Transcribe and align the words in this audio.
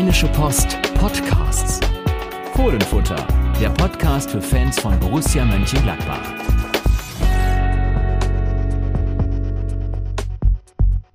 Rheinische 0.00 0.28
Post 0.28 0.78
Podcasts. 0.94 1.78
Fohlenfutter, 2.54 3.16
der 3.60 3.68
Podcast 3.68 4.30
für 4.30 4.40
Fans 4.40 4.80
von 4.80 4.98
Borussia 4.98 5.44
Mönchengladbach. 5.44 6.22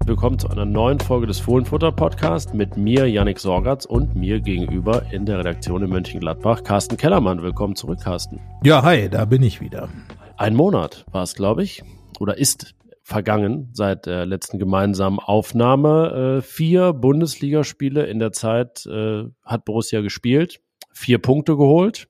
Willkommen 0.06 0.38
zu 0.38 0.50
einer 0.50 0.66
neuen 0.66 1.00
Folge 1.00 1.26
des 1.26 1.40
Fohlenfutter 1.40 1.92
Podcasts 1.92 2.54
mit 2.54 2.78
mir, 2.78 3.10
Yannick 3.10 3.40
Sorgatz, 3.40 3.86
und 3.86 4.16
mir 4.16 4.40
gegenüber 4.40 5.02
in 5.12 5.26
der 5.26 5.40
Redaktion 5.40 5.82
in 5.82 5.90
Mönchengladbach, 5.90 6.64
Carsten 6.64 6.96
Kellermann. 6.96 7.42
Willkommen 7.42 7.76
zurück, 7.76 8.02
Carsten. 8.04 8.40
Ja, 8.64 8.84
hi, 8.84 9.10
da 9.10 9.26
bin 9.26 9.42
ich 9.42 9.62
wieder. 9.62 9.90
Ein 10.38 10.54
Monat 10.54 11.08
war 11.12 11.24
es, 11.24 11.34
glaube 11.34 11.64
ich, 11.64 11.82
oder 12.20 12.38
ist 12.38 12.76
vergangen 13.06 13.70
seit 13.72 14.08
der 14.08 14.26
letzten 14.26 14.58
gemeinsamen 14.58 15.20
Aufnahme. 15.20 16.40
Äh, 16.40 16.42
vier 16.42 16.92
Bundesligaspiele 16.92 18.04
in 18.08 18.18
der 18.18 18.32
Zeit 18.32 18.88
äh, 18.88 19.26
hat 19.44 19.64
Borussia 19.64 20.02
gespielt, 20.02 20.60
vier 20.92 21.20
Punkte 21.20 21.56
geholt, 21.56 22.08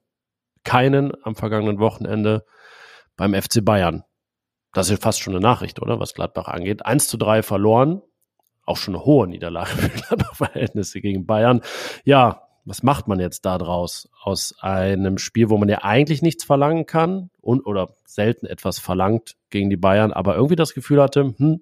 keinen 0.63 1.11
am 1.23 1.35
vergangenen 1.35 1.79
Wochenende 1.79 2.45
beim 3.17 3.33
FC 3.33 3.63
Bayern. 3.63 4.05
Das 4.71 4.89
ist 4.89 5.03
fast 5.03 5.19
schon 5.19 5.33
eine 5.33 5.41
Nachricht, 5.41 5.81
oder? 5.81 5.99
Was 5.99 6.13
Gladbach 6.13 6.47
angeht. 6.47 6.85
1 6.85 7.09
zu 7.09 7.17
3 7.17 7.43
verloren. 7.43 8.01
Auch 8.65 8.77
schon 8.77 8.95
eine 8.95 9.03
hohe 9.03 9.27
Niederlage 9.27 9.71
für 9.71 9.89
Gladbach-Verhältnisse 9.89 11.01
gegen 11.01 11.25
Bayern. 11.25 11.59
Ja, 12.05 12.44
was 12.65 12.83
macht 12.83 13.07
man 13.07 13.19
jetzt 13.19 13.45
da 13.45 13.57
draus 13.57 14.09
aus 14.21 14.55
einem 14.59 15.17
Spiel, 15.17 15.49
wo 15.49 15.57
man 15.57 15.69
ja 15.69 15.83
eigentlich 15.83 16.21
nichts 16.21 16.43
verlangen 16.43 16.85
kann 16.85 17.29
und 17.39 17.65
oder 17.65 17.89
selten 18.05 18.47
etwas 18.47 18.79
verlangt 18.79 19.35
gegen 19.51 19.69
die 19.69 19.77
Bayern, 19.77 20.11
aber 20.11 20.35
irgendwie 20.35 20.55
das 20.55 20.73
Gefühl 20.73 21.01
hatte, 21.01 21.33
hm, 21.37 21.61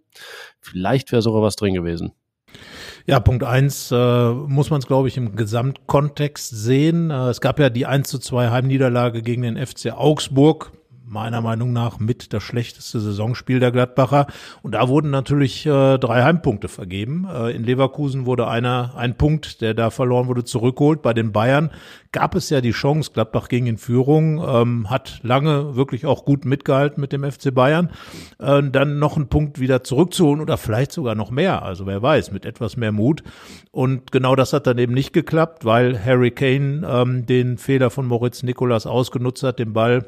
vielleicht 0.62 1.12
wäre 1.12 1.22
sogar 1.22 1.42
was 1.42 1.58
drin 1.58 1.74
gewesen. 1.74 2.14
Ja, 3.06 3.20
Punkt 3.20 3.44
eins 3.44 3.92
äh, 3.92 4.32
muss 4.32 4.70
man 4.70 4.80
es, 4.80 4.88
glaube 4.88 5.10
ich, 5.10 5.18
im 5.18 5.36
Gesamtkontext 5.36 6.50
sehen. 6.50 7.12
Äh, 7.12 7.30
es 7.30 7.42
gab 7.42 7.60
ja 7.60 7.70
die 7.70 7.86
1 7.86 8.08
zu 8.08 8.20
2 8.20 8.50
Heimniederlage 8.50 9.22
gegen 9.22 9.42
den 9.42 9.58
FC 9.58 9.92
Augsburg 9.92 10.72
meiner 11.06 11.42
Meinung 11.42 11.74
nach 11.74 12.00
mit 12.00 12.34
das 12.34 12.44
schlechteste 12.44 13.00
Saisonspiel 13.00 13.60
der 13.60 13.72
Gladbacher. 13.72 14.28
Und 14.62 14.74
da 14.74 14.88
wurden 14.88 15.10
natürlich 15.10 15.66
äh, 15.66 15.98
drei 15.98 16.24
Heimpunkte 16.24 16.68
vergeben. 16.68 17.28
Äh, 17.32 17.56
in 17.56 17.64
Leverkusen 17.64 18.26
wurde 18.26 18.48
einer, 18.48 18.94
ein 18.96 19.18
Punkt, 19.18 19.62
der 19.62 19.74
da 19.74 19.90
verloren 19.90 20.28
wurde, 20.28 20.44
zurückgeholt. 20.44 21.02
Bei 21.02 21.14
den 21.14 21.32
Bayern 21.32 21.72
gab 22.12 22.36
es 22.36 22.50
ja 22.50 22.62
die 22.62 22.72
Chance, 22.72 23.12
Gladbach 23.14 23.50
ging 23.50 23.68
in 23.68 23.78
Führung, 23.78 24.44
ähm, 24.48 24.90
hat 24.90 25.20
lange 25.24 25.76
wirklich 25.76 26.06
auch 26.06 26.26
gut 26.26 26.46
mitgehalten 26.46 27.02
mit 27.02 27.12
dem 27.12 27.30
FC 27.30 27.54
Bayern, 27.54 27.90
äh, 28.40 28.64
dann 28.64 29.00
noch 29.00 29.18
einen 29.18 29.28
Punkt 29.28 29.60
wieder 29.60 29.84
zurückzuholen 29.84 30.42
oder 30.42 30.58
vielleicht 30.58 30.92
sogar 30.92 31.16
noch 31.16 31.32
mehr. 31.32 31.64
Also 31.64 31.86
wer 31.86 32.02
weiß, 32.02 32.32
mit 32.32 32.46
etwas 32.46 32.78
mehr 32.78 32.92
Mut. 32.92 33.24
Und 33.72 34.12
genau 34.12 34.36
das 34.36 34.54
hat 34.54 34.68
dann 34.68 34.78
eben 34.78 34.94
nicht 34.94 35.14
geklappt, 35.14 35.66
weil 35.66 36.04
Harry 36.04 36.32
Kane 36.32 36.88
ähm, 36.88 37.26
den 37.26 37.58
Fehler 37.58 37.90
von 37.90 38.06
Moritz 38.06 38.44
Nikolas 38.44 38.86
ausgenutzt 38.86 39.44
hat, 39.44 39.60
den 39.60 39.74
Ball 39.74 40.06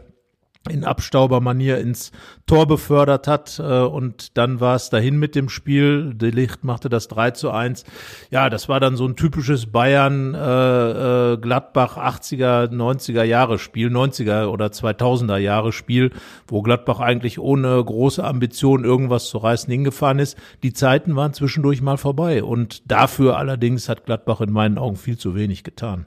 in 0.70 0.84
Abstaubermanier 0.84 1.78
ins 1.78 2.12
Tor 2.48 2.68
befördert 2.68 3.28
hat 3.28 3.60
äh, 3.60 3.82
und 3.82 4.38
dann 4.38 4.60
war 4.60 4.76
es 4.76 4.90
dahin 4.90 5.18
mit 5.18 5.36
dem 5.36 5.50
Spiel. 5.50 6.14
De 6.14 6.32
Licht 6.32 6.64
machte 6.64 6.90
das 6.90 7.08
3 7.08 7.32
zu 7.32 7.52
1. 7.52 7.84
Ja, 8.32 8.50
das 8.50 8.70
war 8.70 8.80
dann 8.80 8.96
so 8.96 9.06
ein 9.08 9.16
typisches 9.16 9.72
Bayern 9.72 10.34
äh, 10.34 11.34
äh, 11.34 11.38
Gladbach 11.38 11.98
80er, 11.98 12.70
90er 12.72 13.24
Jahre 13.24 13.60
Spiel, 13.60 13.90
90er 13.90 14.48
oder 14.48 14.68
2000er 14.68 15.38
Jahre 15.38 15.72
Spiel, 15.72 16.12
wo 16.48 16.62
Gladbach 16.62 17.00
eigentlich 17.00 17.40
ohne 17.40 17.84
große 17.84 18.24
Ambition 18.24 18.84
irgendwas 18.84 19.30
zu 19.30 19.38
reißen 19.38 19.72
hingefahren 19.72 20.20
ist. 20.20 20.38
Die 20.64 20.74
Zeiten 20.74 21.16
waren 21.16 21.34
zwischendurch 21.34 21.82
mal 21.82 21.98
vorbei 21.98 22.44
und 22.44 22.90
dafür 22.92 23.38
allerdings 23.38 23.90
hat 23.90 24.06
Gladbach 24.06 24.42
in 24.42 24.52
meinen 24.52 24.78
Augen 24.78 24.96
viel 24.96 25.18
zu 25.18 25.36
wenig 25.36 25.64
getan. 25.64 26.06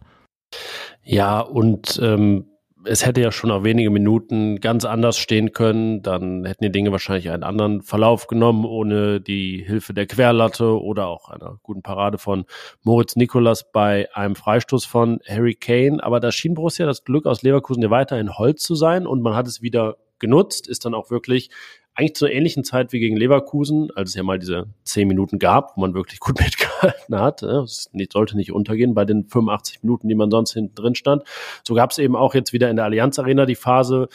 Ja, 1.03 1.41
und 1.41 2.00
ähm 2.03 2.47
es 2.89 3.05
hätte 3.05 3.20
ja 3.20 3.31
schon 3.31 3.50
nach 3.50 3.62
wenige 3.62 3.91
Minuten 3.91 4.61
ganz 4.61 4.84
anders 4.84 5.19
stehen 5.19 5.53
können. 5.53 6.03
Dann 6.03 6.44
hätten 6.44 6.65
die 6.65 6.72
Dinge 6.72 6.91
wahrscheinlich 6.91 7.31
einen 7.31 7.43
anderen 7.43 7.82
Verlauf 7.82 8.26
genommen, 8.26 8.65
ohne 8.65 9.21
die 9.21 9.62
Hilfe 9.66 9.93
der 9.93 10.06
Querlatte 10.06 10.81
oder 10.81 11.06
auch 11.06 11.28
einer 11.28 11.59
guten 11.62 11.82
Parade 11.82 12.19
von 12.19 12.47
Moritz 12.82 13.15
Nikolas 13.16 13.71
bei 13.71 14.09
einem 14.15 14.34
Freistoß 14.34 14.87
von 14.87 15.21
Harry 15.28 15.54
Kane. 15.54 16.03
Aber 16.03 16.19
da 16.19 16.32
schien 16.32 16.54
Borussia 16.54 16.87
das 16.87 17.04
Glück 17.04 17.26
aus 17.26 17.43
Leverkusen 17.43 17.82
ja 17.82 17.91
weiterhin 17.91 18.37
Holz 18.38 18.62
zu 18.62 18.75
sein 18.75 19.06
und 19.06 19.22
man 19.22 19.34
hat 19.34 19.47
es 19.47 19.60
wieder 19.60 19.97
genutzt, 20.19 20.66
ist 20.66 20.84
dann 20.84 20.94
auch 20.94 21.10
wirklich 21.10 21.50
eigentlich 21.98 22.14
zur 22.14 22.31
ähnlichen 22.31 22.62
Zeit 22.62 22.92
wie 22.92 23.00
gegen 23.00 23.16
Leverkusen, 23.16 23.91
als 23.97 24.10
es 24.10 24.14
ja 24.14 24.22
mal 24.22 24.38
diese 24.38 24.66
zehn 24.84 25.09
Minuten 25.09 25.41
gab, 25.41 25.76
wo 25.76 25.81
man 25.81 25.94
wirklich 25.94 26.20
gut 26.20 26.38
mitgehalten 26.41 27.19
hat. 27.19 27.42
Es 27.42 27.91
sollte 28.12 28.36
nicht 28.36 28.53
untergehen 28.53 28.94
bei 28.94 29.04
den 29.04 29.25
85 29.25 29.82
Minuten, 29.82 30.08
die 30.08 30.14
man 30.14 30.31
sonst 30.31 30.53
hinten 30.53 30.76
drin 30.76 30.94
stand. 30.94 31.25
So 31.66 31.75
gab 31.75 31.91
es 31.91 31.98
eben 31.98 32.14
auch 32.14 32.34
jetzt 32.34 32.53
wieder 32.53 32.70
in 32.70 32.76
der 32.76 32.84
Allianz 32.84 33.19
Arena 33.19 33.47
die 33.47 33.56
Phase, 33.56 34.08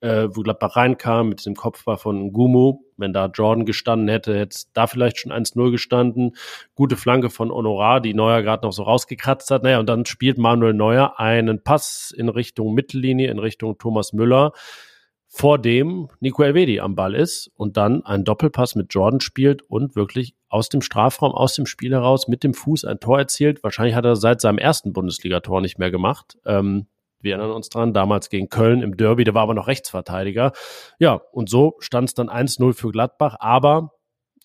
äh, 0.00 0.28
wo 0.30 0.42
Gladbach 0.42 0.76
reinkam 0.76 1.30
mit 1.30 1.46
dem 1.46 1.54
Kopfball 1.54 1.96
von 1.96 2.30
Gumu. 2.34 2.80
Wenn 2.98 3.14
da 3.14 3.24
Jordan 3.26 3.64
gestanden 3.64 4.08
hätte, 4.08 4.34
hätte 4.34 4.54
es 4.54 4.70
da 4.74 4.86
vielleicht 4.86 5.18
schon 5.18 5.32
1-0 5.32 5.70
gestanden. 5.70 6.36
Gute 6.74 6.96
Flanke 6.96 7.30
von 7.30 7.50
Honorar, 7.50 8.02
die 8.02 8.12
Neuer 8.12 8.42
gerade 8.42 8.66
noch 8.66 8.72
so 8.72 8.82
rausgekratzt 8.82 9.50
hat. 9.50 9.62
Naja, 9.62 9.80
und 9.80 9.88
dann 9.88 10.04
spielt 10.04 10.36
Manuel 10.36 10.74
Neuer 10.74 11.18
einen 11.18 11.62
Pass 11.62 12.12
in 12.14 12.28
Richtung 12.28 12.74
Mittellinie, 12.74 13.30
in 13.30 13.38
Richtung 13.38 13.78
Thomas 13.78 14.12
Müller 14.12 14.52
vor 15.32 15.58
dem 15.58 16.08
Nico 16.18 16.42
Elvedi 16.42 16.80
am 16.80 16.96
Ball 16.96 17.14
ist 17.14 17.52
und 17.54 17.76
dann 17.76 18.04
einen 18.04 18.24
Doppelpass 18.24 18.74
mit 18.74 18.92
Jordan 18.92 19.20
spielt 19.20 19.62
und 19.62 19.94
wirklich 19.94 20.34
aus 20.48 20.68
dem 20.68 20.82
Strafraum, 20.82 21.30
aus 21.32 21.54
dem 21.54 21.66
Spiel 21.66 21.92
heraus 21.92 22.26
mit 22.26 22.42
dem 22.42 22.52
Fuß 22.52 22.84
ein 22.84 22.98
Tor 22.98 23.20
erzielt. 23.20 23.62
Wahrscheinlich 23.62 23.94
hat 23.94 24.04
er 24.04 24.16
seit 24.16 24.40
seinem 24.40 24.58
ersten 24.58 24.92
Bundesligator 24.92 25.60
nicht 25.60 25.78
mehr 25.78 25.92
gemacht. 25.92 26.36
Ähm, 26.44 26.88
wir 27.20 27.36
erinnern 27.36 27.52
uns 27.52 27.68
dran, 27.68 27.94
damals 27.94 28.28
gegen 28.28 28.48
Köln 28.48 28.82
im 28.82 28.96
Derby, 28.96 29.22
der 29.22 29.32
war 29.34 29.42
aber 29.42 29.54
noch 29.54 29.68
Rechtsverteidiger. 29.68 30.52
Ja, 30.98 31.20
und 31.30 31.48
so 31.48 31.76
stand 31.78 32.08
es 32.08 32.14
dann 32.14 32.28
1-0 32.28 32.72
für 32.72 32.90
Gladbach, 32.90 33.36
aber 33.38 33.92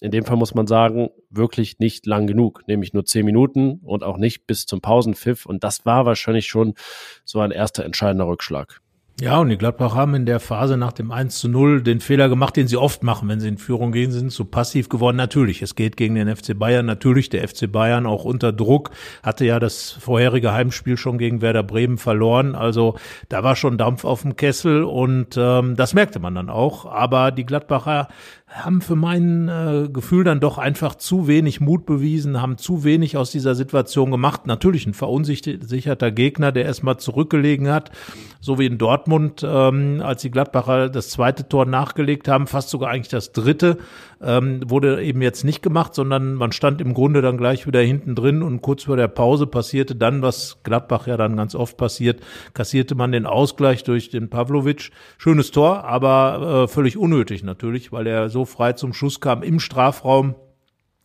in 0.02 0.12
dem 0.12 0.24
Fall 0.24 0.38
muss 0.38 0.54
man 0.54 0.68
sagen, 0.68 1.10
wirklich 1.32 1.80
nicht 1.80 2.06
lang 2.06 2.28
genug, 2.28 2.62
nämlich 2.68 2.94
nur 2.94 3.06
zehn 3.06 3.26
Minuten 3.26 3.80
und 3.84 4.04
auch 4.04 4.18
nicht 4.18 4.46
bis 4.46 4.68
zum 4.68 4.82
Pausenpfiff. 4.82 5.48
Und 5.48 5.64
das 5.64 5.84
war 5.86 6.06
wahrscheinlich 6.06 6.46
schon 6.46 6.76
so 7.24 7.40
ein 7.40 7.50
erster 7.50 7.86
entscheidender 7.86 8.28
Rückschlag. 8.28 8.82
Ja, 9.22 9.38
und 9.38 9.48
die 9.48 9.58
Gladbach 9.58 9.96
haben 9.96 10.14
in 10.14 10.26
der 10.26 10.42
Phase 10.42 10.76
nach 10.76 10.92
dem 10.92 11.10
1 11.10 11.40
zu 11.40 11.48
0 11.48 11.84
den 11.84 12.02
Fehler 12.02 12.28
gemacht, 12.28 12.58
den 12.58 12.68
sie 12.68 12.76
oft 12.76 13.02
machen, 13.02 13.30
wenn 13.30 13.40
sie 13.40 13.48
in 13.48 13.58
Führung 13.58 13.94
gehen, 13.94 14.12
sind 14.12 14.30
zu 14.30 14.44
passiv 14.44 14.90
geworden. 14.90 15.16
Natürlich, 15.16 15.62
es 15.62 15.76
geht 15.76 15.96
gegen 15.96 16.16
den 16.16 16.36
FC 16.36 16.60
Bayern. 16.60 16.86
Natürlich, 16.86 17.30
der 17.30 17.48
FC 17.48 17.72
Bayern 17.72 18.08
auch 18.08 18.26
unter 18.26 18.52
Druck, 18.52 18.92
hatte 19.24 19.46
ja 19.46 19.58
das 19.62 19.92
vorherige 19.92 20.52
Heimspiel 20.52 20.98
schon 20.98 21.18
gegen 21.18 21.42
Werder 21.42 21.64
Bremen 21.64 21.98
verloren. 21.98 22.56
Also 22.56 22.98
da 23.30 23.42
war 23.42 23.56
schon 23.56 23.78
Dampf 23.78 24.04
auf 24.04 24.24
dem 24.24 24.36
Kessel 24.36 24.84
und 24.84 25.38
ähm, 25.38 25.78
das 25.78 25.94
merkte 25.94 26.20
man 26.20 26.36
dann 26.36 26.50
auch. 26.50 26.86
Aber 26.86 27.32
die 27.32 27.46
Gladbacher 27.46 28.10
haben 28.56 28.82
für 28.82 28.96
mein 28.96 29.50
äh, 29.50 29.90
Gefühl 29.92 30.24
dann 30.24 30.40
doch 30.40 30.58
einfach 30.58 30.96
zu 30.96 31.28
wenig 31.28 31.60
Mut 31.60 31.86
bewiesen, 31.86 32.42
haben 32.42 32.58
zu 32.58 32.84
wenig 32.84 33.18
aus 33.18 33.32
dieser 33.32 33.54
Situation 33.54 34.12
gemacht. 34.12 34.48
Natürlich 34.48 34.86
ein 34.86 34.94
verunsicherter 34.94 36.12
Gegner, 36.12 36.52
der 36.52 36.66
erstmal 36.66 36.98
zurückgelegen 36.98 37.70
hat, 37.70 37.92
so 38.40 38.58
wie 38.58 38.66
in 38.66 38.78
Dortmund, 38.78 39.46
ähm, 39.46 40.02
als 40.02 40.22
die 40.22 40.32
Gladbacher 40.32 40.90
das 40.90 41.10
zweite 41.10 41.50
Tor 41.50 41.66
nachgelegt 41.66 42.28
haben, 42.28 42.48
fast 42.48 42.70
sogar 42.70 42.92
eigentlich 42.92 43.10
das 43.10 43.34
dritte, 43.34 43.78
ähm, 44.22 44.62
wurde 44.70 45.04
eben 45.04 45.22
jetzt 45.22 45.44
nicht 45.44 45.62
gemacht, 45.62 45.94
sondern 45.94 46.36
man 46.36 46.52
stand 46.52 46.80
im 46.80 46.94
Grunde 46.94 47.22
dann 47.22 47.38
gleich 47.38 47.68
wieder 47.68 47.82
hinten 47.82 48.16
drin 48.16 48.42
und 48.42 48.62
kurz 48.62 48.84
vor 48.84 48.96
der 48.96 49.10
Pause 49.10 49.48
passierte 49.48 49.96
dann, 49.96 50.22
was 50.22 50.60
Gladbach 50.64 51.08
ja 51.08 51.18
dann 51.18 51.36
ganz 51.36 51.56
oft 51.56 51.76
passiert, 51.76 52.22
kassierte 52.54 52.96
man 52.96 53.12
den 53.12 53.26
Ausgleich 53.26 53.84
durch 53.84 54.10
den 54.10 54.30
Pavlovic. 54.30 54.92
Schönes 55.18 55.52
Tor, 55.52 55.84
aber 55.84 56.64
äh, 56.64 56.68
völlig 56.68 56.98
unnötig 56.98 57.44
natürlich, 57.44 57.92
weil 57.92 58.08
er 58.08 58.30
so 58.30 58.45
frei 58.46 58.74
zum 58.74 58.94
Schuss 58.94 59.20
kam 59.20 59.44
im 59.44 59.60
Strafraum. 59.60 60.36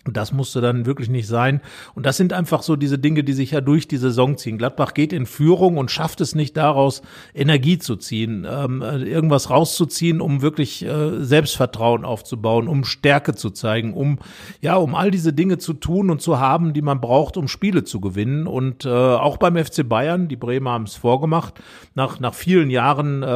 Das 0.07 0.33
musste 0.33 0.63
dann 0.63 0.87
wirklich 0.87 1.11
nicht 1.11 1.27
sein. 1.27 1.61
Und 1.95 2.07
das 2.07 2.17
sind 2.17 2.33
einfach 2.33 2.63
so 2.63 2.75
diese 2.75 2.99
Dinge, 2.99 3.23
die 3.23 3.35
sich 3.35 3.51
ja 3.51 3.61
durch 3.61 3.87
die 3.87 3.99
Saison 3.99 4.39
ziehen. 4.39 4.57
Gladbach 4.57 4.95
geht 4.95 5.13
in 5.13 5.27
Führung 5.27 5.77
und 5.77 5.91
schafft 5.91 6.23
es 6.23 6.35
nicht 6.35 6.57
daraus, 6.57 7.03
Energie 7.35 7.79
zu 7.79 7.97
ziehen, 7.97 8.47
ähm, 8.51 8.81
äh, 8.81 8.97
irgendwas 9.03 9.51
rauszuziehen, 9.51 10.23
um 10.23 10.41
wirklich 10.41 10.87
äh, 10.87 11.23
Selbstvertrauen 11.23 12.07
aufzubauen, 12.07 12.67
um 12.67 12.85
Stärke 12.85 13.35
zu 13.35 13.51
zeigen, 13.51 13.93
um 13.93 14.19
ja, 14.63 14.77
um 14.77 14.95
all 14.95 15.11
diese 15.11 15.35
Dinge 15.35 15.59
zu 15.59 15.75
tun 15.75 16.09
und 16.09 16.23
zu 16.23 16.41
haben, 16.41 16.73
die 16.73 16.81
man 16.81 17.03
braucht, 17.03 17.37
um 17.37 17.47
Spiele 17.47 17.85
zu 17.85 18.01
gewinnen. 18.01 18.47
Und 18.47 18.87
äh, 18.87 18.89
auch 18.89 19.37
beim 19.37 19.63
FC 19.63 19.87
Bayern, 19.87 20.29
die 20.29 20.37
Bremer 20.37 20.71
haben 20.71 20.85
es 20.85 20.95
vorgemacht, 20.95 21.61
nach, 21.95 22.21
nach 22.21 22.33
vielen 22.33 22.71
Jahren, 22.71 23.23
äh, 23.23 23.27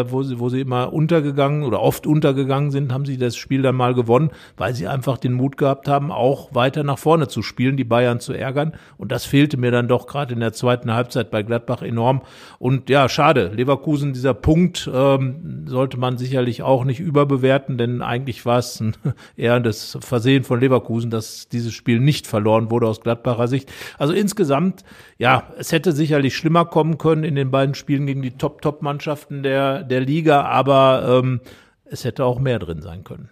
äh, 0.00 0.10
wo, 0.10 0.22
sie, 0.22 0.38
wo 0.38 0.48
sie 0.48 0.62
immer 0.62 0.90
untergegangen 0.90 1.64
oder 1.64 1.82
oft 1.82 2.06
untergegangen 2.06 2.70
sind, 2.70 2.94
haben 2.94 3.04
sie 3.04 3.18
das 3.18 3.36
Spiel 3.36 3.60
dann 3.60 3.76
mal 3.76 3.92
gewonnen, 3.92 4.30
weil 4.56 4.74
sie 4.74 4.88
einfach 4.88 5.18
den 5.18 5.34
Mut 5.34 5.58
gehabt 5.58 5.86
haben, 5.86 5.97
haben, 5.98 6.12
auch 6.12 6.54
weiter 6.54 6.84
nach 6.84 6.98
vorne 6.98 7.26
zu 7.26 7.42
spielen, 7.42 7.76
die 7.76 7.84
Bayern 7.84 8.20
zu 8.20 8.32
ärgern. 8.32 8.74
Und 8.98 9.10
das 9.10 9.24
fehlte 9.24 9.56
mir 9.56 9.72
dann 9.72 9.88
doch 9.88 10.06
gerade 10.06 10.32
in 10.32 10.40
der 10.40 10.52
zweiten 10.52 10.94
Halbzeit 10.94 11.30
bei 11.32 11.42
Gladbach 11.42 11.82
enorm. 11.82 12.22
Und 12.60 12.88
ja, 12.88 13.08
schade. 13.08 13.50
Leverkusen, 13.52 14.12
dieser 14.12 14.34
Punkt 14.34 14.88
ähm, 14.92 15.64
sollte 15.66 15.96
man 15.96 16.16
sicherlich 16.16 16.62
auch 16.62 16.84
nicht 16.84 17.00
überbewerten, 17.00 17.78
denn 17.78 18.00
eigentlich 18.00 18.46
war 18.46 18.58
es 18.58 18.78
ein, 18.80 18.94
eher 19.36 19.58
das 19.58 19.98
Versehen 20.00 20.44
von 20.44 20.60
Leverkusen, 20.60 21.10
dass 21.10 21.48
dieses 21.48 21.74
Spiel 21.74 21.98
nicht 21.98 22.28
verloren 22.28 22.70
wurde 22.70 22.86
aus 22.86 23.00
Gladbacher 23.00 23.48
Sicht. 23.48 23.72
Also 23.98 24.12
insgesamt, 24.12 24.84
ja, 25.18 25.48
es 25.58 25.72
hätte 25.72 25.90
sicherlich 25.90 26.36
schlimmer 26.36 26.64
kommen 26.64 26.98
können 26.98 27.24
in 27.24 27.34
den 27.34 27.50
beiden 27.50 27.74
Spielen 27.74 28.06
gegen 28.06 28.22
die 28.22 28.36
Top-Top-Mannschaften 28.36 29.42
der, 29.42 29.82
der 29.82 30.00
Liga, 30.00 30.42
aber 30.42 31.20
ähm, 31.24 31.40
es 31.84 32.04
hätte 32.04 32.24
auch 32.24 32.38
mehr 32.38 32.60
drin 32.60 32.82
sein 32.82 33.02
können. 33.02 33.30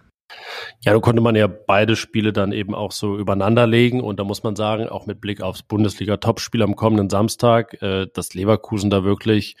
Ja, 0.81 0.93
da 0.93 0.99
konnte 0.99 1.21
man 1.21 1.35
ja 1.35 1.47
beide 1.47 1.95
Spiele 1.95 2.33
dann 2.33 2.51
eben 2.51 2.75
auch 2.75 2.91
so 2.91 3.17
übereinander 3.17 3.65
legen 3.65 4.01
und 4.01 4.19
da 4.19 4.23
muss 4.23 4.43
man 4.43 4.55
sagen, 4.55 4.89
auch 4.89 5.05
mit 5.05 5.21
Blick 5.21 5.41
aufs 5.41 5.63
Bundesliga-Topspiel 5.63 6.61
am 6.61 6.75
kommenden 6.75 7.09
Samstag, 7.09 7.81
äh, 7.81 8.07
dass 8.13 8.33
Leverkusen 8.33 8.89
da 8.89 9.03
wirklich 9.03 9.55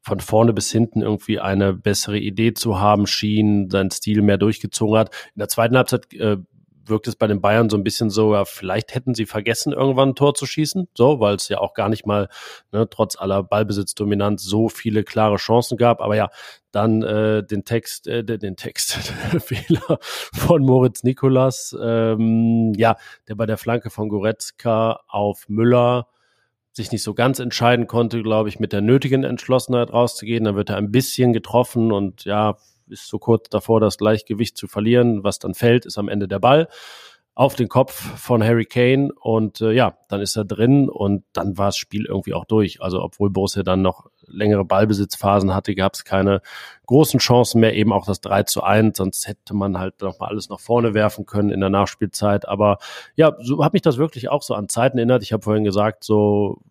von 0.00 0.20
vorne 0.20 0.52
bis 0.52 0.70
hinten 0.70 1.02
irgendwie 1.02 1.40
eine 1.40 1.72
bessere 1.72 2.18
Idee 2.18 2.54
zu 2.54 2.80
haben 2.80 3.06
schien, 3.06 3.70
seinen 3.70 3.90
Stil 3.90 4.22
mehr 4.22 4.38
durchgezogen 4.38 4.96
hat. 4.96 5.14
In 5.34 5.40
der 5.40 5.48
zweiten 5.48 5.76
Halbzeit 5.76 6.12
äh, 6.14 6.36
wirkt 6.88 7.08
es 7.08 7.16
bei 7.16 7.26
den 7.26 7.40
Bayern 7.40 7.70
so 7.70 7.76
ein 7.76 7.84
bisschen 7.84 8.10
so, 8.10 8.34
ja, 8.34 8.44
vielleicht 8.44 8.94
hätten 8.94 9.14
sie 9.14 9.26
vergessen, 9.26 9.72
irgendwann 9.72 10.10
ein 10.10 10.14
Tor 10.14 10.34
zu 10.34 10.46
schießen, 10.46 10.88
so, 10.94 11.20
weil 11.20 11.36
es 11.36 11.48
ja 11.48 11.58
auch 11.58 11.74
gar 11.74 11.88
nicht 11.88 12.06
mal, 12.06 12.28
ne, 12.72 12.88
trotz 12.88 13.16
aller 13.16 13.42
Ballbesitzdominanz 13.42 14.42
so 14.42 14.68
viele 14.68 15.04
klare 15.04 15.36
Chancen 15.36 15.76
gab. 15.76 16.00
Aber 16.00 16.16
ja, 16.16 16.30
dann 16.70 17.02
äh, 17.02 17.44
den 17.44 17.64
Text, 17.64 18.06
äh, 18.06 18.24
den 18.24 18.56
Text, 18.56 18.92
Fehler 19.40 19.98
von 20.00 20.62
Moritz 20.62 21.02
Nikolas, 21.02 21.76
ähm, 21.80 22.72
ja, 22.76 22.96
der 23.28 23.34
bei 23.34 23.46
der 23.46 23.56
Flanke 23.56 23.90
von 23.90 24.08
Goretzka 24.08 25.00
auf 25.08 25.48
Müller 25.48 26.08
sich 26.72 26.92
nicht 26.92 27.02
so 27.02 27.14
ganz 27.14 27.38
entscheiden 27.38 27.86
konnte, 27.86 28.22
glaube 28.22 28.50
ich, 28.50 28.60
mit 28.60 28.72
der 28.72 28.82
nötigen 28.82 29.24
Entschlossenheit 29.24 29.92
rauszugehen. 29.92 30.44
Dann 30.44 30.56
wird 30.56 30.68
er 30.68 30.76
ein 30.76 30.92
bisschen 30.92 31.32
getroffen 31.32 31.90
und 31.90 32.24
ja, 32.24 32.56
ist 32.88 33.08
so 33.08 33.18
kurz 33.18 33.48
davor, 33.48 33.80
das 33.80 33.98
Gleichgewicht 33.98 34.56
zu 34.56 34.66
verlieren. 34.66 35.24
Was 35.24 35.38
dann 35.38 35.54
fällt, 35.54 35.86
ist 35.86 35.98
am 35.98 36.08
Ende 36.08 36.28
der 36.28 36.38
Ball 36.38 36.68
auf 37.36 37.54
den 37.54 37.68
Kopf 37.68 37.92
von 37.92 38.42
Harry 38.42 38.64
Kane 38.64 39.10
und 39.20 39.60
äh, 39.60 39.72
ja, 39.72 39.98
dann 40.08 40.22
ist 40.22 40.36
er 40.36 40.46
drin 40.46 40.88
und 40.88 41.22
dann 41.34 41.58
war 41.58 41.66
das 41.66 41.76
Spiel 41.76 42.06
irgendwie 42.06 42.32
auch 42.32 42.46
durch. 42.46 42.80
Also 42.80 43.02
obwohl 43.02 43.28
Borussia 43.28 43.62
dann 43.62 43.82
noch 43.82 44.06
längere 44.26 44.64
Ballbesitzphasen 44.64 45.54
hatte, 45.54 45.74
gab 45.74 45.92
es 45.92 46.04
keine 46.04 46.40
großen 46.86 47.20
Chancen 47.20 47.60
mehr, 47.60 47.74
eben 47.74 47.92
auch 47.92 48.06
das 48.06 48.22
3 48.22 48.44
zu 48.44 48.62
1, 48.62 48.96
sonst 48.96 49.28
hätte 49.28 49.52
man 49.52 49.78
halt 49.78 50.00
noch 50.00 50.18
mal 50.18 50.28
alles 50.28 50.48
nach 50.48 50.60
vorne 50.60 50.94
werfen 50.94 51.26
können 51.26 51.50
in 51.50 51.60
der 51.60 51.68
Nachspielzeit. 51.68 52.48
Aber 52.48 52.78
ja, 53.16 53.36
so 53.38 53.62
hat 53.62 53.74
mich 53.74 53.82
das 53.82 53.98
wirklich 53.98 54.30
auch 54.30 54.42
so 54.42 54.54
an 54.54 54.70
Zeiten 54.70 54.96
erinnert. 54.96 55.22
Ich 55.22 55.34
habe 55.34 55.42
vorhin 55.42 55.64
gesagt, 55.64 56.04
so 56.04 56.62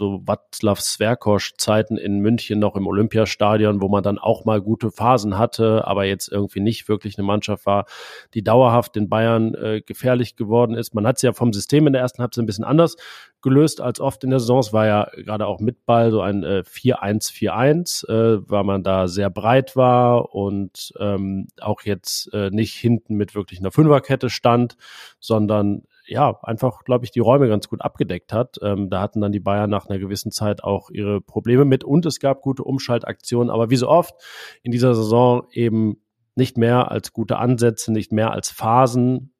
so 0.00 0.22
Václav 0.24 0.80
Sverkosch 0.80 1.52
Zeiten 1.58 1.98
in 1.98 2.20
München 2.20 2.58
noch 2.58 2.74
im 2.74 2.86
Olympiastadion, 2.86 3.82
wo 3.82 3.88
man 3.88 4.02
dann 4.02 4.18
auch 4.18 4.46
mal 4.46 4.62
gute 4.62 4.90
Phasen 4.90 5.36
hatte, 5.36 5.86
aber 5.86 6.06
jetzt 6.06 6.32
irgendwie 6.32 6.60
nicht 6.60 6.88
wirklich 6.88 7.18
eine 7.18 7.26
Mannschaft 7.26 7.66
war, 7.66 7.84
die 8.32 8.42
dauerhaft 8.42 8.96
den 8.96 9.10
Bayern 9.10 9.54
äh, 9.54 9.82
gefährlich 9.82 10.36
geworden 10.36 10.74
ist. 10.74 10.94
Man 10.94 11.06
hat 11.06 11.16
es 11.16 11.22
ja 11.22 11.34
vom 11.34 11.52
System 11.52 11.86
in 11.86 11.92
der 11.92 12.00
ersten 12.00 12.22
Halbzeit 12.22 12.42
ein 12.42 12.46
bisschen 12.46 12.64
anders 12.64 12.96
gelöst 13.42 13.82
als 13.82 14.00
oft 14.00 14.24
in 14.24 14.30
der 14.30 14.40
Saison. 14.40 14.60
Es 14.60 14.72
war 14.72 14.86
ja 14.86 15.10
gerade 15.16 15.46
auch 15.46 15.60
mit 15.60 15.84
Ball 15.84 16.10
so 16.10 16.22
ein 16.22 16.44
äh, 16.44 16.62
4-1-4-1, 16.66 18.08
äh, 18.08 18.42
weil 18.48 18.64
man 18.64 18.82
da 18.82 19.06
sehr 19.06 19.28
breit 19.28 19.76
war 19.76 20.34
und 20.34 20.94
ähm, 20.98 21.48
auch 21.60 21.82
jetzt 21.82 22.32
äh, 22.32 22.48
nicht 22.48 22.72
hinten 22.74 23.16
mit 23.16 23.34
wirklich 23.34 23.60
einer 23.60 23.70
Fünferkette 23.70 24.30
stand, 24.30 24.78
sondern 25.18 25.82
ja, 26.10 26.38
einfach, 26.42 26.84
glaube 26.84 27.04
ich, 27.04 27.12
die 27.12 27.20
Räume 27.20 27.48
ganz 27.48 27.68
gut 27.68 27.80
abgedeckt 27.82 28.32
hat. 28.32 28.56
Ähm, 28.62 28.90
da 28.90 29.00
hatten 29.00 29.20
dann 29.20 29.32
die 29.32 29.40
Bayern 29.40 29.70
nach 29.70 29.86
einer 29.86 29.98
gewissen 29.98 30.32
Zeit 30.32 30.64
auch 30.64 30.90
ihre 30.90 31.20
Probleme 31.20 31.64
mit 31.64 31.84
und 31.84 32.04
es 32.04 32.18
gab 32.18 32.42
gute 32.42 32.64
Umschaltaktionen, 32.64 33.50
aber 33.50 33.70
wie 33.70 33.76
so 33.76 33.88
oft 33.88 34.14
in 34.62 34.72
dieser 34.72 34.94
Saison 34.94 35.46
eben 35.52 36.02
nicht 36.34 36.58
mehr 36.58 36.90
als 36.90 37.12
gute 37.12 37.38
Ansätze, 37.38 37.92
nicht 37.92 38.12
mehr 38.12 38.32
als 38.32 38.50
Phasen, 38.50 39.34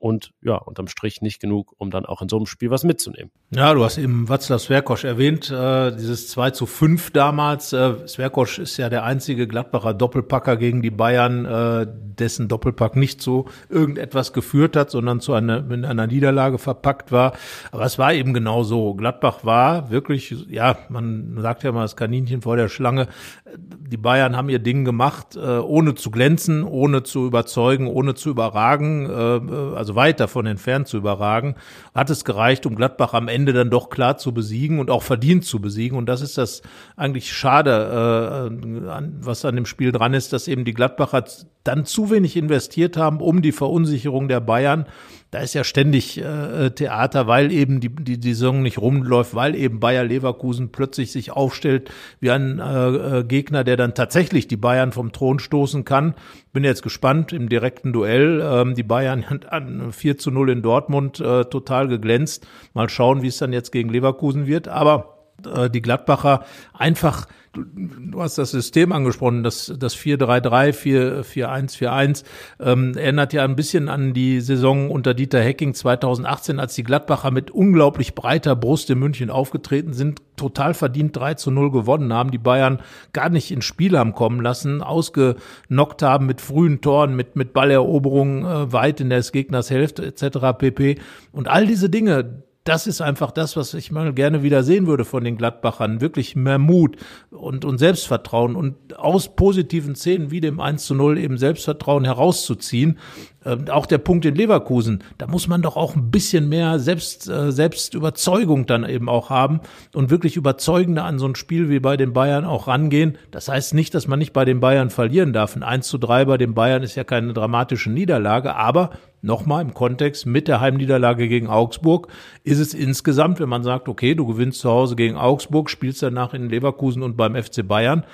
und 0.00 0.32
ja, 0.42 0.56
unterm 0.56 0.88
Strich 0.88 1.20
nicht 1.20 1.40
genug, 1.40 1.74
um 1.78 1.90
dann 1.90 2.06
auch 2.06 2.22
in 2.22 2.28
so 2.28 2.36
einem 2.36 2.46
Spiel 2.46 2.70
was 2.70 2.84
mitzunehmen. 2.84 3.30
Ja, 3.54 3.74
du 3.74 3.84
hast 3.84 3.98
eben 3.98 4.26
Václav 4.28 4.58
Sverkosch 4.58 5.04
erwähnt, 5.04 5.50
äh, 5.50 5.94
dieses 5.94 6.28
2 6.28 6.52
zu 6.52 6.66
5 6.66 7.10
damals. 7.10 7.72
Äh, 7.72 8.08
Sverkosch 8.08 8.58
ist 8.58 8.78
ja 8.78 8.88
der 8.88 9.04
einzige 9.04 9.46
Gladbacher 9.46 9.92
Doppelpacker 9.92 10.56
gegen 10.56 10.80
die 10.80 10.90
Bayern, 10.90 11.44
äh, 11.44 11.86
dessen 12.20 12.48
Doppelpack 12.48 12.96
nicht 12.96 13.20
zu 13.20 13.46
irgendetwas 13.68 14.32
geführt 14.32 14.76
hat, 14.76 14.90
sondern 14.90 15.20
zu 15.20 15.34
einer, 15.34 15.70
in 15.70 15.84
einer 15.84 16.06
Niederlage 16.06 16.58
verpackt 16.58 17.12
war. 17.12 17.32
Aber 17.70 17.84
es 17.84 17.98
war 17.98 18.14
eben 18.14 18.32
genau 18.32 18.62
so. 18.62 18.94
Gladbach 18.94 19.44
war 19.44 19.90
wirklich, 19.90 20.34
ja, 20.48 20.78
man 20.88 21.36
sagt 21.40 21.62
ja 21.62 21.72
mal 21.72 21.82
das 21.82 21.96
Kaninchen 21.96 22.42
vor 22.42 22.56
der 22.56 22.68
Schlange. 22.68 23.08
Die 23.56 23.96
Bayern 23.96 24.36
haben 24.36 24.48
ihr 24.48 24.60
Ding 24.60 24.84
gemacht, 24.84 25.36
äh, 25.36 25.58
ohne 25.58 25.94
zu 25.94 26.10
glänzen, 26.10 26.64
ohne 26.64 27.02
zu 27.02 27.26
überzeugen, 27.26 27.86
ohne 27.86 28.14
zu 28.14 28.30
überragen. 28.30 29.10
Äh, 29.10 29.76
also 29.76 29.89
also 29.90 29.96
weit 29.96 30.20
davon 30.20 30.46
entfernt 30.46 30.86
zu 30.88 30.96
überragen, 30.96 31.56
hat 31.94 32.10
es 32.10 32.24
gereicht, 32.24 32.64
um 32.66 32.76
Gladbach 32.76 33.12
am 33.12 33.28
Ende 33.28 33.52
dann 33.52 33.70
doch 33.70 33.90
klar 33.90 34.18
zu 34.18 34.32
besiegen 34.32 34.78
und 34.78 34.90
auch 34.90 35.02
verdient 35.02 35.44
zu 35.44 35.60
besiegen. 35.60 35.98
Und 35.98 36.06
das 36.06 36.20
ist 36.20 36.38
das 36.38 36.62
eigentlich 36.96 37.32
schade, 37.32 38.50
äh, 38.50 39.08
was 39.20 39.44
an 39.44 39.56
dem 39.56 39.66
Spiel 39.66 39.90
dran 39.90 40.14
ist, 40.14 40.32
dass 40.32 40.48
eben 40.48 40.64
die 40.64 40.74
Gladbacher 40.74 41.24
dann 41.64 41.84
zu 41.84 42.10
wenig 42.10 42.36
investiert 42.36 42.96
haben, 42.96 43.20
um 43.20 43.42
die 43.42 43.52
Verunsicherung 43.52 44.28
der 44.28 44.40
Bayern 44.40 44.86
da 45.30 45.38
ist 45.38 45.54
ja 45.54 45.62
ständig 45.62 46.18
äh, 46.18 46.70
Theater, 46.70 47.26
weil 47.28 47.52
eben 47.52 47.80
die, 47.80 47.88
die, 47.88 48.18
die 48.18 48.34
Saison 48.34 48.62
nicht 48.62 48.78
rumläuft, 48.78 49.34
weil 49.34 49.54
eben 49.54 49.78
Bayer 49.78 50.04
Leverkusen 50.04 50.72
plötzlich 50.72 51.12
sich 51.12 51.30
aufstellt 51.30 51.90
wie 52.18 52.32
ein 52.32 52.58
äh, 52.58 53.18
äh 53.18 53.24
Gegner, 53.24 53.62
der 53.62 53.76
dann 53.76 53.94
tatsächlich 53.94 54.48
die 54.48 54.56
Bayern 54.56 54.90
vom 54.90 55.12
Thron 55.12 55.38
stoßen 55.38 55.84
kann. 55.84 56.14
Bin 56.52 56.64
jetzt 56.64 56.82
gespannt 56.82 57.32
im 57.32 57.48
direkten 57.48 57.92
Duell. 57.92 58.42
Ähm, 58.42 58.74
die 58.74 58.82
Bayern 58.82 59.24
an 59.48 59.92
4 59.92 60.18
zu 60.18 60.32
0 60.32 60.50
in 60.50 60.62
Dortmund 60.62 61.20
äh, 61.20 61.44
total 61.44 61.86
geglänzt. 61.86 62.46
Mal 62.74 62.88
schauen, 62.88 63.22
wie 63.22 63.28
es 63.28 63.38
dann 63.38 63.52
jetzt 63.52 63.70
gegen 63.70 63.90
Leverkusen 63.90 64.48
wird. 64.48 64.66
Aber 64.66 65.19
äh, 65.46 65.70
die 65.70 65.82
Gladbacher 65.82 66.44
einfach 66.72 67.26
Du, 67.52 67.64
du 67.64 68.22
hast 68.22 68.38
das 68.38 68.52
System 68.52 68.92
angesprochen, 68.92 69.42
das, 69.42 69.74
das 69.76 69.96
4-3-3, 69.96 71.24
4-1-4-1, 71.24 72.22
ähm, 72.60 72.96
erinnert 72.96 73.32
ja 73.32 73.42
ein 73.42 73.56
bisschen 73.56 73.88
an 73.88 74.14
die 74.14 74.40
Saison 74.40 74.88
unter 74.88 75.14
Dieter 75.14 75.40
Hecking 75.40 75.74
2018, 75.74 76.60
als 76.60 76.76
die 76.76 76.84
Gladbacher 76.84 77.32
mit 77.32 77.50
unglaublich 77.50 78.14
breiter 78.14 78.54
Brust 78.54 78.88
in 78.90 79.00
München 79.00 79.30
aufgetreten 79.30 79.94
sind, 79.94 80.22
total 80.36 80.74
verdient 80.74 81.16
3 81.16 81.34
zu 81.34 81.50
0 81.50 81.72
gewonnen 81.72 82.12
haben, 82.12 82.30
die 82.30 82.38
Bayern 82.38 82.82
gar 83.12 83.30
nicht 83.30 83.50
ins 83.50 83.64
Spiel 83.64 83.98
haben 83.98 84.14
kommen 84.14 84.40
lassen, 84.40 84.80
ausgenockt 84.80 86.02
haben 86.02 86.26
mit 86.26 86.40
frühen 86.40 86.80
Toren, 86.80 87.16
mit, 87.16 87.34
mit 87.34 87.52
Balleroberungen 87.52 88.44
äh, 88.44 88.72
weit 88.72 89.00
in 89.00 89.10
des 89.10 89.32
Gegners 89.32 89.70
Hälfte 89.70 90.06
etc. 90.06 90.56
pp. 90.56 91.00
Und 91.32 91.48
all 91.48 91.66
diese 91.66 91.90
Dinge, 91.90 92.44
das 92.64 92.86
ist 92.86 93.00
einfach 93.00 93.30
das, 93.30 93.56
was 93.56 93.72
ich 93.72 93.90
mal 93.90 94.12
gerne 94.12 94.42
wieder 94.42 94.62
sehen 94.62 94.86
würde 94.86 95.06
von 95.06 95.24
den 95.24 95.38
Gladbachern. 95.38 96.00
Wirklich 96.00 96.36
mehr 96.36 96.58
Mut 96.58 96.96
und, 97.30 97.64
und 97.64 97.78
Selbstvertrauen 97.78 98.54
und 98.54 98.98
aus 98.98 99.34
positiven 99.34 99.94
Szenen 99.94 100.30
wie 100.30 100.40
dem 100.40 100.60
1 100.60 100.84
zu 100.84 100.94
0 100.94 101.18
eben 101.18 101.38
Selbstvertrauen 101.38 102.04
herauszuziehen. 102.04 102.98
Ähm, 103.44 103.68
auch 103.70 103.86
der 103.86 103.98
Punkt 103.98 104.26
in 104.26 104.34
Leverkusen, 104.34 105.02
da 105.16 105.26
muss 105.26 105.48
man 105.48 105.62
doch 105.62 105.76
auch 105.76 105.96
ein 105.96 106.10
bisschen 106.10 106.50
mehr 106.50 106.78
Selbst, 106.78 107.26
äh, 107.26 107.50
Selbstüberzeugung 107.50 108.66
dann 108.66 108.86
eben 108.86 109.08
auch 109.08 109.30
haben 109.30 109.60
und 109.94 110.10
wirklich 110.10 110.36
überzeugender 110.36 111.04
an 111.04 111.18
so 111.18 111.26
ein 111.26 111.34
Spiel 111.34 111.70
wie 111.70 111.80
bei 111.80 111.96
den 111.96 112.12
Bayern 112.12 112.44
auch 112.44 112.68
rangehen. 112.68 113.16
Das 113.30 113.48
heißt 113.48 113.72
nicht, 113.72 113.94
dass 113.94 114.06
man 114.06 114.18
nicht 114.18 114.34
bei 114.34 114.44
den 114.44 114.60
Bayern 114.60 114.90
verlieren 114.90 115.32
darf. 115.32 115.56
Ein 115.56 115.62
1 115.62 115.88
zu 115.88 115.96
3 115.96 116.26
bei 116.26 116.36
den 116.36 116.54
Bayern 116.54 116.82
ist 116.82 116.96
ja 116.96 117.04
keine 117.04 117.32
dramatische 117.32 117.90
Niederlage, 117.90 118.54
aber 118.56 118.90
nochmal 119.22 119.62
im 119.62 119.72
Kontext 119.72 120.26
mit 120.26 120.46
der 120.46 120.60
Heimniederlage 120.60 121.26
gegen 121.26 121.48
Augsburg 121.48 122.08
ist 122.44 122.58
es 122.58 122.74
insgesamt, 122.74 123.40
wenn 123.40 123.48
man 123.48 123.62
sagt, 123.62 123.88
okay, 123.88 124.14
du 124.14 124.26
gewinnst 124.26 124.60
zu 124.60 124.70
Hause 124.70 124.96
gegen 124.96 125.16
Augsburg, 125.16 125.70
spielst 125.70 126.02
danach 126.02 126.34
in 126.34 126.50
Leverkusen 126.50 127.02
und 127.02 127.16
beim 127.16 127.34
FC 127.34 127.66
Bayern, 127.66 128.04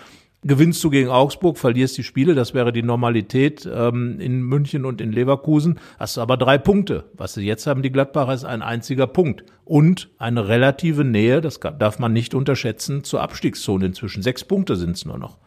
gewinnst 0.43 0.83
du 0.85 0.91
gegen 0.91 1.09
Augsburg, 1.09 1.59
verlierst 1.59 1.97
die 1.99 2.05
Spiele, 2.05 2.35
das 2.35 2.55
wäre 2.55 2.73
die 2.73 2.83
Normalität 2.83 3.69
ähm, 3.73 4.21
in 4.21 4.43
München 4.43 4.85
und 4.85 5.01
in 5.01 5.13
Leverkusen, 5.13 5.79
hast 5.99 6.17
du 6.17 6.21
aber 6.21 6.37
drei 6.37 6.59
Punkte. 6.59 7.05
Was 7.15 7.35
sie 7.35 7.45
jetzt 7.45 7.67
haben, 7.67 7.83
die 7.83 7.93
Gladbacher, 7.93 8.35
ist 8.35 8.45
ein 8.45 8.63
einziger 8.63 9.07
Punkt 9.07 9.45
und 9.65 10.11
eine 10.19 10.49
relative 10.49 11.05
Nähe, 11.05 11.41
das 11.41 11.61
darf 11.61 11.99
man 11.99 12.13
nicht 12.13 12.35
unterschätzen, 12.35 13.05
zur 13.05 13.23
Abstiegszone 13.23 13.87
inzwischen. 13.87 14.23
Sechs 14.23 14.45
Punkte 14.45 14.77
sind 14.77 14.93
es 14.93 15.05
nur 15.05 15.19
noch. 15.19 15.39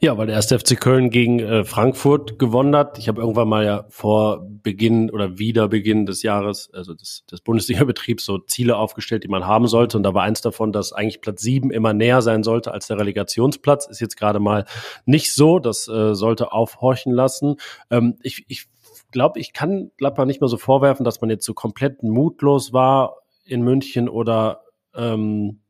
Ja, 0.00 0.16
weil 0.18 0.26
der 0.26 0.36
erste 0.36 0.58
FC 0.58 0.80
Köln 0.80 1.10
gegen 1.10 1.40
äh, 1.40 1.64
Frankfurt 1.64 2.38
gewonnen 2.38 2.74
hat. 2.74 2.98
Ich 2.98 3.08
habe 3.08 3.20
irgendwann 3.20 3.48
mal 3.48 3.64
ja 3.64 3.84
vor 3.88 4.46
Beginn 4.62 5.10
oder 5.10 5.38
wieder 5.38 5.68
Beginn 5.68 6.06
des 6.06 6.22
Jahres, 6.22 6.70
also 6.72 6.94
des, 6.94 7.24
des 7.30 7.40
Bundesliga-Betriebs, 7.40 8.24
so 8.24 8.38
Ziele 8.38 8.76
aufgestellt, 8.76 9.24
die 9.24 9.28
man 9.28 9.46
haben 9.46 9.66
sollte. 9.66 9.96
Und 9.96 10.02
da 10.02 10.14
war 10.14 10.22
eins 10.22 10.40
davon, 10.40 10.72
dass 10.72 10.92
eigentlich 10.92 11.20
Platz 11.20 11.42
sieben 11.42 11.70
immer 11.70 11.92
näher 11.92 12.22
sein 12.22 12.42
sollte 12.42 12.72
als 12.72 12.86
der 12.86 12.98
Relegationsplatz. 12.98 13.86
Ist 13.86 14.00
jetzt 14.00 14.16
gerade 14.16 14.40
mal 14.40 14.64
nicht 15.04 15.32
so. 15.34 15.58
Das 15.58 15.88
äh, 15.88 16.14
sollte 16.14 16.52
aufhorchen 16.52 17.12
lassen. 17.12 17.56
Ähm, 17.90 18.16
ich, 18.22 18.44
ich 18.48 18.66
glaube, 19.10 19.38
ich 19.38 19.52
kann 19.52 19.90
Gladbach 19.96 20.24
nicht 20.24 20.40
mehr 20.40 20.48
so 20.48 20.56
vorwerfen, 20.56 21.04
dass 21.04 21.20
man 21.20 21.30
jetzt 21.30 21.44
so 21.44 21.54
komplett 21.54 22.02
mutlos 22.02 22.72
war 22.72 23.18
in 23.44 23.62
München 23.62 24.08
oder 24.08 24.62
ähm, 24.94 25.61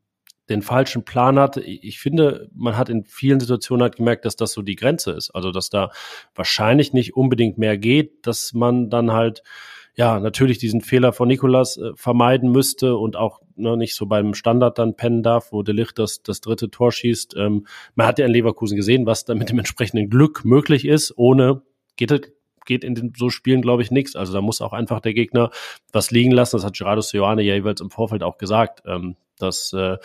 den 0.49 0.61
falschen 0.61 1.05
Plan 1.05 1.39
hatte. 1.39 1.61
Ich 1.61 1.99
finde, 1.99 2.49
man 2.53 2.77
hat 2.77 2.89
in 2.89 3.05
vielen 3.05 3.39
Situationen 3.39 3.83
halt 3.83 3.95
gemerkt, 3.95 4.25
dass 4.25 4.35
das 4.35 4.51
so 4.51 4.61
die 4.61 4.75
Grenze 4.75 5.11
ist. 5.11 5.31
Also, 5.31 5.51
dass 5.51 5.69
da 5.69 5.91
wahrscheinlich 6.35 6.93
nicht 6.93 7.15
unbedingt 7.15 7.57
mehr 7.57 7.77
geht, 7.77 8.27
dass 8.27 8.53
man 8.53 8.89
dann 8.89 9.11
halt 9.11 9.43
ja, 9.95 10.19
natürlich 10.19 10.57
diesen 10.57 10.81
Fehler 10.81 11.13
von 11.13 11.27
Nikolas 11.27 11.77
äh, 11.77 11.91
vermeiden 11.95 12.51
müsste 12.51 12.95
und 12.95 13.15
auch 13.15 13.41
ne, 13.55 13.77
nicht 13.77 13.95
so 13.95 14.07
beim 14.07 14.33
Standard 14.33 14.79
dann 14.79 14.95
pennen 14.95 15.21
darf, 15.21 15.51
wo 15.51 15.61
De 15.61 15.85
das, 15.95 16.23
das 16.23 16.41
dritte 16.41 16.71
Tor 16.71 16.91
schießt. 16.91 17.35
Ähm, 17.37 17.67
man 17.93 18.07
hat 18.07 18.17
ja 18.17 18.25
in 18.25 18.31
Leverkusen 18.31 18.75
gesehen, 18.75 19.05
was 19.05 19.25
da 19.25 19.35
mit 19.35 19.49
dem 19.49 19.59
entsprechenden 19.59 20.09
Glück 20.09 20.45
möglich 20.45 20.85
ist. 20.85 21.13
Ohne 21.15 21.61
geht, 21.95 22.33
geht 22.65 22.83
in 22.83 22.95
den, 22.95 23.13
so 23.15 23.29
Spielen, 23.29 23.61
glaube 23.61 23.83
ich, 23.83 23.91
nichts. 23.91 24.15
Also 24.15 24.33
da 24.33 24.41
muss 24.41 24.61
auch 24.61 24.73
einfach 24.73 24.99
der 24.99 25.13
Gegner 25.13 25.51
was 25.91 26.09
liegen 26.09 26.31
lassen. 26.31 26.57
Das 26.57 26.65
hat 26.65 26.75
Gerardo 26.75 27.01
Seoane 27.01 27.43
ja 27.43 27.53
jeweils 27.53 27.79
im 27.79 27.91
Vorfeld 27.91 28.23
auch 28.23 28.39
gesagt, 28.39 28.81
ähm, 28.87 29.15
dass 29.39 29.73
äh, 29.73 29.97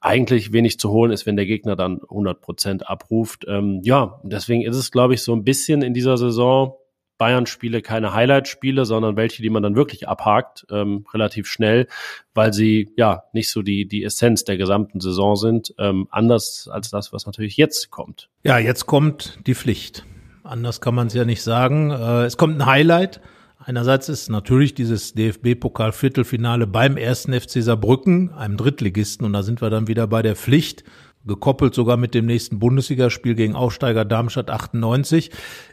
eigentlich 0.00 0.52
wenig 0.52 0.78
zu 0.78 0.90
holen 0.90 1.10
ist, 1.10 1.26
wenn 1.26 1.36
der 1.36 1.46
Gegner 1.46 1.76
dann 1.76 2.00
100 2.02 2.40
Prozent 2.40 2.88
abruft. 2.88 3.44
Ähm, 3.48 3.80
ja, 3.82 4.20
deswegen 4.24 4.62
ist 4.62 4.76
es, 4.76 4.90
glaube 4.90 5.14
ich, 5.14 5.22
so 5.22 5.34
ein 5.34 5.44
bisschen 5.44 5.82
in 5.82 5.94
dieser 5.94 6.16
Saison 6.16 6.74
Bayern-Spiele 7.18 7.82
keine 7.82 8.14
Highlight-Spiele, 8.14 8.84
sondern 8.84 9.16
welche, 9.16 9.42
die 9.42 9.50
man 9.50 9.62
dann 9.62 9.76
wirklich 9.76 10.08
abhakt, 10.08 10.66
ähm, 10.70 11.04
relativ 11.12 11.48
schnell, 11.48 11.88
weil 12.32 12.52
sie 12.52 12.92
ja 12.96 13.24
nicht 13.32 13.50
so 13.50 13.62
die, 13.62 13.86
die 13.86 14.04
Essenz 14.04 14.44
der 14.44 14.56
gesamten 14.56 15.00
Saison 15.00 15.36
sind, 15.36 15.74
ähm, 15.78 16.06
anders 16.10 16.68
als 16.72 16.90
das, 16.90 17.12
was 17.12 17.26
natürlich 17.26 17.56
jetzt 17.56 17.90
kommt. 17.90 18.30
Ja, 18.44 18.58
jetzt 18.58 18.86
kommt 18.86 19.40
die 19.46 19.54
Pflicht. 19.54 20.06
Anders 20.44 20.80
kann 20.80 20.94
man 20.94 21.08
es 21.08 21.14
ja 21.14 21.24
nicht 21.24 21.42
sagen. 21.42 21.90
Äh, 21.90 22.24
es 22.24 22.36
kommt 22.36 22.58
ein 22.58 22.66
Highlight. 22.66 23.20
Einerseits 23.68 24.08
ist 24.08 24.30
natürlich 24.30 24.72
dieses 24.72 25.12
DFB-Pokal-Viertelfinale 25.12 26.66
beim 26.66 26.96
ersten 26.96 27.38
FC 27.38 27.62
Saarbrücken, 27.62 28.32
einem 28.32 28.56
Drittligisten, 28.56 29.26
und 29.26 29.34
da 29.34 29.42
sind 29.42 29.60
wir 29.60 29.68
dann 29.68 29.88
wieder 29.88 30.06
bei 30.06 30.22
der 30.22 30.36
Pflicht 30.36 30.84
gekoppelt 31.26 31.74
sogar 31.74 31.98
mit 31.98 32.14
dem 32.14 32.24
nächsten 32.24 32.60
Bundesligaspiel 32.60 33.34
gegen 33.34 33.54
Aufsteiger 33.54 34.06
Darmstadt 34.06 34.48
98. 34.48 35.30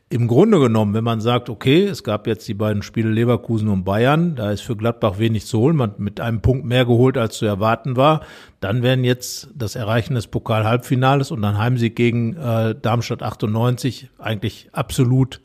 Im 0.10 0.28
Grunde 0.28 0.60
genommen, 0.60 0.94
wenn 0.94 1.06
man 1.06 1.22
sagt, 1.22 1.50
okay, 1.50 1.86
es 1.86 2.04
gab 2.04 2.28
jetzt 2.28 2.46
die 2.50 2.54
beiden 2.54 2.82
Spiele 2.82 3.10
Leverkusen 3.10 3.70
und 3.70 3.86
Bayern, 3.86 4.36
da 4.36 4.52
ist 4.52 4.60
für 4.60 4.76
Gladbach 4.76 5.18
wenig 5.18 5.46
zu 5.46 5.60
holen, 5.60 5.78
man 5.78 5.92
hat 5.92 6.00
mit 6.00 6.20
einem 6.20 6.42
Punkt 6.42 6.66
mehr 6.66 6.84
geholt, 6.84 7.18
als 7.18 7.38
zu 7.38 7.46
erwarten 7.46 7.96
war, 7.96 8.26
dann 8.60 8.84
wären 8.84 9.06
jetzt 9.06 9.52
das 9.56 9.78
Erreichen 9.78 10.16
des 10.16 10.28
Pokal-Halbfinales 10.28 11.32
und 11.32 11.42
dann 11.42 11.58
Heimsieg 11.58 11.96
gegen 11.96 12.36
äh, 12.36 12.76
Darmstadt 12.76 13.24
98 13.24 14.10
eigentlich 14.18 14.68
absolut 14.74 15.40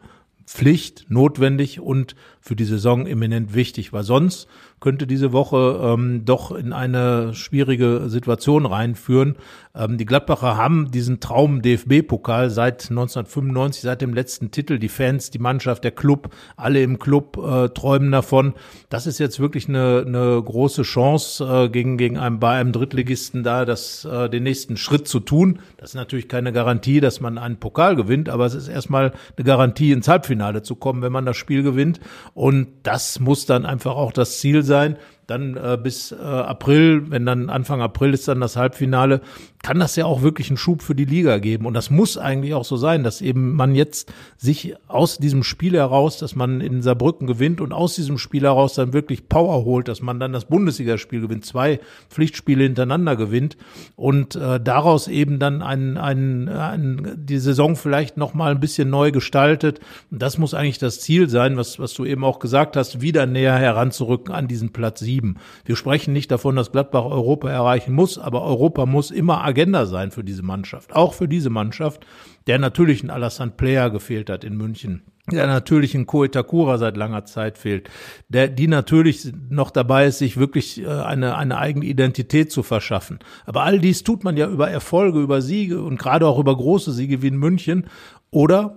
Pflicht, 0.52 1.06
notwendig 1.08 1.78
und 1.78 2.16
für 2.40 2.56
die 2.56 2.64
Saison 2.64 3.06
eminent 3.06 3.54
wichtig, 3.54 3.92
weil 3.92 4.02
sonst 4.02 4.48
könnte 4.80 5.06
diese 5.06 5.32
Woche 5.32 5.80
ähm, 5.82 6.24
doch 6.24 6.50
in 6.52 6.72
eine 6.72 7.34
schwierige 7.34 8.04
Situation 8.08 8.66
reinführen. 8.66 9.36
Ähm, 9.74 9.98
die 9.98 10.06
Gladbacher 10.06 10.56
haben 10.56 10.90
diesen 10.90 11.20
Traum 11.20 11.62
DFB-Pokal 11.62 12.50
seit 12.50 12.90
1995, 12.90 13.82
seit 13.82 14.00
dem 14.00 14.14
letzten 14.14 14.50
Titel. 14.50 14.78
Die 14.78 14.88
Fans, 14.88 15.30
die 15.30 15.38
Mannschaft, 15.38 15.84
der 15.84 15.92
Club, 15.92 16.30
alle 16.56 16.82
im 16.82 16.98
Club 16.98 17.36
äh, 17.36 17.68
träumen 17.68 18.10
davon. 18.10 18.54
Das 18.88 19.06
ist 19.06 19.18
jetzt 19.18 19.38
wirklich 19.38 19.68
eine, 19.68 20.04
eine 20.06 20.42
große 20.42 20.82
Chance 20.82 21.44
äh, 21.44 21.68
gegen, 21.68 21.98
gegen 21.98 22.16
einen, 22.16 22.40
bei 22.40 22.58
einem 22.58 22.72
Drittligisten 22.72 23.42
da, 23.42 23.66
das, 23.66 24.06
äh, 24.06 24.28
den 24.30 24.42
nächsten 24.42 24.76
Schritt 24.78 25.06
zu 25.06 25.20
tun. 25.20 25.60
Das 25.76 25.90
ist 25.90 25.94
natürlich 25.94 26.28
keine 26.28 26.52
Garantie, 26.52 27.00
dass 27.00 27.20
man 27.20 27.36
einen 27.36 27.58
Pokal 27.58 27.96
gewinnt, 27.96 28.28
aber 28.30 28.46
es 28.46 28.54
ist 28.54 28.68
erstmal 28.68 29.12
eine 29.36 29.44
Garantie, 29.44 29.92
ins 29.92 30.08
Halbfinale 30.08 30.62
zu 30.62 30.74
kommen, 30.74 31.02
wenn 31.02 31.12
man 31.12 31.26
das 31.26 31.36
Spiel 31.36 31.62
gewinnt. 31.62 32.00
Und 32.34 32.68
das 32.82 33.20
muss 33.20 33.44
dann 33.44 33.66
einfach 33.66 33.94
auch 33.94 34.12
das 34.12 34.38
Ziel 34.38 34.62
sein 34.62 34.69
sein, 34.70 34.96
dann 35.30 35.56
äh, 35.56 35.78
bis 35.80 36.12
äh, 36.12 36.16
April, 36.16 37.10
wenn 37.10 37.24
dann 37.24 37.50
Anfang 37.50 37.80
April 37.80 38.12
ist 38.14 38.26
dann 38.26 38.40
das 38.40 38.56
Halbfinale, 38.56 39.20
kann 39.62 39.78
das 39.78 39.94
ja 39.94 40.06
auch 40.06 40.22
wirklich 40.22 40.48
einen 40.48 40.56
Schub 40.56 40.82
für 40.82 40.94
die 40.94 41.04
Liga 41.04 41.38
geben. 41.38 41.66
Und 41.66 41.74
das 41.74 41.90
muss 41.90 42.16
eigentlich 42.16 42.54
auch 42.54 42.64
so 42.64 42.76
sein, 42.76 43.04
dass 43.04 43.20
eben 43.20 43.52
man 43.52 43.74
jetzt 43.74 44.12
sich 44.38 44.74
aus 44.88 45.18
diesem 45.18 45.42
Spiel 45.42 45.74
heraus, 45.74 46.18
dass 46.18 46.34
man 46.34 46.60
in 46.60 46.80
Saarbrücken 46.82 47.26
gewinnt 47.26 47.60
und 47.60 47.72
aus 47.72 47.94
diesem 47.94 48.16
Spiel 48.16 48.42
heraus 48.42 48.74
dann 48.74 48.92
wirklich 48.92 49.28
Power 49.28 49.64
holt, 49.64 49.86
dass 49.88 50.00
man 50.00 50.18
dann 50.18 50.32
das 50.32 50.46
Bundesligaspiel 50.46 51.20
gewinnt, 51.20 51.44
zwei 51.44 51.78
Pflichtspiele 52.08 52.64
hintereinander 52.64 53.16
gewinnt 53.16 53.58
und 53.96 54.34
äh, 54.34 54.58
daraus 54.58 55.08
eben 55.08 55.38
dann 55.38 55.62
ein, 55.62 55.98
ein, 55.98 56.48
ein, 56.48 57.12
die 57.16 57.38
Saison 57.38 57.76
vielleicht 57.76 58.16
noch 58.16 58.32
mal 58.32 58.50
ein 58.50 58.60
bisschen 58.60 58.88
neu 58.88 59.12
gestaltet. 59.12 59.80
Und 60.10 60.22
das 60.22 60.38
muss 60.38 60.54
eigentlich 60.54 60.78
das 60.78 61.00
Ziel 61.00 61.28
sein, 61.28 61.58
was, 61.58 61.78
was 61.78 61.92
du 61.92 62.06
eben 62.06 62.24
auch 62.24 62.38
gesagt 62.38 62.76
hast, 62.76 63.02
wieder 63.02 63.26
näher 63.26 63.56
heranzurücken 63.56 64.34
an 64.34 64.48
diesen 64.48 64.72
Platz 64.72 65.00
sieben. 65.00 65.19
Wir 65.64 65.76
sprechen 65.76 66.12
nicht 66.12 66.30
davon, 66.30 66.56
dass 66.56 66.72
Gladbach 66.72 67.04
Europa 67.04 67.50
erreichen 67.50 67.94
muss, 67.94 68.18
aber 68.18 68.42
Europa 68.42 68.86
muss 68.86 69.10
immer 69.10 69.44
Agenda 69.44 69.86
sein 69.86 70.10
für 70.10 70.24
diese 70.24 70.42
Mannschaft. 70.42 70.94
Auch 70.94 71.14
für 71.14 71.28
diese 71.28 71.50
Mannschaft, 71.50 72.06
der 72.46 72.58
natürlich 72.58 73.02
ein 73.02 73.10
Alassane 73.10 73.52
Player 73.52 73.90
gefehlt 73.90 74.30
hat 74.30 74.44
in 74.44 74.56
München 74.56 75.02
der 75.30 75.46
natürlich 75.46 75.94
in 75.94 76.06
Koetakura 76.06 76.78
seit 76.78 76.96
langer 76.96 77.24
Zeit 77.24 77.58
fehlt, 77.58 77.88
der, 78.28 78.48
die 78.48 78.66
natürlich 78.66 79.32
noch 79.48 79.70
dabei 79.70 80.06
ist, 80.06 80.18
sich 80.18 80.36
wirklich 80.36 80.82
äh, 80.82 80.86
eine, 80.86 81.36
eine 81.36 81.58
eigene 81.58 81.86
Identität 81.86 82.50
zu 82.50 82.62
verschaffen. 82.62 83.20
Aber 83.46 83.62
all 83.62 83.78
dies 83.78 84.02
tut 84.02 84.24
man 84.24 84.36
ja 84.36 84.48
über 84.48 84.70
Erfolge, 84.70 85.20
über 85.20 85.42
Siege 85.42 85.82
und 85.82 85.98
gerade 85.98 86.26
auch 86.26 86.38
über 86.38 86.56
große 86.56 86.92
Siege 86.92 87.22
wie 87.22 87.28
in 87.28 87.36
München 87.36 87.86
oder 88.30 88.76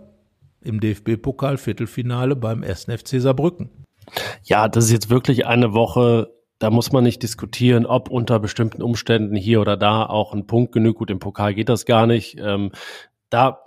im 0.61 0.79
DFB-Pokal 0.79 1.57
Viertelfinale 1.57 2.35
beim 2.35 2.63
1. 2.63 2.85
FC 2.85 3.19
Saarbrücken. 3.19 3.82
Ja, 4.43 4.67
das 4.67 4.85
ist 4.85 4.91
jetzt 4.91 5.09
wirklich 5.09 5.45
eine 5.45 5.73
Woche, 5.73 6.31
da 6.59 6.69
muss 6.69 6.91
man 6.91 7.03
nicht 7.03 7.21
diskutieren, 7.23 7.85
ob 7.85 8.09
unter 8.09 8.39
bestimmten 8.39 8.81
Umständen 8.81 9.35
hier 9.35 9.59
oder 9.59 9.77
da 9.77 10.05
auch 10.05 10.33
ein 10.33 10.47
Punkt 10.47 10.71
genug. 10.71 10.97
Gut, 10.97 11.11
im 11.11 11.19
Pokal 11.19 11.53
geht 11.53 11.69
das 11.69 11.85
gar 11.85 12.07
nicht. 12.07 12.37
Ähm, 12.39 12.71
da 13.29 13.63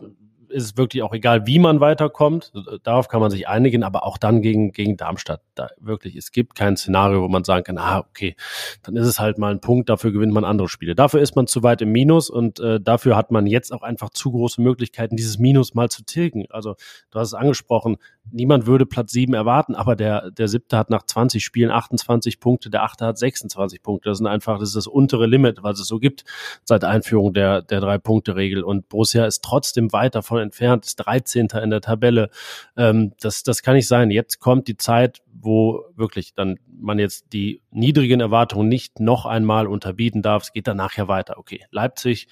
ist 0.48 0.64
es 0.64 0.76
wirklich 0.76 1.02
auch 1.02 1.12
egal, 1.12 1.46
wie 1.46 1.58
man 1.58 1.80
weiterkommt. 1.80 2.52
Darauf 2.82 3.08
kann 3.08 3.20
man 3.20 3.30
sich 3.30 3.48
einigen, 3.48 3.82
aber 3.82 4.04
auch 4.04 4.18
dann 4.18 4.42
gegen, 4.42 4.72
gegen 4.72 4.96
Darmstadt. 4.96 5.42
Da 5.54 5.68
wirklich, 5.78 6.16
es 6.16 6.32
gibt 6.32 6.54
kein 6.54 6.76
Szenario, 6.76 7.22
wo 7.22 7.28
man 7.28 7.44
sagen 7.44 7.64
kann, 7.64 7.78
ah, 7.78 7.98
okay, 7.98 8.36
dann 8.82 8.96
ist 8.96 9.06
es 9.06 9.20
halt 9.20 9.38
mal 9.38 9.52
ein 9.52 9.60
Punkt, 9.60 9.88
dafür 9.88 10.12
gewinnt 10.12 10.32
man 10.32 10.44
andere 10.44 10.68
Spiele. 10.68 10.94
Dafür 10.94 11.20
ist 11.20 11.36
man 11.36 11.46
zu 11.46 11.62
weit 11.62 11.82
im 11.82 11.92
Minus 11.92 12.30
und 12.30 12.60
äh, 12.60 12.80
dafür 12.80 13.16
hat 13.16 13.30
man 13.30 13.46
jetzt 13.46 13.72
auch 13.72 13.82
einfach 13.82 14.10
zu 14.10 14.30
große 14.30 14.60
Möglichkeiten, 14.60 15.16
dieses 15.16 15.38
Minus 15.38 15.74
mal 15.74 15.90
zu 15.90 16.04
tilgen. 16.04 16.46
Also, 16.50 16.76
du 17.10 17.18
hast 17.18 17.28
es 17.28 17.34
angesprochen, 17.34 17.96
niemand 18.30 18.66
würde 18.66 18.86
Platz 18.86 19.12
sieben 19.12 19.34
erwarten, 19.34 19.74
aber 19.74 19.96
der, 19.96 20.30
der 20.30 20.48
siebte 20.48 20.76
hat 20.76 20.90
nach 20.90 21.04
20 21.04 21.44
Spielen 21.44 21.70
28 21.70 22.40
Punkte, 22.40 22.70
der 22.70 22.82
achte 22.82 23.06
hat 23.06 23.18
26 23.18 23.82
Punkte. 23.82 24.08
Das 24.08 24.18
sind 24.18 24.26
einfach, 24.26 24.58
das 24.58 24.70
ist 24.70 24.76
das 24.76 24.86
untere 24.86 25.26
Limit, 25.26 25.62
was 25.62 25.80
es 25.80 25.88
so 25.88 25.98
gibt 25.98 26.24
seit 26.64 26.84
Einführung 26.84 27.32
der, 27.32 27.62
der 27.62 27.80
Drei-Punkte-Regel. 27.80 28.62
Und 28.62 28.88
Borussia 28.88 29.26
ist 29.26 29.42
trotzdem 29.42 29.92
weit 29.92 30.14
davon 30.14 30.40
entfernt, 30.40 30.86
ist 30.86 30.96
13. 30.96 31.48
in 31.62 31.70
der 31.70 31.80
Tabelle. 31.80 32.30
Ähm, 32.76 33.12
das, 33.20 33.42
das 33.42 33.62
kann 33.62 33.74
nicht 33.74 33.88
sein. 33.88 34.10
Jetzt 34.10 34.40
kommt 34.40 34.68
die 34.68 34.76
Zeit, 34.76 35.22
wo 35.40 35.84
wirklich 35.94 36.34
dann 36.34 36.58
man 36.66 36.98
jetzt 36.98 37.32
die 37.32 37.62
niedrigen 37.70 38.20
Erwartungen 38.20 38.68
nicht 38.68 39.00
noch 39.00 39.26
einmal 39.26 39.66
unterbieten 39.66 40.22
darf. 40.22 40.44
Es 40.44 40.52
geht 40.52 40.66
danach 40.66 40.96
ja 40.96 41.08
weiter. 41.08 41.38
Okay, 41.38 41.64
Leipzig 41.70 42.28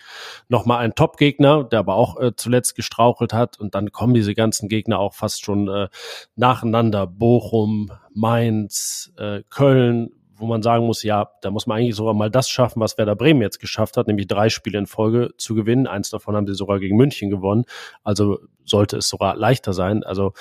nochmal 0.48 0.78
ein 0.78 0.94
Top-Gegner, 0.94 1.64
der 1.64 1.80
aber 1.80 1.94
auch 1.94 2.20
äh, 2.20 2.32
zuletzt 2.36 2.74
gestrauchelt 2.74 3.32
hat. 3.32 3.58
Und 3.58 3.74
dann 3.74 3.92
kommen 3.92 4.14
diese 4.14 4.34
ganzen 4.34 4.68
Gegner 4.68 4.98
auch 4.98 5.14
fast 5.14 5.44
schon 5.44 5.68
äh, 5.68 5.88
nacheinander. 6.36 7.06
Bochum, 7.06 7.90
Mainz, 8.12 9.12
äh, 9.16 9.42
Köln, 9.50 10.10
wo 10.36 10.46
man 10.46 10.62
sagen 10.62 10.86
muss, 10.86 11.02
ja, 11.02 11.30
da 11.42 11.50
muss 11.50 11.66
man 11.66 11.78
eigentlich 11.78 11.94
sogar 11.94 12.14
mal 12.14 12.30
das 12.30 12.48
schaffen, 12.48 12.80
was 12.80 12.98
Werder 12.98 13.16
Bremen 13.16 13.40
jetzt 13.40 13.60
geschafft 13.60 13.96
hat, 13.96 14.06
nämlich 14.08 14.26
drei 14.26 14.48
Spiele 14.48 14.78
in 14.78 14.86
Folge 14.86 15.30
zu 15.38 15.54
gewinnen. 15.54 15.86
Eins 15.86 16.10
davon 16.10 16.36
haben 16.36 16.46
sie 16.46 16.54
sogar 16.54 16.80
gegen 16.80 16.96
München 16.96 17.30
gewonnen. 17.30 17.64
Also 18.02 18.40
sollte 18.64 18.98
es 18.98 19.08
sogar 19.08 19.36
leichter 19.36 19.72
sein. 19.72 20.02
Also 20.02 20.32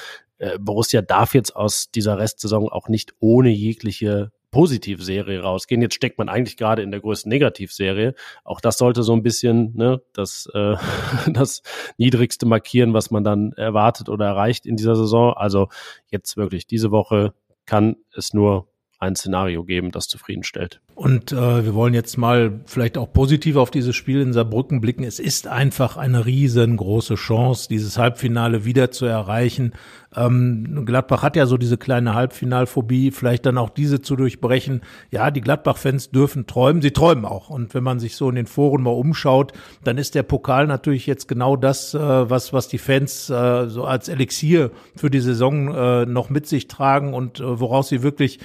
äh, 0.43 0.59
Borussia 0.59 1.01
darf 1.01 1.33
jetzt 1.33 1.55
aus 1.55 1.89
dieser 1.91 2.17
Restsaison 2.17 2.69
auch 2.69 2.89
nicht 2.89 3.13
ohne 3.19 3.49
jegliche 3.49 4.31
Positivserie 4.51 5.41
rausgehen. 5.41 5.81
Jetzt 5.81 5.95
steckt 5.95 6.19
man 6.19 6.29
eigentlich 6.29 6.57
gerade 6.57 6.83
in 6.83 6.91
der 6.91 6.99
größten 6.99 7.29
Negativserie. 7.29 8.13
Auch 8.43 8.61
das 8.61 8.77
sollte 8.77 9.01
so 9.01 9.13
ein 9.13 9.23
bisschen 9.23 9.75
ne, 9.75 10.01
das, 10.13 10.47
äh, 10.53 10.75
das 11.31 11.63
Niedrigste 11.97 12.45
markieren, 12.45 12.93
was 12.93 13.09
man 13.09 13.23
dann 13.23 13.53
erwartet 13.53 14.09
oder 14.09 14.27
erreicht 14.27 14.65
in 14.65 14.75
dieser 14.75 14.95
Saison. 14.95 15.33
Also 15.33 15.69
jetzt 16.09 16.37
wirklich 16.37 16.67
diese 16.67 16.91
Woche 16.91 17.33
kann 17.65 17.95
es 18.15 18.33
nur 18.33 18.67
ein 18.99 19.15
Szenario 19.15 19.63
geben, 19.63 19.91
das 19.91 20.07
zufriedenstellt. 20.07 20.81
Und 20.95 21.31
äh, 21.31 21.65
wir 21.65 21.73
wollen 21.73 21.95
jetzt 21.95 22.17
mal 22.17 22.59
vielleicht 22.65 22.99
auch 22.99 23.11
positiv 23.11 23.55
auf 23.55 23.71
dieses 23.71 23.95
Spiel 23.95 24.21
in 24.21 24.31
Saarbrücken 24.31 24.79
blicken. 24.79 25.03
Es 25.03 25.17
ist 25.17 25.47
einfach 25.47 25.97
eine 25.97 26.27
riesengroße 26.27 27.15
Chance, 27.15 27.67
dieses 27.67 27.97
Halbfinale 27.97 28.63
wieder 28.63 28.91
zu 28.91 29.05
erreichen. 29.05 29.73
Ähm, 30.15 30.83
Gladbach 30.85 31.23
hat 31.23 31.35
ja 31.35 31.47
so 31.47 31.57
diese 31.57 31.77
kleine 31.77 32.13
Halbfinalphobie, 32.13 33.09
vielleicht 33.09 33.45
dann 33.47 33.57
auch 33.57 33.69
diese 33.69 34.01
zu 34.01 34.15
durchbrechen. 34.15 34.81
Ja, 35.09 35.31
die 35.31 35.41
Gladbach-Fans 35.41 36.11
dürfen 36.11 36.45
träumen, 36.45 36.83
sie 36.83 36.91
träumen 36.91 37.25
auch. 37.25 37.49
Und 37.49 37.73
wenn 37.73 37.83
man 37.83 37.99
sich 37.99 38.15
so 38.15 38.29
in 38.29 38.35
den 38.35 38.45
Foren 38.45 38.83
mal 38.83 38.91
umschaut, 38.91 39.53
dann 39.83 39.97
ist 39.97 40.13
der 40.13 40.23
Pokal 40.23 40.67
natürlich 40.67 41.07
jetzt 41.07 41.27
genau 41.27 41.55
das, 41.55 41.95
äh, 41.95 41.99
was, 41.99 42.53
was 42.53 42.67
die 42.67 42.77
Fans 42.77 43.31
äh, 43.31 43.67
so 43.67 43.85
als 43.85 44.09
Elixier 44.09 44.71
für 44.95 45.09
die 45.09 45.21
Saison 45.21 45.73
äh, 45.73 46.05
noch 46.05 46.29
mit 46.29 46.47
sich 46.47 46.67
tragen 46.67 47.15
und 47.15 47.39
äh, 47.39 47.59
woraus 47.59 47.89
sie 47.89 48.03
wirklich 48.03 48.39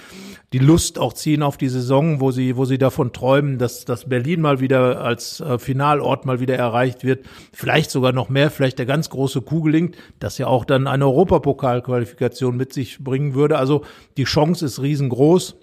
die 0.53 0.59
Lust 0.59 0.99
auch 0.99 1.13
ziehen 1.13 1.43
auf 1.43 1.59
die 1.59 1.69
Saison, 1.69 2.21
wo 2.21 2.31
sie, 2.31 2.38
wo 2.57 2.65
sie 2.65 2.79
davon 2.79 3.13
träumen, 3.13 3.59
dass, 3.59 3.85
dass 3.85 4.09
Berlin 4.09 4.41
mal 4.41 4.61
wieder 4.61 5.01
als 5.01 5.41
äh, 5.41 5.59
Finalort 5.59 6.27
mal 6.27 6.41
wieder 6.41 6.57
erreicht 6.57 7.05
wird. 7.05 7.27
Vielleicht 7.53 7.91
sogar 7.91 8.13
noch 8.13 8.29
mehr, 8.29 8.51
vielleicht 8.51 8.79
der 8.79 8.87
ganz 8.87 9.11
große 9.11 9.43
Kuh 9.43 9.63
gelingt, 9.63 9.97
dass 10.19 10.39
ja 10.39 10.47
auch 10.47 10.65
dann 10.65 10.87
eine 10.87 11.07
Europapokalqualifikation 11.07 12.57
mit 12.57 12.73
sich 12.73 13.03
bringen 13.03 13.35
würde. 13.35 13.59
Also 13.59 13.85
die 14.17 14.25
Chance 14.25 14.65
ist 14.65 14.81
riesengroß. 14.81 15.57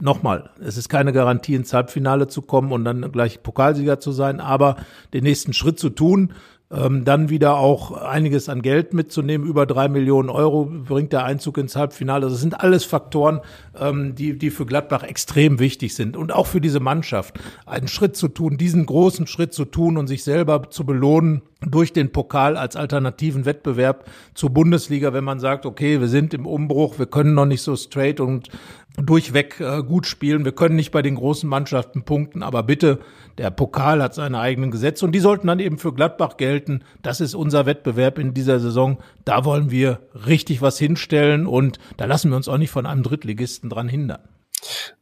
Nochmal, 0.00 0.50
es 0.60 0.76
ist 0.76 0.88
keine 0.88 1.12
Garantie, 1.12 1.54
ins 1.54 1.72
Halbfinale 1.72 2.26
zu 2.26 2.42
kommen 2.42 2.72
und 2.72 2.84
dann 2.84 3.12
gleich 3.12 3.42
Pokalsieger 3.42 4.00
zu 4.00 4.10
sein, 4.10 4.40
aber 4.40 4.76
den 5.12 5.22
nächsten 5.22 5.52
Schritt 5.52 5.78
zu 5.78 5.90
tun, 5.90 6.32
ähm, 6.72 7.04
dann 7.04 7.30
wieder 7.30 7.56
auch 7.56 7.92
einiges 7.92 8.48
an 8.48 8.62
Geld 8.62 8.94
mitzunehmen. 8.94 9.46
Über 9.46 9.66
drei 9.66 9.88
Millionen 9.88 10.28
Euro 10.28 10.66
bringt 10.66 11.12
der 11.12 11.24
Einzug 11.24 11.58
ins 11.58 11.74
Halbfinale. 11.74 12.28
Das 12.28 12.40
sind 12.40 12.60
alles 12.60 12.84
Faktoren, 12.84 13.40
ähm, 13.78 14.14
die, 14.14 14.38
die 14.38 14.50
für 14.50 14.66
Gladbach 14.66 15.02
extrem 15.02 15.58
wichtig 15.58 15.94
sind. 15.94 16.16
Und 16.16 16.32
auch 16.32 16.46
für 16.46 16.60
diese 16.60 16.80
Mannschaft. 16.80 17.38
Einen 17.66 17.88
Schritt 17.88 18.16
zu 18.16 18.28
tun, 18.28 18.56
diesen 18.56 18.86
großen 18.86 19.26
Schritt 19.26 19.52
zu 19.52 19.64
tun 19.64 19.96
und 19.96 20.06
sich 20.06 20.22
selber 20.22 20.70
zu 20.70 20.86
belohnen 20.86 21.42
durch 21.60 21.92
den 21.92 22.10
Pokal 22.12 22.56
als 22.56 22.76
alternativen 22.76 23.44
Wettbewerb 23.44 24.06
zur 24.34 24.50
Bundesliga, 24.50 25.12
wenn 25.12 25.24
man 25.24 25.40
sagt, 25.40 25.66
okay, 25.66 26.00
wir 26.00 26.08
sind 26.08 26.32
im 26.32 26.46
Umbruch, 26.46 26.98
wir 26.98 27.06
können 27.06 27.34
noch 27.34 27.44
nicht 27.46 27.62
so 27.62 27.76
straight 27.76 28.20
und 28.20 28.48
durchweg 28.96 29.60
äh, 29.60 29.82
gut 29.82 30.06
spielen. 30.06 30.44
Wir 30.44 30.52
können 30.52 30.76
nicht 30.76 30.90
bei 30.90 31.02
den 31.02 31.14
großen 31.14 31.48
Mannschaften 31.48 32.02
punkten, 32.02 32.42
aber 32.42 32.62
bitte, 32.62 33.00
der 33.38 33.50
Pokal 33.50 34.02
hat 34.02 34.14
seine 34.14 34.40
eigenen 34.40 34.70
Gesetze 34.70 35.04
und 35.04 35.12
die 35.12 35.20
sollten 35.20 35.46
dann 35.46 35.60
eben 35.60 35.78
für 35.78 35.94
Gladbach 35.94 36.36
gelten. 36.36 36.82
Das 37.02 37.20
ist 37.20 37.34
unser 37.34 37.66
Wettbewerb 37.66 38.18
in 38.18 38.34
dieser 38.34 38.60
Saison. 38.60 38.98
Da 39.24 39.44
wollen 39.44 39.70
wir 39.70 40.00
richtig 40.26 40.62
was 40.62 40.78
hinstellen 40.78 41.46
und 41.46 41.78
da 41.96 42.04
lassen 42.04 42.30
wir 42.30 42.36
uns 42.36 42.48
auch 42.48 42.58
nicht 42.58 42.70
von 42.70 42.86
einem 42.86 43.02
Drittligisten 43.02 43.70
dran 43.70 43.88
hindern 43.88 44.20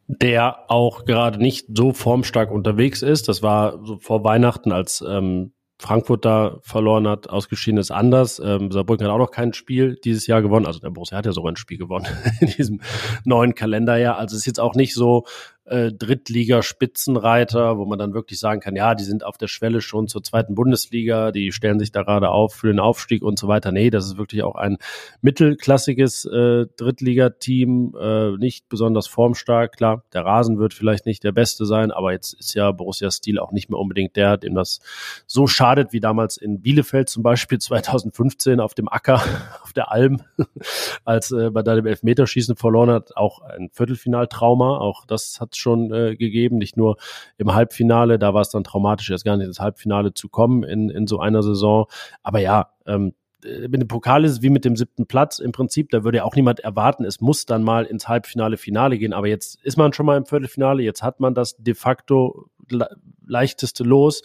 der 0.08 0.70
auch 0.70 1.04
gerade 1.04 1.38
nicht 1.38 1.66
so 1.76 1.92
formstark 1.92 2.50
unterwegs 2.50 3.02
ist. 3.02 3.28
Das 3.28 3.42
war 3.42 3.84
so 3.84 3.98
vor 3.98 4.24
Weihnachten, 4.24 4.72
als 4.72 5.04
ähm, 5.06 5.52
Frankfurt 5.80 6.24
da 6.24 6.58
verloren 6.62 7.06
hat, 7.06 7.30
ausgeschieden 7.30 7.78
ist 7.78 7.92
anders. 7.92 8.40
Ähm, 8.44 8.72
Saarbrücken 8.72 9.06
hat 9.06 9.12
auch 9.12 9.18
noch 9.18 9.30
kein 9.30 9.52
Spiel 9.52 9.96
dieses 10.02 10.26
Jahr 10.26 10.42
gewonnen. 10.42 10.66
Also 10.66 10.80
der 10.80 10.90
Borussia 10.90 11.16
hat 11.16 11.26
ja 11.26 11.32
sogar 11.32 11.52
ein 11.52 11.56
Spiel 11.56 11.78
gewonnen 11.78 12.06
in 12.40 12.48
diesem 12.48 12.80
neuen 13.24 13.54
Kalenderjahr. 13.54 14.18
Also 14.18 14.34
es 14.34 14.42
ist 14.42 14.46
jetzt 14.46 14.60
auch 14.60 14.74
nicht 14.74 14.94
so, 14.94 15.24
äh, 15.68 15.92
Drittligaspitzenreiter, 15.92 17.78
wo 17.78 17.84
man 17.84 17.98
dann 17.98 18.14
wirklich 18.14 18.38
sagen 18.40 18.60
kann, 18.60 18.76
ja, 18.76 18.94
die 18.94 19.04
sind 19.04 19.24
auf 19.24 19.38
der 19.38 19.48
Schwelle 19.48 19.80
schon 19.80 20.08
zur 20.08 20.22
zweiten 20.22 20.54
Bundesliga, 20.54 21.32
die 21.32 21.52
stellen 21.52 21.78
sich 21.78 21.92
da 21.92 22.02
gerade 22.02 22.30
auf 22.30 22.54
für 22.54 22.68
den 22.68 22.80
Aufstieg 22.80 23.22
und 23.22 23.38
so 23.38 23.48
weiter. 23.48 23.72
Nee, 23.72 23.90
das 23.90 24.06
ist 24.06 24.18
wirklich 24.18 24.42
auch 24.42 24.54
ein 24.54 24.78
mittelklassiges 25.20 26.24
äh, 26.24 26.66
Drittligateam, 26.76 27.94
äh, 28.00 28.30
nicht 28.38 28.68
besonders 28.68 29.06
formstark. 29.06 29.76
Klar, 29.76 30.04
der 30.12 30.24
Rasen 30.24 30.58
wird 30.58 30.74
vielleicht 30.74 31.06
nicht 31.06 31.24
der 31.24 31.32
beste 31.32 31.66
sein, 31.66 31.90
aber 31.90 32.12
jetzt 32.12 32.34
ist 32.34 32.54
ja 32.54 32.72
Borussia 32.72 33.10
Stil 33.10 33.38
auch 33.38 33.52
nicht 33.52 33.68
mehr 33.68 33.78
unbedingt 33.78 34.16
der, 34.16 34.36
dem 34.36 34.54
das 34.54 34.80
so 35.26 35.46
schadet 35.46 35.92
wie 35.92 36.00
damals 36.00 36.36
in 36.36 36.60
Bielefeld 36.62 37.08
zum 37.08 37.22
Beispiel 37.22 37.58
2015 37.58 38.60
auf 38.60 38.74
dem 38.74 38.88
Acker, 38.88 39.22
auf 39.62 39.72
der 39.72 39.90
Alm, 39.92 40.22
als 41.04 41.30
äh, 41.30 41.50
bei 41.50 41.62
deinem 41.62 41.86
Elfmeterschießen 41.86 42.56
verloren 42.56 42.90
hat. 42.90 43.16
Auch 43.16 43.42
ein 43.42 43.70
Viertelfinaltrauma, 43.72 44.78
auch 44.78 45.04
das 45.06 45.40
hat 45.40 45.56
schon 45.58 45.92
äh, 45.92 46.16
gegeben, 46.16 46.58
nicht 46.58 46.76
nur 46.76 46.96
im 47.36 47.54
Halbfinale, 47.54 48.18
da 48.18 48.34
war 48.34 48.42
es 48.42 48.50
dann 48.50 48.64
traumatisch, 48.64 49.10
erst 49.10 49.24
gar 49.24 49.36
nicht 49.36 49.46
ins 49.46 49.60
Halbfinale 49.60 50.14
zu 50.14 50.28
kommen 50.28 50.62
in, 50.62 50.90
in 50.90 51.06
so 51.06 51.20
einer 51.20 51.42
Saison. 51.42 51.86
Aber 52.22 52.40
ja, 52.40 52.70
ähm, 52.86 53.14
äh, 53.44 53.68
mit 53.68 53.80
dem 53.80 53.88
Pokal 53.88 54.24
ist 54.24 54.32
es 54.32 54.42
wie 54.42 54.50
mit 54.50 54.64
dem 54.64 54.76
siebten 54.76 55.06
Platz 55.06 55.38
im 55.38 55.52
Prinzip. 55.52 55.90
Da 55.90 56.04
würde 56.04 56.18
ja 56.18 56.24
auch 56.24 56.36
niemand 56.36 56.60
erwarten, 56.60 57.04
es 57.04 57.20
muss 57.20 57.46
dann 57.46 57.62
mal 57.62 57.84
ins 57.84 58.08
Halbfinale, 58.08 58.56
Finale 58.56 58.98
gehen. 58.98 59.12
Aber 59.12 59.28
jetzt 59.28 59.62
ist 59.62 59.76
man 59.76 59.92
schon 59.92 60.06
mal 60.06 60.16
im 60.16 60.26
Viertelfinale. 60.26 60.82
Jetzt 60.82 61.02
hat 61.02 61.20
man 61.20 61.34
das 61.34 61.56
de 61.56 61.74
facto 61.74 62.48
le 62.68 62.88
leichteste 63.26 63.84
Los 63.84 64.22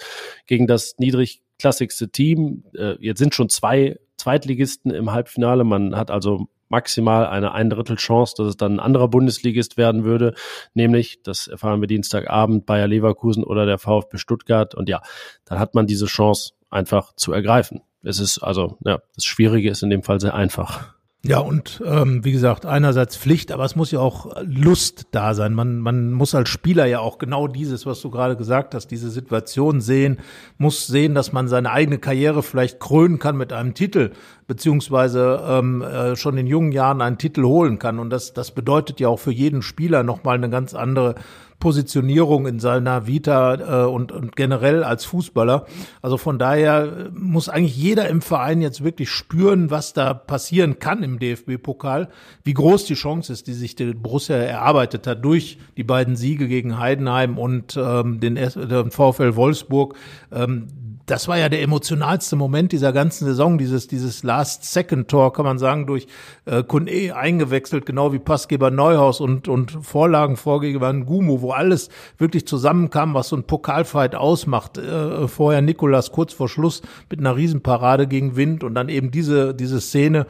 gegen 0.47 0.65
das 0.65 0.95
niedrigklassigste 0.97 2.09
Team. 2.09 2.63
Äh, 2.73 2.95
jetzt 2.99 3.19
sind 3.19 3.35
schon 3.35 3.49
zwei 3.49 3.99
Zweitligisten 4.17 4.91
im 4.91 5.11
Halbfinale. 5.11 5.65
Man 5.65 5.95
hat 5.95 6.09
also 6.09 6.47
maximal 6.73 7.27
eine 7.27 7.51
ein 7.51 7.69
Drittel 7.69 7.97
Chance, 7.97 8.33
dass 8.35 8.47
es 8.47 8.57
dann 8.57 8.73
ein 8.73 8.79
anderer 8.79 9.07
Bundesligist 9.07 9.77
werden 9.77 10.03
würde, 10.03 10.33
nämlich, 10.73 11.21
das 11.21 11.47
erfahren 11.47 11.81
wir 11.81 11.87
Dienstagabend, 11.87 12.65
Bayer 12.65 12.87
Leverkusen 12.87 13.43
oder 13.43 13.67
der 13.67 13.77
VfB 13.77 14.17
Stuttgart. 14.17 14.73
Und 14.73 14.89
ja, 14.89 15.01
dann 15.45 15.59
hat 15.59 15.75
man 15.75 15.85
diese 15.85 16.07
Chance 16.07 16.53
einfach 16.71 17.13
zu 17.15 17.31
ergreifen. 17.31 17.81
Es 18.01 18.19
ist 18.19 18.39
also, 18.39 18.77
ja, 18.83 18.99
das 19.15 19.23
Schwierige 19.23 19.69
ist 19.69 19.83
in 19.83 19.91
dem 19.91 20.01
Fall 20.01 20.19
sehr 20.19 20.33
einfach. 20.33 20.95
Ja, 21.25 21.39
und 21.39 21.81
ähm, 21.85 22.25
wie 22.25 22.33
gesagt, 22.33 22.65
einerseits 22.65 23.15
Pflicht, 23.15 23.53
aber 23.53 23.63
es 23.63 23.77
muss 23.77 23.91
ja 23.91 23.99
auch 23.99 24.35
Lust 24.43 25.07
da 25.11 25.33
sein. 25.33 25.53
Man, 25.53 25.79
man 25.79 26.11
muss 26.11 26.35
als 26.35 26.49
Spieler 26.49 26.85
ja 26.85 26.99
auch 26.99 27.17
genau 27.17 27.47
dieses, 27.47 27.85
was 27.85 28.01
du 28.01 28.09
gerade 28.09 28.35
gesagt 28.35 28.75
hast, 28.75 28.87
diese 28.87 29.09
Situation 29.09 29.79
sehen, 29.79 30.19
muss 30.57 30.85
sehen, 30.85 31.15
dass 31.15 31.31
man 31.31 31.47
seine 31.47 31.71
eigene 31.71 31.97
Karriere 31.97 32.43
vielleicht 32.43 32.81
krönen 32.81 33.19
kann 33.19 33.37
mit 33.37 33.53
einem 33.53 33.73
Titel, 33.73 34.11
beziehungsweise 34.47 35.41
ähm, 35.47 35.81
äh, 35.81 36.17
schon 36.17 36.37
in 36.37 36.45
jungen 36.45 36.73
Jahren 36.73 37.01
einen 37.01 37.17
Titel 37.17 37.43
holen 37.43 37.79
kann. 37.79 37.99
Und 37.99 38.09
das, 38.09 38.33
das 38.33 38.51
bedeutet 38.51 38.99
ja 38.99 39.07
auch 39.07 39.19
für 39.19 39.31
jeden 39.31 39.61
Spieler 39.61 40.03
nochmal 40.03 40.35
eine 40.35 40.49
ganz 40.49 40.73
andere 40.73 41.15
Positionierung 41.63 42.45
in 42.45 42.59
seiner 42.59 43.07
Vita 43.07 43.85
äh, 43.85 43.87
und, 43.87 44.11
und 44.11 44.35
generell 44.35 44.83
als 44.83 45.05
Fußballer. 45.05 45.65
Also 46.01 46.17
von 46.17 46.37
daher 46.37 47.09
muss 47.15 47.47
eigentlich 47.47 47.77
jeder 47.77 48.09
im 48.09 48.21
Verein 48.21 48.61
jetzt 48.61 48.83
wirklich 48.83 49.09
spüren, 49.09 49.71
was 49.71 49.93
da 49.93 50.13
passieren 50.13 50.79
kann 50.79 51.03
im 51.03 51.19
DFB-Pokal, 51.19 52.09
wie 52.43 52.53
groß 52.53 52.83
die 52.83 52.95
Chance 52.95 53.31
ist, 53.31 53.47
die 53.47 53.53
sich 53.53 53.77
der 53.77 53.93
Borussia 53.93 54.35
erarbeitet 54.35 55.07
hat 55.07 55.23
durch 55.23 55.57
die 55.77 55.85
beiden 55.85 56.17
Siege 56.17 56.49
gegen 56.49 56.79
Heidenheim 56.79 57.37
und 57.37 57.77
ähm, 57.77 58.19
den, 58.19 58.35
den 58.35 58.91
VfL 58.91 59.37
Wolfsburg. 59.37 59.95
Ähm, 60.33 60.67
das 61.05 61.27
war 61.27 61.37
ja 61.37 61.49
der 61.49 61.61
emotionalste 61.61 62.35
Moment 62.35 62.71
dieser 62.71 62.93
ganzen 62.93 63.25
Saison, 63.25 63.57
dieses, 63.57 63.87
dieses 63.87 64.23
Last-Second-Tor, 64.23 65.33
kann 65.33 65.45
man 65.45 65.59
sagen, 65.59 65.85
durch 65.85 66.07
äh, 66.45 66.63
Kone 66.63 67.15
eingewechselt, 67.15 67.85
genau 67.85 68.13
wie 68.13 68.19
Passgeber 68.19 68.71
Neuhaus 68.71 69.19
und, 69.19 69.47
und 69.47 69.71
Vorlagenvorgeber 69.71 70.93
Gumu, 70.93 71.41
wo 71.41 71.51
alles 71.51 71.89
wirklich 72.17 72.47
zusammenkam, 72.47 73.13
was 73.13 73.29
so 73.29 73.35
ein 73.35 73.43
Pokalfight 73.43 74.15
ausmacht. 74.15 74.77
Äh, 74.77 75.27
vorher 75.27 75.61
Nikolas 75.61 76.11
kurz 76.11 76.33
vor 76.33 76.47
Schluss 76.47 76.81
mit 77.09 77.19
einer 77.19 77.35
Riesenparade 77.35 78.07
gegen 78.07 78.35
Wind 78.37 78.63
und 78.63 78.73
dann 78.75 78.87
eben 78.87 79.11
diese, 79.11 79.53
diese 79.53 79.81
Szene, 79.81 80.25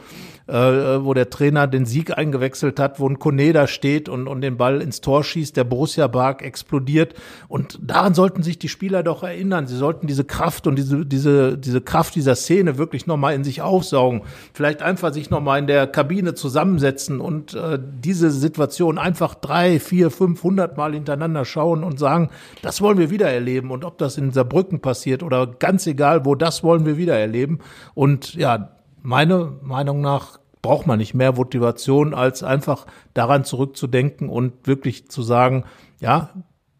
äh, 0.47 0.53
wo 0.53 1.13
der 1.13 1.29
Trainer 1.29 1.67
den 1.67 1.85
Sieg 1.85 2.17
eingewechselt 2.17 2.79
hat, 2.79 2.99
wo 2.99 3.07
ein 3.07 3.19
Kone 3.19 3.53
da 3.53 3.67
steht 3.67 4.09
und, 4.09 4.27
und 4.27 4.41
den 4.41 4.57
Ball 4.57 4.81
ins 4.81 5.01
Tor 5.01 5.23
schießt, 5.23 5.55
der 5.55 5.63
Borussia 5.63 6.07
Bark 6.07 6.41
explodiert. 6.41 7.13
Und 7.47 7.79
daran 7.81 8.13
sollten 8.13 8.43
sich 8.43 8.59
die 8.59 8.69
Spieler 8.69 9.03
doch 9.03 9.23
erinnern. 9.23 9.67
Sie 9.67 9.77
sollten 9.77 10.07
diese 10.07 10.25
Kraft 10.25 10.67
und 10.67 10.75
diese, 10.75 11.05
diese, 11.05 11.57
diese 11.57 11.81
Kraft 11.81 12.15
dieser 12.15 12.35
Szene 12.35 12.77
wirklich 12.77 13.07
nochmal 13.07 13.35
in 13.35 13.43
sich 13.43 13.61
aufsaugen. 13.61 14.21
Vielleicht 14.53 14.81
einfach 14.81 15.13
sich 15.13 15.29
nochmal 15.29 15.59
in 15.59 15.67
der 15.67 15.87
Kabine 15.87 16.33
zusammensetzen 16.33 17.21
und 17.21 17.53
äh, 17.53 17.79
diese 17.81 18.29
Situation 18.31 18.97
einfach 18.97 19.35
drei, 19.35 19.79
vier, 19.79 20.11
fünfhundert 20.11 20.77
Mal 20.77 20.93
hintereinander 20.93 21.45
schauen 21.45 21.83
und 21.83 21.99
sagen, 21.99 22.29
das 22.61 22.81
wollen 22.81 22.97
wir 22.97 23.09
wieder 23.09 23.29
erleben. 23.29 23.71
Und 23.71 23.85
ob 23.85 23.97
das 23.97 24.17
in 24.17 24.31
Saarbrücken 24.31 24.81
passiert 24.81 25.23
oder 25.23 25.47
ganz 25.47 25.87
egal 25.87 26.25
wo, 26.25 26.35
das 26.35 26.63
wollen 26.63 26.85
wir 26.85 26.97
wieder 26.97 27.17
erleben. 27.17 27.59
Und 27.93 28.33
ja, 28.33 28.72
meine 29.03 29.57
Meinung 29.61 30.01
nach 30.01 30.39
braucht 30.61 30.87
man 30.87 30.97
nicht 30.97 31.13
mehr 31.13 31.33
Motivation, 31.33 32.13
als 32.13 32.41
einfach 32.41 32.87
daran 33.13 33.43
zurückzudenken 33.43 34.29
und 34.29 34.65
wirklich 34.65 35.09
zu 35.09 35.21
sagen, 35.21 35.65
ja, 35.99 36.29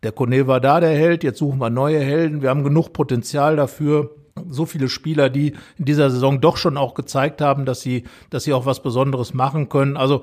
der 0.04 0.14
Kone 0.14 0.48
war 0.48 0.62
da, 0.62 0.80
der 0.80 0.96
Held, 0.96 1.24
jetzt 1.24 1.40
suchen 1.40 1.60
wir 1.60 1.70
neue 1.70 2.00
Helden, 2.00 2.42
wir 2.42 2.50
haben 2.50 2.64
genug 2.64 2.94
Potenzial 2.94 3.58
dafür. 3.58 4.16
So 4.50 4.66
viele 4.66 4.90
Spieler, 4.90 5.30
die 5.30 5.54
in 5.78 5.86
dieser 5.86 6.10
Saison 6.10 6.42
doch 6.42 6.58
schon 6.58 6.78
auch 6.78 6.96
gezeigt 6.96 7.40
haben, 7.40 7.66
dass 7.66 7.82
sie, 7.82 8.06
dass 8.30 8.46
sie 8.46 8.54
auch 8.54 8.66
was 8.66 8.82
Besonderes 8.82 9.34
machen 9.34 9.70
können. 9.70 9.96
Also 9.96 10.22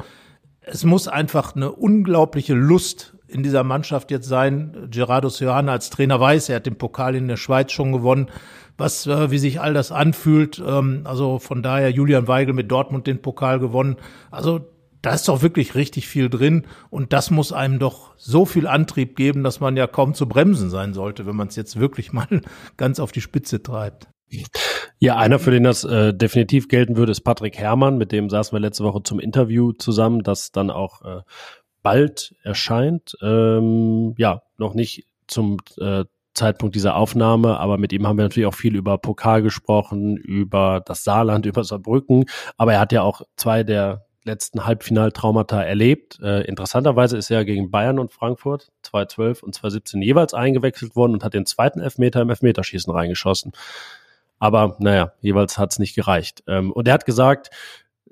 es 0.62 0.84
muss 0.84 1.06
einfach 1.06 1.54
eine 1.54 1.70
unglaubliche 1.70 2.54
Lust 2.54 3.16
in 3.28 3.42
dieser 3.42 3.62
Mannschaft 3.62 4.10
jetzt 4.10 4.26
sein. 4.26 4.88
Gerardo 4.90 5.28
Sejana 5.28 5.72
als 5.72 5.90
Trainer 5.90 6.18
weiß, 6.18 6.48
er 6.48 6.56
hat 6.56 6.66
den 6.66 6.76
Pokal 6.76 7.14
in 7.14 7.28
der 7.28 7.36
Schweiz 7.36 7.72
schon 7.72 7.92
gewonnen 7.92 8.30
was, 8.80 9.06
äh, 9.06 9.30
wie 9.30 9.38
sich 9.38 9.60
all 9.60 9.74
das 9.74 9.92
anfühlt. 9.92 10.60
Ähm, 10.64 11.02
also 11.04 11.38
von 11.38 11.62
daher 11.62 11.90
Julian 11.90 12.26
Weigel 12.26 12.54
mit 12.54 12.70
Dortmund 12.70 13.06
den 13.06 13.22
Pokal 13.22 13.60
gewonnen. 13.60 13.96
Also 14.30 14.60
da 15.02 15.14
ist 15.14 15.28
doch 15.28 15.42
wirklich 15.42 15.74
richtig 15.74 16.08
viel 16.08 16.28
drin 16.28 16.66
und 16.90 17.12
das 17.12 17.30
muss 17.30 17.52
einem 17.52 17.78
doch 17.78 18.12
so 18.16 18.44
viel 18.44 18.66
Antrieb 18.66 19.16
geben, 19.16 19.42
dass 19.42 19.60
man 19.60 19.76
ja 19.76 19.86
kaum 19.86 20.14
zu 20.14 20.28
bremsen 20.28 20.68
sein 20.68 20.92
sollte, 20.92 21.26
wenn 21.26 21.36
man 21.36 21.48
es 21.48 21.56
jetzt 21.56 21.78
wirklich 21.78 22.12
mal 22.14 22.26
ganz 22.76 23.00
auf 23.00 23.12
die 23.12 23.20
Spitze 23.20 23.62
treibt. 23.62 24.08
Ja, 25.00 25.16
einer, 25.16 25.38
für 25.38 25.50
den 25.50 25.64
das 25.64 25.82
äh, 25.82 26.14
definitiv 26.14 26.68
gelten 26.68 26.96
würde, 26.96 27.10
ist 27.10 27.22
Patrick 27.22 27.58
Herrmann. 27.58 27.98
Mit 27.98 28.12
dem 28.12 28.30
saßen 28.30 28.54
wir 28.54 28.60
letzte 28.60 28.84
Woche 28.84 29.02
zum 29.02 29.18
Interview 29.18 29.72
zusammen, 29.72 30.22
das 30.22 30.52
dann 30.52 30.70
auch 30.70 31.02
äh, 31.02 31.22
bald 31.82 32.36
erscheint. 32.42 33.16
Ähm, 33.22 34.14
ja, 34.18 34.42
noch 34.56 34.74
nicht 34.74 35.06
zum 35.26 35.56
äh, 35.78 36.04
Zeitpunkt 36.34 36.74
dieser 36.74 36.96
Aufnahme, 36.96 37.58
aber 37.58 37.78
mit 37.78 37.92
ihm 37.92 38.06
haben 38.06 38.16
wir 38.16 38.24
natürlich 38.24 38.46
auch 38.46 38.54
viel 38.54 38.76
über 38.76 38.98
Pokal 38.98 39.42
gesprochen, 39.42 40.16
über 40.16 40.80
das 40.84 41.04
Saarland, 41.04 41.46
über 41.46 41.64
Saarbrücken. 41.64 42.26
Aber 42.56 42.74
er 42.74 42.80
hat 42.80 42.92
ja 42.92 43.02
auch 43.02 43.22
zwei 43.36 43.62
der 43.62 44.06
letzten 44.24 44.66
Halbfinaltraumata 44.66 45.62
erlebt. 45.62 46.20
Äh, 46.22 46.42
interessanterweise 46.42 47.16
ist 47.16 47.30
er 47.30 47.44
gegen 47.44 47.70
Bayern 47.70 47.98
und 47.98 48.12
Frankfurt 48.12 48.70
2012 48.82 49.42
und 49.42 49.54
2017 49.54 50.02
jeweils 50.02 50.34
eingewechselt 50.34 50.94
worden 50.94 51.12
und 51.12 51.24
hat 51.24 51.34
den 51.34 51.46
zweiten 51.46 51.80
Elfmeter 51.80 52.20
im 52.20 52.30
Elfmeterschießen 52.30 52.92
reingeschossen. 52.92 53.52
Aber 54.38 54.76
naja, 54.78 55.12
jeweils 55.20 55.58
hat 55.58 55.72
es 55.72 55.78
nicht 55.78 55.94
gereicht. 55.94 56.42
Ähm, 56.46 56.72
und 56.72 56.86
er 56.86 56.94
hat 56.94 57.06
gesagt, 57.06 57.50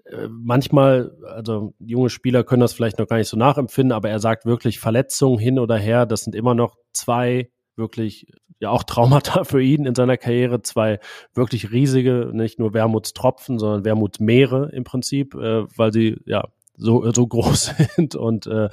äh, 0.04 0.28
manchmal, 0.28 1.12
also 1.26 1.74
junge 1.78 2.10
Spieler 2.10 2.44
können 2.44 2.60
das 2.60 2.72
vielleicht 2.72 2.98
noch 2.98 3.06
gar 3.06 3.16
nicht 3.16 3.28
so 3.28 3.36
nachempfinden, 3.36 3.92
aber 3.92 4.08
er 4.08 4.18
sagt 4.18 4.46
wirklich 4.46 4.80
Verletzungen 4.80 5.38
hin 5.38 5.58
oder 5.58 5.76
her, 5.76 6.06
das 6.06 6.22
sind 6.22 6.34
immer 6.34 6.54
noch 6.54 6.76
zwei 6.92 7.50
wirklich 7.78 8.26
ja 8.60 8.70
auch 8.70 8.82
Traumata 8.82 9.44
für 9.44 9.62
ihn 9.62 9.86
in 9.86 9.94
seiner 9.94 10.16
Karriere, 10.16 10.62
zwei 10.62 11.00
wirklich 11.34 11.70
riesige, 11.70 12.30
nicht 12.32 12.58
nur 12.58 12.74
Wermutstropfen, 12.74 13.58
sondern 13.58 13.84
Wermutsmeere 13.84 14.70
im 14.72 14.84
Prinzip, 14.84 15.34
äh, 15.34 15.64
weil 15.76 15.92
sie 15.92 16.20
ja 16.26 16.44
so, 16.76 17.10
so 17.12 17.26
groß 17.26 17.74
sind. 17.96 18.14
Und 18.14 18.46
äh, 18.46 18.68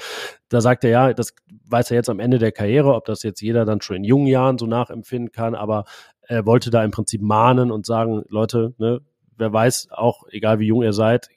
da 0.49 0.61
sagt 0.61 0.83
er 0.83 0.89
ja, 0.89 1.13
das 1.13 1.33
weiß 1.67 1.91
er 1.91 1.97
jetzt 1.97 2.09
am 2.09 2.19
Ende 2.19 2.39
der 2.39 2.51
Karriere, 2.51 2.93
ob 2.93 3.05
das 3.05 3.23
jetzt 3.23 3.41
jeder 3.41 3.65
dann 3.65 3.81
schon 3.81 3.97
in 3.97 4.03
jungen 4.03 4.27
Jahren 4.27 4.57
so 4.57 4.65
nachempfinden 4.67 5.31
kann, 5.31 5.55
aber 5.55 5.85
er 6.27 6.45
wollte 6.45 6.71
da 6.71 6.83
im 6.83 6.91
Prinzip 6.91 7.21
mahnen 7.21 7.71
und 7.71 7.85
sagen, 7.85 8.23
Leute, 8.29 8.73
ne, 8.77 8.99
wer 9.37 9.53
weiß, 9.53 9.89
auch 9.91 10.23
egal 10.29 10.59
wie 10.59 10.67
jung 10.67 10.81
ihr 10.81 10.93
seid, 10.93 11.29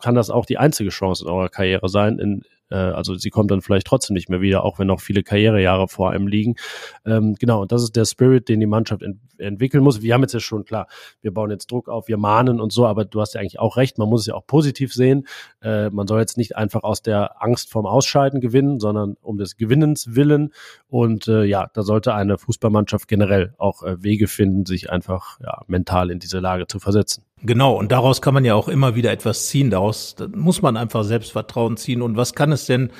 kann 0.00 0.14
das 0.14 0.30
auch 0.30 0.46
die 0.46 0.58
einzige 0.58 0.90
Chance 0.90 1.24
in 1.24 1.30
eurer 1.30 1.48
Karriere 1.48 1.88
sein, 1.88 2.18
in, 2.18 2.42
äh, 2.72 2.74
also 2.74 3.14
sie 3.14 3.30
kommt 3.30 3.50
dann 3.50 3.60
vielleicht 3.60 3.86
trotzdem 3.86 4.14
nicht 4.14 4.28
mehr 4.28 4.40
wieder, 4.40 4.64
auch 4.64 4.78
wenn 4.78 4.86
noch 4.86 5.00
viele 5.00 5.22
Karrierejahre 5.22 5.88
vor 5.88 6.10
einem 6.10 6.26
liegen. 6.26 6.56
Ähm, 7.04 7.36
genau, 7.38 7.62
und 7.62 7.72
das 7.72 7.82
ist 7.82 7.94
der 7.94 8.06
Spirit, 8.06 8.48
den 8.48 8.60
die 8.60 8.66
Mannschaft 8.66 9.02
ent 9.02 9.18
entwickeln 9.38 9.82
muss. 9.82 10.02
Wir 10.02 10.14
haben 10.14 10.20
jetzt 10.20 10.34
ja 10.34 10.40
schon 10.40 10.64
klar, 10.64 10.86
wir 11.20 11.34
bauen 11.34 11.50
jetzt 11.50 11.68
Druck 11.68 11.88
auf, 11.88 12.06
wir 12.06 12.16
mahnen 12.16 12.60
und 12.60 12.72
so, 12.72 12.86
aber 12.86 13.04
du 13.04 13.20
hast 13.20 13.34
ja 13.34 13.40
eigentlich 13.40 13.58
auch 13.58 13.76
recht, 13.76 13.98
man 13.98 14.08
muss 14.08 14.20
es 14.20 14.26
ja 14.28 14.34
auch 14.34 14.46
positiv 14.46 14.92
sehen. 14.92 15.26
Äh, 15.60 15.90
man 15.90 16.06
soll 16.06 16.20
jetzt 16.20 16.36
nicht 16.36 16.56
einfach 16.56 16.84
aus 16.84 17.02
der 17.02 17.42
Angst 17.42 17.70
vorm 17.70 17.86
Ausscheiden 17.86 18.40
gewinnen, 18.40 18.78
sondern 18.78 19.16
um 19.20 19.38
des 19.38 19.56
Gewinnens 19.56 20.14
willen. 20.14 20.52
Und 20.88 21.26
äh, 21.26 21.42
ja, 21.42 21.68
da 21.74 21.82
sollte 21.82 22.14
eine 22.14 22.38
Fußballmannschaft 22.38 23.08
generell 23.08 23.54
auch 23.58 23.82
äh, 23.82 24.00
Wege 24.02 24.28
finden, 24.28 24.64
sich 24.64 24.90
einfach 24.90 25.40
ja, 25.40 25.62
mental 25.66 26.10
in 26.10 26.20
diese 26.20 26.38
Lage 26.38 26.68
zu 26.68 26.78
versetzen. 26.78 27.24
Genau, 27.44 27.76
und 27.76 27.90
daraus 27.90 28.22
kann 28.22 28.34
man 28.34 28.44
ja 28.44 28.54
auch 28.54 28.68
immer 28.68 28.94
wieder 28.94 29.10
etwas 29.10 29.48
ziehen. 29.48 29.70
Daraus 29.70 30.14
muss 30.32 30.62
man 30.62 30.76
einfach 30.76 31.02
Selbstvertrauen 31.02 31.76
ziehen. 31.76 32.00
Und 32.00 32.16
was 32.16 32.34
kann 32.34 32.52
es 32.52 32.66
denn 32.66 32.90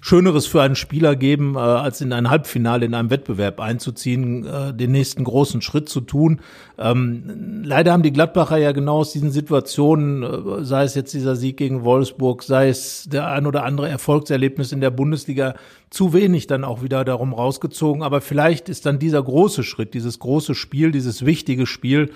Schöneres 0.00 0.46
für 0.46 0.62
einen 0.62 0.74
Spieler 0.74 1.16
geben, 1.16 1.54
äh, 1.54 1.58
als 1.58 2.00
in 2.00 2.14
ein 2.14 2.30
Halbfinale 2.30 2.86
in 2.86 2.94
einem 2.94 3.10
Wettbewerb 3.10 3.60
einzuziehen, 3.60 4.46
äh, 4.46 4.72
den 4.72 4.92
nächsten 4.92 5.22
großen 5.22 5.60
Schritt 5.60 5.90
zu 5.90 6.00
tun? 6.00 6.40
Ähm, 6.78 7.62
leider 7.62 7.92
haben 7.92 8.02
die 8.02 8.12
Gladbacher 8.12 8.56
ja 8.56 8.72
genau 8.72 9.00
aus 9.00 9.12
diesen 9.12 9.30
Situationen, 9.30 10.22
äh, 10.22 10.64
sei 10.64 10.84
es 10.84 10.94
jetzt 10.94 11.12
dieser 11.12 11.36
Sieg 11.36 11.58
gegen 11.58 11.84
Wolfsburg, 11.84 12.42
sei 12.42 12.70
es 12.70 13.06
der 13.06 13.26
ein 13.28 13.46
oder 13.46 13.64
andere 13.64 13.90
Erfolgserlebnis 13.90 14.72
in 14.72 14.80
der 14.80 14.90
Bundesliga, 14.90 15.56
zu 15.90 16.14
wenig 16.14 16.46
dann 16.46 16.64
auch 16.64 16.82
wieder 16.82 17.04
darum 17.04 17.34
rausgezogen. 17.34 18.02
Aber 18.02 18.22
vielleicht 18.22 18.70
ist 18.70 18.86
dann 18.86 18.98
dieser 18.98 19.22
große 19.22 19.62
Schritt, 19.62 19.92
dieses 19.92 20.18
große 20.20 20.54
Spiel, 20.54 20.90
dieses 20.90 21.26
wichtige 21.26 21.66
Spiel, 21.66 22.12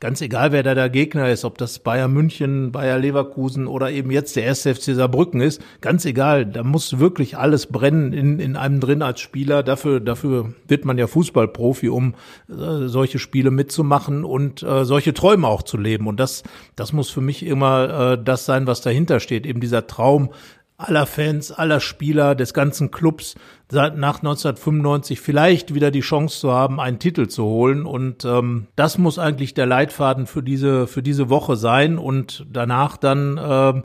ganz 0.00 0.20
egal, 0.20 0.52
wer 0.52 0.62
da 0.62 0.74
der 0.74 0.90
Gegner 0.90 1.30
ist, 1.30 1.44
ob 1.44 1.58
das 1.58 1.78
Bayern 1.78 2.12
München, 2.12 2.72
Bayer 2.72 2.98
Leverkusen 2.98 3.66
oder 3.66 3.90
eben 3.90 4.10
jetzt 4.10 4.36
der 4.36 4.44
erste 4.44 4.74
FC 4.74 4.94
Saarbrücken 4.94 5.40
ist, 5.40 5.62
ganz 5.80 6.04
egal, 6.04 6.44
da 6.46 6.62
muss 6.62 6.98
wirklich 6.98 7.36
alles 7.36 7.66
brennen 7.66 8.12
in, 8.12 8.38
in 8.38 8.56
einem 8.56 8.80
drin 8.80 9.02
als 9.02 9.20
Spieler. 9.20 9.62
Dafür, 9.62 10.00
dafür 10.00 10.52
wird 10.68 10.84
man 10.84 10.98
ja 10.98 11.06
Fußballprofi, 11.06 11.88
um 11.88 12.14
äh, 12.48 12.86
solche 12.88 13.18
Spiele 13.18 13.50
mitzumachen 13.50 14.24
und 14.24 14.62
äh, 14.62 14.84
solche 14.84 15.14
Träume 15.14 15.48
auch 15.48 15.62
zu 15.62 15.78
leben. 15.78 16.06
Und 16.06 16.20
das, 16.20 16.42
das 16.74 16.92
muss 16.92 17.10
für 17.10 17.22
mich 17.22 17.44
immer 17.44 18.12
äh, 18.12 18.22
das 18.22 18.44
sein, 18.44 18.66
was 18.66 18.82
dahinter 18.82 19.20
steht, 19.20 19.46
eben 19.46 19.60
dieser 19.60 19.86
Traum, 19.86 20.30
aller 20.78 21.06
Fans, 21.06 21.52
aller 21.52 21.80
Spieler, 21.80 22.34
des 22.34 22.52
ganzen 22.52 22.90
Clubs 22.90 23.34
seit 23.70 23.96
nach 23.96 24.18
1995 24.18 25.20
vielleicht 25.20 25.74
wieder 25.74 25.90
die 25.90 26.00
Chance 26.00 26.38
zu 26.38 26.52
haben, 26.52 26.80
einen 26.80 26.98
Titel 26.98 27.26
zu 27.28 27.44
holen. 27.44 27.86
Und 27.86 28.24
ähm, 28.24 28.66
das 28.76 28.98
muss 28.98 29.18
eigentlich 29.18 29.54
der 29.54 29.66
Leitfaden 29.66 30.26
für 30.26 30.42
diese 30.42 30.86
für 30.86 31.02
diese 31.02 31.28
Woche 31.30 31.56
sein 31.56 31.98
und 31.98 32.46
danach 32.50 32.96
dann 32.96 33.40
ähm, 33.42 33.84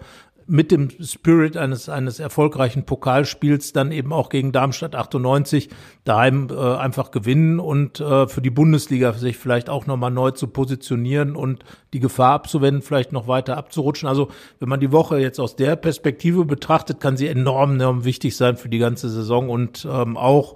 mit 0.52 0.70
dem 0.70 0.90
Spirit 1.02 1.56
eines, 1.56 1.88
eines 1.88 2.20
erfolgreichen 2.20 2.84
Pokalspiels 2.84 3.72
dann 3.72 3.94
eben 3.94 4.12
auch 4.12 4.28
gegen 4.28 4.52
Darmstadt 4.52 4.96
98 4.96 5.70
daheim 6.04 6.50
äh, 6.52 6.76
einfach 6.76 7.12
gewinnen 7.12 7.62
und 7.62 8.02
äh, 8.02 8.28
für 8.28 8.42
die 8.42 8.50
Bundesliga 8.50 9.14
sich 9.14 9.38
vielleicht 9.38 9.70
auch 9.70 9.86
nochmal 9.86 10.12
neu 10.12 10.32
zu 10.32 10.48
positionieren 10.48 11.38
und 11.38 11.64
die 11.94 12.02
Gefahr 12.02 12.34
abzuwenden, 12.34 12.82
vielleicht 12.82 13.14
noch 13.14 13.30
weiter 13.30 13.56
abzurutschen. 13.56 14.10
Also 14.10 14.28
wenn 14.60 14.68
man 14.68 14.82
die 14.82 14.92
Woche 14.92 15.20
jetzt 15.20 15.40
aus 15.40 15.56
der 15.56 15.78
Perspektive 15.78 16.44
betrachtet, 16.44 17.00
kann 17.00 17.16
sie 17.16 17.30
enorm, 17.30 17.76
enorm 17.76 18.04
wichtig 18.04 18.36
sein 18.36 18.58
für 18.58 18.68
die 18.68 18.80
ganze 18.80 19.10
Saison 19.10 19.50
und 19.50 19.88
ähm, 19.90 20.18
auch 20.18 20.56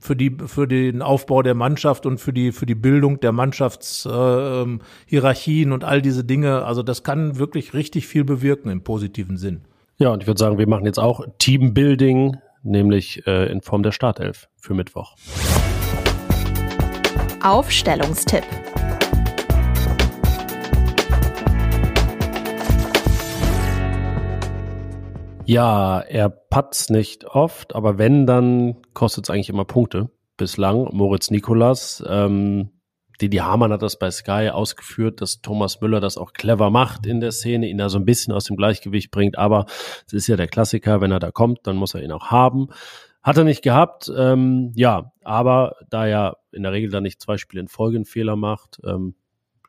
für 0.00 0.16
die 0.16 0.36
für 0.46 0.68
den 0.68 1.02
Aufbau 1.02 1.42
der 1.42 1.54
Mannschaft 1.54 2.06
und 2.06 2.18
für 2.18 2.32
die 2.32 2.52
für 2.52 2.66
die 2.66 2.74
Bildung 2.74 3.20
der 3.20 3.32
Mannschaftshierarchien 3.32 5.70
äh, 5.70 5.74
und 5.74 5.84
all 5.84 6.02
diese 6.02 6.24
Dinge. 6.24 6.64
Also 6.64 6.82
das 6.82 7.02
kann 7.02 7.38
wirklich 7.38 7.74
richtig 7.74 8.06
viel 8.06 8.24
bewirken 8.24 8.70
im 8.70 8.82
positiven 8.82 9.36
Sinn. 9.36 9.62
Ja, 9.98 10.10
und 10.10 10.22
ich 10.22 10.26
würde 10.26 10.38
sagen, 10.38 10.58
wir 10.58 10.68
machen 10.68 10.84
jetzt 10.84 10.98
auch 10.98 11.24
Teambuilding, 11.38 12.36
nämlich 12.62 13.26
äh, 13.26 13.50
in 13.50 13.62
Form 13.62 13.82
der 13.82 13.92
Startelf 13.92 14.48
für 14.56 14.74
Mittwoch. 14.74 15.14
Aufstellungstipp. 17.42 18.44
Ja, 25.48 26.00
er 26.00 26.28
patzt 26.28 26.90
nicht 26.90 27.24
oft, 27.24 27.76
aber 27.76 27.98
wenn, 27.98 28.26
dann 28.26 28.82
kostet 28.94 29.24
es 29.24 29.30
eigentlich 29.30 29.48
immer 29.48 29.64
Punkte 29.64 30.10
bislang. 30.36 30.88
Moritz 30.92 31.30
Nikolas, 31.30 32.02
ähm, 32.08 32.70
Didi 33.20 33.36
Hamann 33.36 33.72
hat 33.72 33.80
das 33.80 33.96
bei 33.96 34.10
Sky 34.10 34.50
ausgeführt, 34.52 35.20
dass 35.20 35.42
Thomas 35.42 35.80
Müller 35.80 36.00
das 36.00 36.18
auch 36.18 36.32
clever 36.32 36.70
macht 36.70 37.06
in 37.06 37.20
der 37.20 37.30
Szene, 37.30 37.68
ihn 37.68 37.78
da 37.78 37.88
so 37.88 37.98
ein 37.98 38.04
bisschen 38.04 38.34
aus 38.34 38.44
dem 38.44 38.56
Gleichgewicht 38.56 39.12
bringt, 39.12 39.38
aber 39.38 39.66
es 40.08 40.14
ist 40.14 40.26
ja 40.26 40.34
der 40.34 40.48
Klassiker, 40.48 41.00
wenn 41.00 41.12
er 41.12 41.20
da 41.20 41.30
kommt, 41.30 41.60
dann 41.62 41.76
muss 41.76 41.94
er 41.94 42.02
ihn 42.02 42.10
auch 42.10 42.26
haben. 42.26 42.66
Hat 43.22 43.36
er 43.36 43.44
nicht 43.44 43.62
gehabt, 43.62 44.10
ähm, 44.16 44.72
ja, 44.74 45.12
aber 45.22 45.76
da 45.90 46.08
er 46.08 46.38
in 46.50 46.64
der 46.64 46.72
Regel 46.72 46.90
dann 46.90 47.04
nicht 47.04 47.22
zwei 47.22 47.38
Spiele 47.38 47.60
in 47.60 47.68
Folge 47.68 47.98
einen 47.98 48.04
Fehler 48.04 48.34
macht, 48.34 48.80
ähm, 48.84 49.14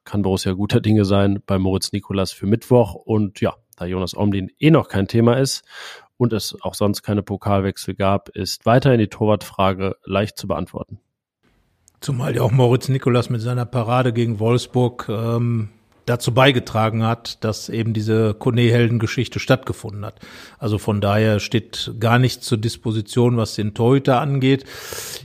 kann 0.06 0.24
Borussia 0.24 0.54
guter 0.54 0.82
Dinge 0.82 1.06
sein 1.06 1.44
bei 1.46 1.60
Moritz 1.60 1.92
Nikolas 1.92 2.32
für 2.32 2.48
Mittwoch 2.48 2.96
und 2.96 3.42
ja, 3.42 3.56
da 3.78 3.86
Jonas 3.86 4.18
Omlin 4.18 4.52
eh 4.60 4.72
noch 4.72 4.90
kein 4.90 5.08
Thema 5.08 5.38
ist 5.38 5.64
und 6.18 6.34
es 6.34 6.58
auch 6.62 6.74
sonst 6.74 7.04
keine 7.04 7.24
Pokalwechsel 7.24 7.96
gab, 7.96 8.30
ist 8.30 8.66
weiterhin 8.66 9.00
die 9.00 9.08
Torwartfrage 9.08 9.96
leicht 10.04 10.38
zu 10.38 10.48
beantworten. 10.48 11.00
Zumal 12.02 12.36
ja 12.36 12.42
auch 12.42 12.52
Moritz 12.52 12.90
Nikolas 12.90 13.30
mit 13.30 13.42
seiner 13.42 13.66
Parade 13.66 14.14
gegen 14.14 14.40
Wolfsburg 14.40 15.08
ähm, 15.10 15.70
dazu 16.06 16.34
beigetragen 16.34 17.04
hat, 17.04 17.44
dass 17.44 17.70
eben 17.70 17.94
diese 17.94 18.34
Kone-Helden-Geschichte 18.34 19.40
stattgefunden 19.40 20.06
hat. 20.06 20.20
Also 20.58 20.78
von 20.78 21.02
daher 21.02 21.40
steht 21.40 21.94
gar 22.00 22.18
nichts 22.18 22.46
zur 22.46 22.58
Disposition, 22.58 23.38
was 23.38 23.56
den 23.56 23.74
Torhüter 23.74 24.22
angeht. 24.22 24.64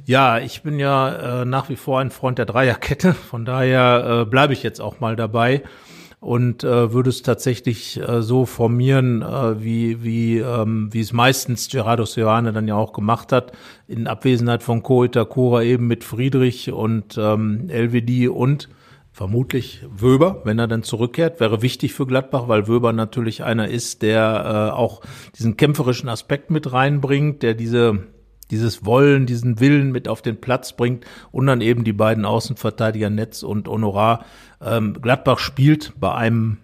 Ja, 0.06 0.38
ich 0.38 0.62
bin 0.62 0.78
ja 0.78 1.42
äh, 1.42 1.44
nach 1.44 1.68
wie 1.68 1.76
vor 1.76 2.00
ein 2.00 2.10
Freund 2.10 2.38
der 2.38 2.46
Dreierkette, 2.46 3.14
von 3.14 3.44
daher 3.44 4.22
äh, 4.22 4.24
bleibe 4.28 4.52
ich 4.54 4.62
jetzt 4.62 4.80
auch 4.80 4.98
mal 4.98 5.14
dabei 5.14 5.62
und 6.22 6.62
äh, 6.62 6.92
würde 6.92 7.10
es 7.10 7.22
tatsächlich 7.22 8.00
äh, 8.00 8.22
so 8.22 8.46
formieren, 8.46 9.22
äh, 9.22 9.60
wie, 9.60 10.04
wie, 10.04 10.38
ähm, 10.38 10.88
wie 10.92 11.00
es 11.00 11.12
meistens 11.12 11.68
Gerardo 11.68 12.04
Seoane 12.04 12.52
dann 12.52 12.68
ja 12.68 12.76
auch 12.76 12.92
gemacht 12.92 13.32
hat, 13.32 13.50
in 13.88 14.06
Abwesenheit 14.06 14.62
von 14.62 14.84
Ko 14.84 15.02
Itakura 15.02 15.64
eben 15.64 15.88
mit 15.88 16.04
Friedrich 16.04 16.70
und 16.70 17.18
ähm, 17.18 17.68
LWD 17.68 18.28
und 18.28 18.68
vermutlich 19.10 19.84
Wöber, 19.90 20.42
wenn 20.44 20.60
er 20.60 20.68
dann 20.68 20.84
zurückkehrt, 20.84 21.40
wäre 21.40 21.60
wichtig 21.60 21.92
für 21.92 22.06
Gladbach, 22.06 22.46
weil 22.46 22.68
Wöber 22.68 22.92
natürlich 22.92 23.42
einer 23.42 23.66
ist, 23.66 24.02
der 24.02 24.70
äh, 24.70 24.76
auch 24.76 25.00
diesen 25.36 25.56
kämpferischen 25.56 26.08
Aspekt 26.08 26.52
mit 26.52 26.72
reinbringt, 26.72 27.42
der 27.42 27.54
diese 27.54 27.98
dieses 28.52 28.84
Wollen, 28.84 29.26
diesen 29.26 29.58
Willen 29.58 29.90
mit 29.90 30.06
auf 30.06 30.22
den 30.22 30.40
Platz 30.40 30.74
bringt 30.74 31.04
und 31.32 31.46
dann 31.46 31.60
eben 31.60 31.82
die 31.82 31.92
beiden 31.92 32.24
Außenverteidiger 32.24 33.10
Netz 33.10 33.42
und 33.42 33.66
Honorar 33.66 34.24
ähm, 34.64 34.92
Gladbach 35.00 35.38
spielt 35.38 35.94
bei 35.98 36.14
einem 36.14 36.58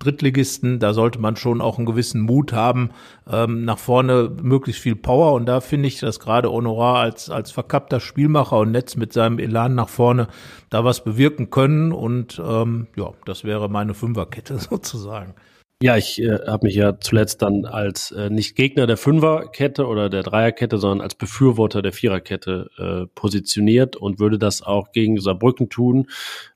Drittligisten. 0.00 0.78
Da 0.78 0.94
sollte 0.94 1.20
man 1.20 1.36
schon 1.36 1.60
auch 1.60 1.76
einen 1.76 1.86
gewissen 1.86 2.22
Mut 2.22 2.52
haben, 2.52 2.90
ähm, 3.30 3.64
nach 3.64 3.78
vorne 3.78 4.32
möglichst 4.42 4.82
viel 4.82 4.96
Power. 4.96 5.34
Und 5.34 5.46
da 5.46 5.60
finde 5.60 5.88
ich, 5.88 6.00
dass 6.00 6.18
gerade 6.18 6.50
Honorar 6.50 6.96
als, 6.96 7.30
als 7.30 7.50
verkappter 7.52 8.00
Spielmacher 8.00 8.58
und 8.58 8.72
Netz 8.72 8.96
mit 8.96 9.12
seinem 9.12 9.38
Elan 9.38 9.74
nach 9.74 9.90
vorne 9.90 10.28
da 10.70 10.84
was 10.84 11.04
bewirken 11.04 11.50
können. 11.50 11.92
Und 11.92 12.40
ähm, 12.44 12.86
ja, 12.96 13.12
das 13.26 13.44
wäre 13.44 13.68
meine 13.68 13.94
Fünferkette 13.94 14.58
sozusagen. 14.70 15.34
Ja, 15.82 15.96
ich 15.96 16.20
äh, 16.20 16.40
habe 16.46 16.66
mich 16.66 16.74
ja 16.74 17.00
zuletzt 17.00 17.40
dann 17.40 17.64
als 17.64 18.10
äh, 18.10 18.28
nicht 18.28 18.54
Gegner 18.54 18.86
der 18.86 18.98
Fünferkette 18.98 19.86
oder 19.86 20.10
der 20.10 20.22
Dreierkette, 20.22 20.76
sondern 20.76 21.00
als 21.00 21.14
Befürworter 21.14 21.80
der 21.80 21.94
Viererkette 21.94 22.68
äh, 22.76 23.06
positioniert 23.14 23.96
und 23.96 24.18
würde 24.18 24.38
das 24.38 24.60
auch 24.60 24.92
gegen 24.92 25.18
Saarbrücken 25.18 25.70
tun, 25.70 26.08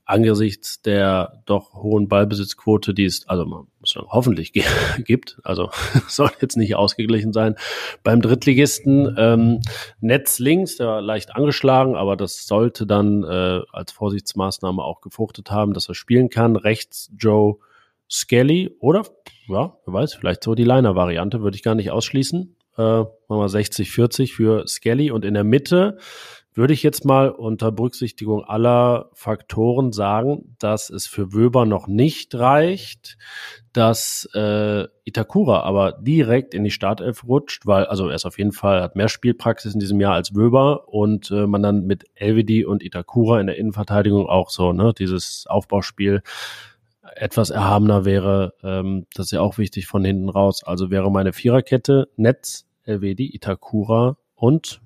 angesichts 0.04 0.82
der 0.82 1.40
doch 1.46 1.72
hohen 1.72 2.06
Ballbesitzquote, 2.06 2.92
die 2.92 3.06
es 3.06 3.26
also 3.26 3.46
man 3.46 3.66
muss 3.80 3.92
sagen, 3.92 4.08
hoffentlich 4.10 4.52
gibt. 4.98 5.38
Also 5.42 5.70
soll 6.06 6.30
jetzt 6.42 6.58
nicht 6.58 6.76
ausgeglichen 6.76 7.32
sein. 7.32 7.54
Beim 8.02 8.20
Drittligisten 8.20 9.14
ähm, 9.16 9.62
Netz 10.00 10.38
links, 10.38 10.76
der 10.76 10.86
war 10.86 11.00
leicht 11.00 11.34
angeschlagen, 11.34 11.96
aber 11.96 12.18
das 12.18 12.46
sollte 12.46 12.86
dann 12.86 13.24
äh, 13.24 13.62
als 13.72 13.90
Vorsichtsmaßnahme 13.92 14.82
auch 14.82 15.00
gefruchtet 15.00 15.50
haben, 15.50 15.72
dass 15.72 15.88
er 15.88 15.94
spielen 15.94 16.28
kann. 16.28 16.56
Rechts 16.56 17.10
Joe 17.16 17.56
Skelly 18.10 18.76
oder, 18.80 19.02
ja, 19.48 19.76
wer 19.84 19.94
weiß, 19.94 20.14
vielleicht 20.14 20.44
so 20.44 20.54
die 20.54 20.64
Liner-Variante, 20.64 21.42
würde 21.42 21.56
ich 21.56 21.62
gar 21.62 21.74
nicht 21.74 21.90
ausschließen. 21.90 22.56
Äh, 22.76 22.80
machen 22.80 23.10
wir 23.28 23.46
60-40 23.46 24.32
für 24.32 24.66
Skelly 24.66 25.10
und 25.10 25.24
in 25.24 25.34
der 25.34 25.44
Mitte 25.44 25.98
würde 26.54 26.72
ich 26.72 26.84
jetzt 26.84 27.04
mal 27.04 27.30
unter 27.30 27.72
Berücksichtigung 27.72 28.44
aller 28.44 29.10
Faktoren 29.12 29.92
sagen, 29.92 30.56
dass 30.58 30.88
es 30.88 31.06
für 31.06 31.32
Wöber 31.32 31.66
noch 31.66 31.88
nicht 31.88 32.34
reicht, 32.36 33.18
dass 33.72 34.28
äh, 34.34 34.86
Itakura 35.04 35.62
aber 35.62 35.92
direkt 36.00 36.54
in 36.54 36.62
die 36.62 36.70
Startelf 36.70 37.24
rutscht, 37.24 37.66
weil 37.66 37.86
also 37.86 38.08
er 38.08 38.14
ist 38.14 38.24
auf 38.24 38.38
jeden 38.38 38.52
Fall 38.52 38.82
hat 38.82 38.94
mehr 38.94 39.08
Spielpraxis 39.08 39.74
in 39.74 39.80
diesem 39.80 40.00
Jahr 40.00 40.14
als 40.14 40.34
Wöber 40.36 40.88
und 40.88 41.30
äh, 41.32 41.46
man 41.48 41.62
dann 41.62 41.86
mit 41.86 42.04
LVD 42.20 42.64
und 42.64 42.84
Itakura 42.84 43.40
in 43.40 43.48
der 43.48 43.58
Innenverteidigung 43.58 44.28
auch 44.28 44.50
so 44.50 44.72
ne 44.72 44.92
dieses 44.96 45.46
Aufbauspiel 45.48 46.22
etwas 47.16 47.50
erhabener 47.50 48.04
wäre, 48.04 48.54
ähm, 48.62 49.06
das 49.14 49.26
ist 49.26 49.32
ja 49.32 49.40
auch 49.40 49.58
wichtig 49.58 49.86
von 49.86 50.04
hinten 50.04 50.28
raus. 50.28 50.62
Also 50.64 50.90
wäre 50.90 51.10
meine 51.10 51.32
Viererkette 51.32 52.08
Netz, 52.16 52.66
LWD, 52.84 53.20
Itakura 53.20 54.16
und, 54.34 54.80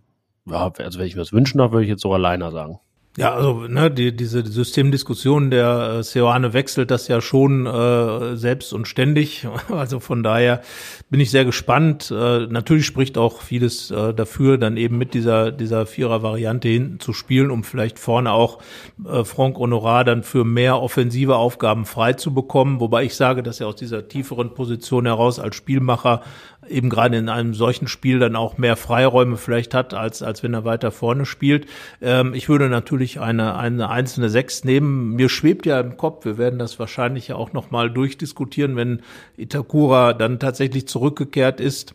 ja, 0.46 0.70
also 0.78 0.98
wenn 0.98 1.06
ich 1.06 1.14
mir 1.14 1.22
das 1.22 1.32
wünschen 1.32 1.58
darf, 1.58 1.72
würde 1.72 1.84
ich 1.84 1.90
jetzt 1.90 2.02
sogar 2.02 2.18
Leiner 2.18 2.50
sagen. 2.50 2.80
Ja, 3.18 3.34
also 3.34 3.66
ne, 3.66 3.90
die, 3.90 4.14
diese 4.14 4.46
Systemdiskussion 4.46 5.50
der 5.50 5.96
äh, 5.98 6.02
Seoane 6.04 6.52
wechselt 6.52 6.92
das 6.92 7.08
ja 7.08 7.20
schon 7.20 7.66
äh, 7.66 8.36
selbst 8.36 8.72
und 8.72 8.86
ständig. 8.86 9.46
Also 9.68 9.98
von 9.98 10.22
daher 10.22 10.62
bin 11.10 11.18
ich 11.18 11.32
sehr 11.32 11.44
gespannt. 11.44 12.12
Äh, 12.12 12.46
natürlich 12.46 12.86
spricht 12.86 13.18
auch 13.18 13.42
vieles 13.42 13.90
äh, 13.90 14.14
dafür, 14.14 14.56
dann 14.56 14.76
eben 14.76 14.98
mit 14.98 15.14
dieser 15.14 15.50
dieser 15.50 15.84
Vierer-Variante 15.86 16.68
hinten 16.68 17.00
zu 17.00 17.12
spielen, 17.12 17.50
um 17.50 17.64
vielleicht 17.64 17.98
vorne 17.98 18.30
auch 18.30 18.60
äh, 19.04 19.24
Franck 19.24 19.58
Honorat 19.58 20.06
dann 20.06 20.22
für 20.22 20.44
mehr 20.44 20.80
offensive 20.80 21.36
Aufgaben 21.36 21.86
frei 21.86 22.12
zu 22.12 22.32
bekommen. 22.32 22.78
Wobei 22.78 23.02
ich 23.02 23.16
sage, 23.16 23.42
dass 23.42 23.60
er 23.60 23.66
aus 23.66 23.76
dieser 23.76 24.06
tieferen 24.06 24.54
Position 24.54 25.06
heraus 25.06 25.40
als 25.40 25.56
Spielmacher 25.56 26.22
eben 26.70 26.90
gerade 26.90 27.16
in 27.16 27.28
einem 27.28 27.54
solchen 27.54 27.88
Spiel 27.88 28.18
dann 28.18 28.36
auch 28.36 28.58
mehr 28.58 28.76
Freiräume 28.76 29.36
vielleicht 29.36 29.74
hat, 29.74 29.94
als, 29.94 30.22
als 30.22 30.42
wenn 30.42 30.54
er 30.54 30.64
weiter 30.64 30.90
vorne 30.90 31.26
spielt. 31.26 31.66
Ähm, 32.00 32.34
ich 32.34 32.48
würde 32.48 32.68
natürlich 32.68 33.20
eine, 33.20 33.56
eine 33.56 33.90
einzelne 33.90 34.28
Sechs 34.28 34.64
nehmen. 34.64 35.14
Mir 35.14 35.28
schwebt 35.28 35.66
ja 35.66 35.80
im 35.80 35.96
Kopf, 35.96 36.24
wir 36.24 36.38
werden 36.38 36.58
das 36.58 36.78
wahrscheinlich 36.78 37.28
ja 37.28 37.36
auch 37.36 37.52
nochmal 37.52 37.90
durchdiskutieren, 37.90 38.76
wenn 38.76 39.02
Itakura 39.36 40.12
dann 40.12 40.38
tatsächlich 40.38 40.88
zurückgekehrt 40.88 41.60
ist 41.60 41.94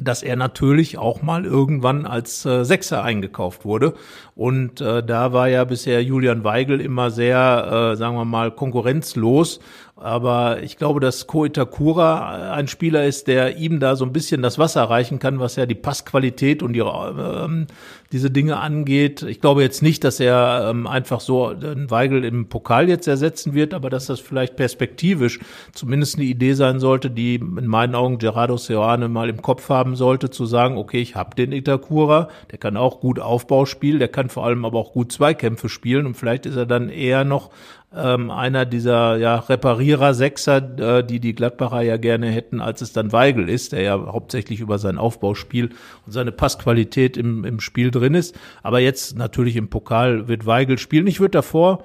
dass 0.00 0.22
er 0.22 0.36
natürlich 0.36 0.98
auch 0.98 1.22
mal 1.22 1.44
irgendwann 1.44 2.06
als 2.06 2.44
äh, 2.44 2.64
Sechser 2.64 3.02
eingekauft 3.02 3.64
wurde. 3.64 3.94
Und 4.34 4.80
äh, 4.80 5.02
da 5.02 5.32
war 5.32 5.48
ja 5.48 5.64
bisher 5.64 6.02
Julian 6.02 6.44
Weigel 6.44 6.80
immer 6.80 7.10
sehr, 7.10 7.92
äh, 7.92 7.96
sagen 7.96 8.16
wir 8.16 8.24
mal, 8.24 8.50
konkurrenzlos. 8.50 9.60
Aber 10.00 10.62
ich 10.62 10.76
glaube, 10.76 11.00
dass 11.00 11.26
Ko 11.26 11.44
Itakura 11.44 12.52
ein 12.52 12.68
Spieler 12.68 13.04
ist, 13.04 13.26
der 13.26 13.56
ihm 13.56 13.80
da 13.80 13.96
so 13.96 14.04
ein 14.04 14.12
bisschen 14.12 14.42
das 14.42 14.56
Wasser 14.56 14.84
reichen 14.84 15.18
kann, 15.18 15.40
was 15.40 15.56
ja 15.56 15.66
die 15.66 15.74
Passqualität 15.74 16.62
und 16.62 16.72
die, 16.74 16.80
ähm, 16.80 17.66
diese 18.12 18.30
Dinge 18.30 18.58
angeht. 18.58 19.22
Ich 19.22 19.40
glaube 19.40 19.62
jetzt 19.62 19.82
nicht, 19.82 20.04
dass 20.04 20.20
er 20.20 20.68
ähm, 20.70 20.86
einfach 20.86 21.18
so 21.18 21.52
den 21.52 21.90
Weigel 21.90 22.24
im 22.24 22.46
Pokal 22.48 22.88
jetzt 22.88 23.08
ersetzen 23.08 23.54
wird, 23.54 23.74
aber 23.74 23.90
dass 23.90 24.06
das 24.06 24.20
vielleicht 24.20 24.54
perspektivisch 24.54 25.40
zumindest 25.72 26.14
eine 26.14 26.26
Idee 26.26 26.54
sein 26.54 26.78
sollte, 26.78 27.10
die 27.10 27.34
in 27.34 27.66
meinen 27.66 27.96
Augen 27.96 28.18
Gerardo 28.18 28.56
Seoane 28.56 29.08
mal 29.08 29.28
im 29.28 29.42
Kopf 29.42 29.68
haben 29.68 29.96
sollte, 29.96 30.30
zu 30.30 30.46
sagen, 30.46 30.78
okay, 30.78 31.00
ich 31.00 31.16
habe 31.16 31.34
den 31.34 31.50
Itakura, 31.50 32.28
der 32.52 32.58
kann 32.58 32.76
auch 32.76 33.00
gut 33.00 33.18
Aufbau 33.18 33.66
spielen, 33.66 33.98
der 33.98 34.08
kann 34.08 34.28
vor 34.28 34.44
allem 34.44 34.64
aber 34.64 34.78
auch 34.78 34.92
gut 34.92 35.10
Zweikämpfe 35.10 35.68
spielen 35.68 36.06
und 36.06 36.14
vielleicht 36.14 36.46
ist 36.46 36.56
er 36.56 36.66
dann 36.66 36.88
eher 36.88 37.24
noch 37.24 37.50
ähm, 37.94 38.30
einer 38.30 38.66
dieser 38.66 39.16
ja, 39.16 39.36
Reparierer 39.36 40.12
Sechser, 40.12 40.78
äh, 40.78 41.04
die 41.04 41.20
die 41.20 41.34
Gladbacher 41.34 41.80
ja 41.80 41.96
gerne 41.96 42.28
hätten, 42.28 42.60
als 42.60 42.82
es 42.82 42.92
dann 42.92 43.12
Weigel 43.12 43.48
ist, 43.48 43.72
der 43.72 43.82
ja 43.82 43.96
hauptsächlich 44.12 44.60
über 44.60 44.78
sein 44.78 44.98
Aufbauspiel 44.98 45.70
und 46.04 46.12
seine 46.12 46.32
Passqualität 46.32 47.16
im, 47.16 47.44
im 47.44 47.60
Spiel 47.60 47.90
drin 47.90 48.14
ist. 48.14 48.38
Aber 48.62 48.80
jetzt 48.80 49.16
natürlich 49.16 49.56
im 49.56 49.70
Pokal 49.70 50.28
wird 50.28 50.44
Weigel 50.44 50.78
spielen. 50.78 51.06
Ich 51.06 51.20
würde 51.20 51.32
davor 51.32 51.84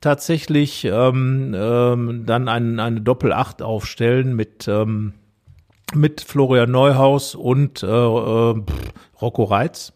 tatsächlich 0.00 0.84
ähm, 0.84 1.54
ähm, 1.54 2.22
dann 2.26 2.48
ein, 2.48 2.78
eine 2.78 3.00
Doppel-Acht 3.00 3.60
aufstellen 3.60 4.34
mit 4.36 4.68
ähm, 4.68 5.14
mit 5.92 6.20
Florian 6.20 6.70
Neuhaus 6.70 7.34
und 7.34 7.82
äh, 7.82 7.86
äh, 7.86 8.54
Rocco 9.20 9.44
Reitz 9.44 9.92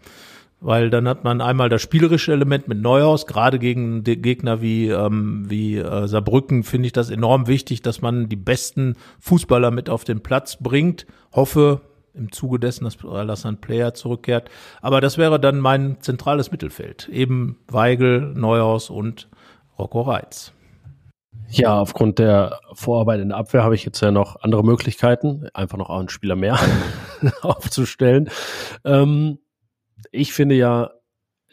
weil 0.65 0.89
dann 0.89 1.07
hat 1.07 1.25
man 1.25 1.43
einmal 1.43 1.69
das 1.69 1.83
spielerische 1.83 2.33
Element 2.33 2.69
mit 2.69 2.81
Neuhaus, 2.81 3.27
gerade 3.27 3.59
gegen 3.59 4.03
Gegner 4.03 4.63
wie, 4.63 4.89
ähm, 4.89 5.45
wie 5.47 5.77
äh, 5.77 6.09
Saarbrücken 6.09 6.63
finde 6.63 6.87
ich 6.87 6.95
das 6.95 7.11
enorm 7.11 7.47
wichtig, 7.47 7.83
dass 7.83 8.01
man 8.01 8.31
die 8.31 8.37
besten 8.37 8.97
Fußballer 9.21 9.71
mit 9.71 9.91
auf 9.91 10.05
den 10.05 10.23
Platz 10.23 10.57
bringt. 10.57 11.07
Hoffe 11.33 11.83
im 12.15 12.33
Zuge 12.33 12.59
dessen, 12.59 12.85
dass 12.85 13.05
Alassane 13.05 13.59
Player 13.59 13.93
zurückkehrt. 13.93 14.49
Aber 14.81 15.03
das 15.03 15.19
wäre 15.19 15.39
dann 15.39 15.61
mein 15.61 16.01
zentrales 16.01 16.51
Mittelfeld. 16.51 17.09
Eben 17.09 17.59
Weigel, 17.69 18.33
Neuhaus 18.35 18.89
und 18.89 19.29
Rocco 19.79 20.01
Reitz. 20.01 20.55
Ja, 21.49 21.79
aufgrund 21.79 22.19
der 22.19 22.59
Vorarbeit 22.73 23.21
in 23.21 23.29
der 23.29 23.39
Abwehr 23.39 23.65
habe 23.65 23.75
ich 23.75 23.85
jetzt 23.85 24.01
ja 24.01 24.11
noch 24.11 24.43
andere 24.43 24.65
Möglichkeiten, 24.65 25.47
einfach 25.53 25.77
noch 25.77 25.91
einen 25.91 26.09
Spieler 26.09 26.37
mehr 26.37 26.59
aufzustellen. 27.43 28.31
Ähm, 28.85 29.39
ich 30.15 30.33
finde 30.33 30.55
ja, 30.55 30.91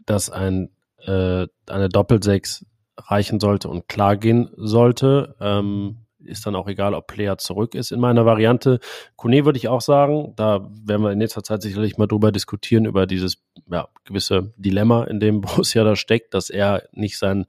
dass 0.05 0.29
ein 0.29 0.69
äh, 1.05 1.47
eine 1.67 1.89
Doppelsechs 1.89 2.65
reichen 2.97 3.39
sollte 3.39 3.69
und 3.69 3.87
klar 3.87 4.17
gehen 4.17 4.49
sollte. 4.55 5.35
Ähm, 5.39 5.97
ist 6.23 6.45
dann 6.45 6.55
auch 6.55 6.67
egal, 6.67 6.93
ob 6.93 7.07
Player 7.07 7.39
zurück 7.39 7.73
ist 7.73 7.91
in 7.91 7.99
meiner 7.99 8.25
Variante. 8.27 8.79
Kone 9.15 9.43
würde 9.43 9.57
ich 9.57 9.67
auch 9.67 9.81
sagen, 9.81 10.33
da 10.35 10.69
werden 10.83 11.01
wir 11.01 11.11
in 11.11 11.17
nächster 11.17 11.41
Zeit 11.43 11.63
sicherlich 11.63 11.97
mal 11.97 12.05
drüber 12.07 12.31
diskutieren, 12.31 12.85
über 12.85 13.07
dieses 13.07 13.41
ja, 13.71 13.87
gewisse 14.03 14.53
Dilemma, 14.55 15.05
in 15.05 15.19
dem 15.19 15.41
Borussia 15.41 15.83
da 15.83 15.95
steckt, 15.95 16.35
dass 16.35 16.51
er 16.51 16.83
nicht 16.91 17.17
sein 17.17 17.45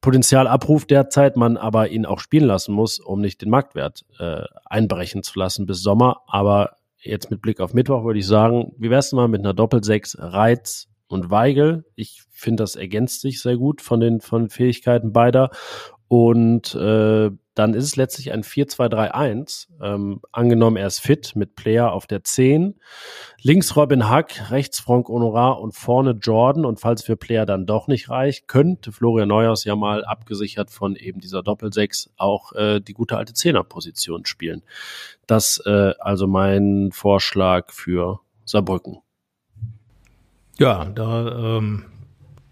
Potenzial 0.00 0.46
abruft 0.46 0.90
derzeit, 0.90 1.36
man 1.36 1.58
aber 1.58 1.90
ihn 1.90 2.06
auch 2.06 2.20
spielen 2.20 2.46
lassen 2.46 2.72
muss, 2.72 3.00
um 3.00 3.20
nicht 3.20 3.42
den 3.42 3.50
Marktwert 3.50 4.06
äh, 4.18 4.44
einbrechen 4.64 5.22
zu 5.22 5.38
lassen 5.38 5.66
bis 5.66 5.82
Sommer. 5.82 6.22
Aber 6.26 6.76
jetzt 7.02 7.30
mit 7.30 7.42
Blick 7.42 7.60
auf 7.60 7.74
Mittwoch 7.74 8.04
würde 8.04 8.18
ich 8.18 8.26
sagen, 8.26 8.72
wie 8.78 8.90
wär's 8.90 9.10
denn 9.10 9.16
mal 9.16 9.28
mit 9.28 9.40
einer 9.40 9.54
Doppelsechs 9.54 10.16
Reiz 10.18 10.88
und 11.08 11.30
Weigel? 11.30 11.84
Ich 11.94 12.22
finde, 12.30 12.62
das 12.62 12.76
ergänzt 12.76 13.20
sich 13.20 13.40
sehr 13.40 13.56
gut 13.56 13.80
von 13.80 14.00
den 14.00 14.20
von 14.20 14.48
Fähigkeiten 14.48 15.12
beider. 15.12 15.50
Und 16.08 16.74
äh, 16.74 17.30
dann 17.54 17.74
ist 17.74 17.84
es 17.84 17.96
letztlich 17.96 18.32
ein 18.32 18.42
4-2-3-1. 18.42 19.68
Ähm, 19.82 20.20
angenommen, 20.32 20.76
er 20.76 20.86
ist 20.86 21.00
fit 21.00 21.34
mit 21.34 21.56
Player 21.56 21.92
auf 21.92 22.06
der 22.06 22.22
10. 22.22 22.78
Links 23.42 23.76
Robin 23.76 24.08
Hack, 24.08 24.50
rechts 24.50 24.80
Frank 24.80 25.08
Honorar 25.08 25.60
und 25.60 25.74
vorne 25.74 26.12
Jordan. 26.12 26.64
Und 26.64 26.80
falls 26.80 27.02
für 27.02 27.16
Player 27.16 27.46
dann 27.46 27.66
doch 27.66 27.88
nicht 27.88 28.08
reicht, 28.08 28.46
könnte 28.46 28.92
Florian 28.92 29.28
Neuhaus 29.28 29.64
ja 29.64 29.74
mal 29.74 30.04
abgesichert 30.04 30.70
von 30.70 30.96
eben 30.96 31.20
dieser 31.20 31.42
Doppelsechs 31.42 32.10
auch 32.16 32.52
äh, 32.52 32.80
die 32.80 32.94
gute 32.94 33.16
alte 33.16 33.34
Zehnerposition 33.34 34.26
spielen. 34.26 34.62
Das 35.26 35.60
äh, 35.66 35.92
also 35.98 36.26
mein 36.26 36.90
Vorschlag 36.92 37.72
für 37.72 38.20
Saarbrücken. 38.44 38.98
Ja, 40.58 40.84
da 40.84 41.56
ähm, 41.58 41.86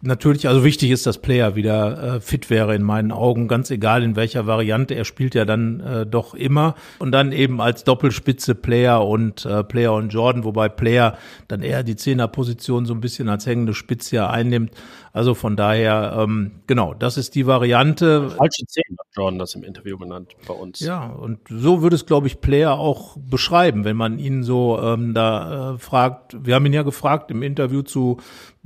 Natürlich, 0.00 0.46
also 0.46 0.62
wichtig 0.62 0.92
ist, 0.92 1.06
dass 1.06 1.18
Player 1.18 1.56
wieder 1.56 2.16
äh, 2.16 2.20
fit 2.20 2.50
wäre 2.50 2.76
in 2.76 2.84
meinen 2.84 3.11
Augen, 3.11 3.48
ganz 3.48 3.68
egal 3.72 4.04
in 4.04 4.14
welcher 4.14 4.46
Variante. 4.46 4.94
Er 4.94 5.04
spielt 5.04 5.34
ja 5.34 5.44
dann 5.44 5.80
äh, 5.80 6.06
doch 6.06 6.34
immer 6.34 6.76
und 7.00 7.11
dann 7.11 7.32
eben 7.32 7.61
als 7.61 7.82
Doppelspitze 7.82 8.54
Player 8.54 9.04
und 9.04 9.44
äh, 9.44 9.64
Player 9.64 9.94
und 9.94 10.11
Jordan, 10.11 10.44
wobei 10.44 10.68
Player 10.68 11.18
dann 11.48 11.62
eher 11.62 11.82
die 11.82 11.96
Zehnerposition 11.96 12.87
so 12.87 12.94
ein 12.94 13.00
bisschen 13.00 13.28
als 13.28 13.44
hängende 13.46 13.74
Spitze 13.74 14.28
einnimmt. 14.30 14.70
Also 15.12 15.34
von 15.34 15.56
daher, 15.56 16.16
ähm, 16.18 16.60
genau, 16.66 16.94
das 16.94 17.16
ist 17.16 17.34
die 17.34 17.46
Variante. 17.46 18.30
Falsche 18.30 18.66
Zehn, 18.66 18.96
hat 18.98 19.06
Jordan 19.16 19.38
das 19.38 19.54
im 19.54 19.64
Interview 19.64 19.98
genannt 19.98 20.34
bei 20.46 20.54
uns. 20.54 20.80
Ja, 20.80 21.06
und 21.06 21.40
so 21.48 21.82
würde 21.82 21.96
es, 21.96 22.06
glaube 22.06 22.26
ich, 22.26 22.40
Player 22.40 22.78
auch 22.78 23.16
beschreiben, 23.18 23.84
wenn 23.84 23.96
man 23.96 24.18
ihn 24.18 24.42
so 24.42 24.78
ähm, 24.80 25.14
da 25.14 25.74
äh, 25.74 25.78
fragt. 25.78 26.36
Wir 26.44 26.54
haben 26.54 26.66
ihn 26.66 26.72
ja 26.72 26.82
gefragt 26.82 27.30
im 27.30 27.42
Interview 27.42 27.82
zu 27.82 28.18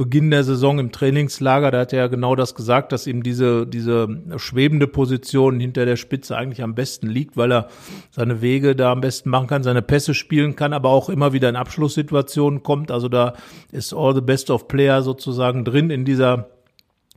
Beginn 0.03 0.31
der 0.31 0.43
Saison 0.43 0.79
im 0.79 0.91
Trainingslager, 0.91 1.71
da 1.71 1.81
hat 1.81 1.93
er 1.93 2.01
ja 2.01 2.07
genau 2.09 2.35
das 2.35 2.55
gesagt, 2.55 2.93
dass 2.93 3.07
ihm 3.07 3.23
diese, 3.23 3.67
diese 3.67 4.09
schwebende 4.37 4.87
Position 4.87 5.61
hinter 5.61 5.85
der 5.85 5.97
Spitze 5.97 6.37
eigentlich 6.37 6.63
am 6.63 6.75
besten 6.75 7.09
liegt, 7.09 7.37
weil 7.37 7.53
er 7.53 7.69
seine 8.11 8.41
Wege 8.41 8.75
da 8.75 8.91
am 8.91 9.03
besten 9.03 9.29
machen 9.29 9.49
kann, 9.49 9.63
seine 9.63 9.83
Pässe 9.83 10.15
spielen 10.15 10.57
kann, 10.57 10.73
aber 10.73 10.89
auch 10.89 11.11
immer 11.11 11.35
wieder 11.35 11.51
in 11.51 11.57
Abschlusssituationen 11.57 12.63
kommt. 12.63 12.91
Also 12.91 13.09
da 13.09 13.35
ist 13.71 13.93
all 13.93 14.15
the 14.15 14.23
best 14.23 14.51
of 14.51 14.67
Player 14.67 15.03
sozusagen 15.03 15.65
drin 15.65 15.91
in 15.91 16.07
dieser 16.07 16.42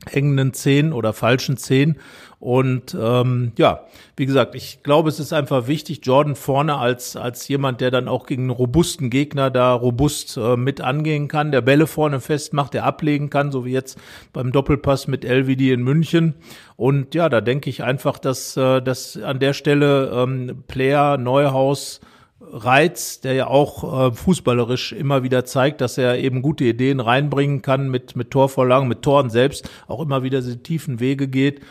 hängenden 0.08 0.52
Zehn 0.52 0.92
oder 0.92 1.12
falschen 1.12 1.56
Zehn. 1.56 1.96
Und 2.38 2.96
ähm, 3.00 3.52
ja, 3.56 3.86
wie 4.14 4.26
gesagt, 4.26 4.54
ich 4.54 4.82
glaube, 4.82 5.08
es 5.08 5.18
ist 5.18 5.32
einfach 5.32 5.68
wichtig, 5.68 6.00
Jordan 6.02 6.36
vorne 6.36 6.76
als 6.76 7.16
als 7.16 7.48
jemand, 7.48 7.80
der 7.80 7.90
dann 7.90 8.08
auch 8.08 8.26
gegen 8.26 8.42
einen 8.42 8.50
robusten 8.50 9.08
Gegner 9.08 9.50
da 9.50 9.72
robust 9.72 10.36
äh, 10.36 10.56
mit 10.56 10.82
angehen 10.82 11.28
kann, 11.28 11.50
der 11.50 11.62
Bälle 11.62 11.86
vorne 11.86 12.20
festmacht, 12.20 12.74
der 12.74 12.84
ablegen 12.84 13.30
kann, 13.30 13.52
so 13.52 13.64
wie 13.64 13.72
jetzt 13.72 13.98
beim 14.34 14.52
Doppelpass 14.52 15.08
mit 15.08 15.24
LVD 15.24 15.72
in 15.72 15.82
München. 15.82 16.34
Und 16.76 17.14
ja, 17.14 17.30
da 17.30 17.40
denke 17.40 17.70
ich 17.70 17.82
einfach, 17.82 18.18
dass 18.18 18.54
äh, 18.58 18.82
dass 18.82 19.16
an 19.16 19.38
der 19.38 19.54
Stelle 19.54 20.10
ähm, 20.14 20.62
Player 20.68 21.16
Neuhaus 21.16 22.00
Reiz, 22.38 23.20
der 23.22 23.32
ja 23.32 23.46
auch 23.46 24.08
äh, 24.08 24.12
fußballerisch 24.12 24.92
immer 24.92 25.22
wieder 25.22 25.46
zeigt, 25.46 25.80
dass 25.80 25.96
er 25.96 26.18
eben 26.18 26.42
gute 26.42 26.64
Ideen 26.64 27.00
reinbringen 27.00 27.62
kann 27.62 27.88
mit, 27.90 28.14
mit 28.14 28.30
Torvorlagen, 28.30 28.88
mit 28.88 29.00
Toren 29.00 29.30
selbst, 29.30 29.70
auch 29.88 30.02
immer 30.02 30.22
wieder 30.22 30.40
diese 30.40 30.62
tiefen 30.62 31.00
Wege 31.00 31.28
geht. 31.28 31.62